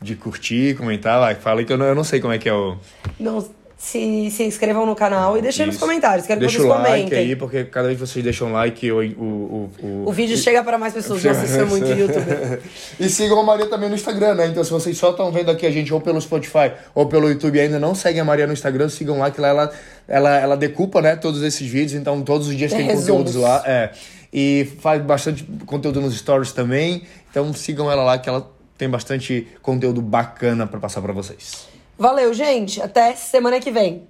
de 0.00 0.14
curtir, 0.14 0.76
comentar 0.76 1.20
lá. 1.20 1.34
Fala 1.34 1.62
que 1.62 1.72
eu 1.72 1.76
não, 1.76 1.84
eu 1.84 1.94
não 1.94 2.04
sei 2.04 2.18
como 2.18 2.32
é 2.32 2.38
que 2.38 2.48
é 2.48 2.54
o. 2.54 2.78
Não, 3.20 3.46
se, 3.78 4.28
se 4.32 4.42
inscrevam 4.42 4.84
no 4.84 4.96
canal 4.96 5.38
e 5.38 5.40
deixem 5.40 5.62
Isso. 5.62 5.74
nos 5.74 5.80
comentários. 5.80 6.26
Quero 6.26 6.40
Deixa 6.40 6.56
que 6.56 6.62
vocês 6.62 6.74
o 6.74 6.82
like 6.82 6.94
comentem. 7.04 7.18
aí, 7.18 7.36
porque 7.36 7.64
cada 7.64 7.86
vez 7.86 7.98
que 7.98 8.04
vocês 8.04 8.24
deixam 8.24 8.52
like, 8.52 8.90
o, 8.90 8.96
o, 8.96 9.00
o, 9.00 9.70
o, 9.86 10.08
o 10.08 10.12
vídeo 10.12 10.36
chega 10.36 10.64
para 10.64 10.76
mais 10.76 10.92
pessoas. 10.92 11.22
Nossa, 11.22 11.44
isso 11.44 11.60
é 11.60 11.64
muito 11.64 11.86
YouTube. 11.96 12.60
e 12.98 13.08
sigam 13.08 13.38
a 13.38 13.44
Maria 13.44 13.66
também 13.66 13.88
no 13.88 13.94
Instagram, 13.94 14.34
né? 14.34 14.48
Então, 14.48 14.64
se 14.64 14.70
vocês 14.72 14.98
só 14.98 15.10
estão 15.10 15.30
vendo 15.30 15.52
aqui 15.52 15.64
a 15.64 15.70
gente 15.70 15.94
ou 15.94 16.00
pelo 16.00 16.20
Spotify 16.20 16.72
ou 16.92 17.06
pelo 17.06 17.28
YouTube 17.28 17.56
e 17.56 17.60
ainda 17.60 17.78
não 17.78 17.94
seguem 17.94 18.20
a 18.20 18.24
Maria 18.24 18.48
no 18.48 18.52
Instagram, 18.52 18.88
sigam 18.88 19.16
lá, 19.16 19.30
que 19.30 19.40
lá 19.40 19.48
ela, 19.48 19.72
ela, 20.08 20.38
ela 20.40 20.56
decupa, 20.56 21.00
né, 21.00 21.14
todos 21.14 21.40
esses 21.44 21.66
vídeos. 21.66 21.94
Então, 21.94 22.20
todos 22.22 22.48
os 22.48 22.56
dias 22.56 22.72
tem, 22.72 22.84
tem 22.84 22.96
conteúdos 22.96 23.36
lá. 23.36 23.62
É. 23.64 23.90
E 24.32 24.68
faz 24.80 25.00
bastante 25.00 25.48
conteúdo 25.64 26.00
nos 26.00 26.18
stories 26.18 26.50
também. 26.50 27.04
Então, 27.30 27.54
sigam 27.54 27.88
ela 27.88 28.02
lá, 28.02 28.18
que 28.18 28.28
ela 28.28 28.50
tem 28.76 28.90
bastante 28.90 29.46
conteúdo 29.62 30.02
bacana 30.02 30.66
para 30.66 30.80
passar 30.80 31.00
para 31.00 31.12
vocês. 31.12 31.77
Valeu, 31.98 32.32
gente. 32.32 32.80
Até 32.80 33.14
semana 33.14 33.58
que 33.60 33.70
vem. 33.70 34.06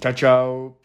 Tchau, 0.00 0.12
tchau. 0.12 0.83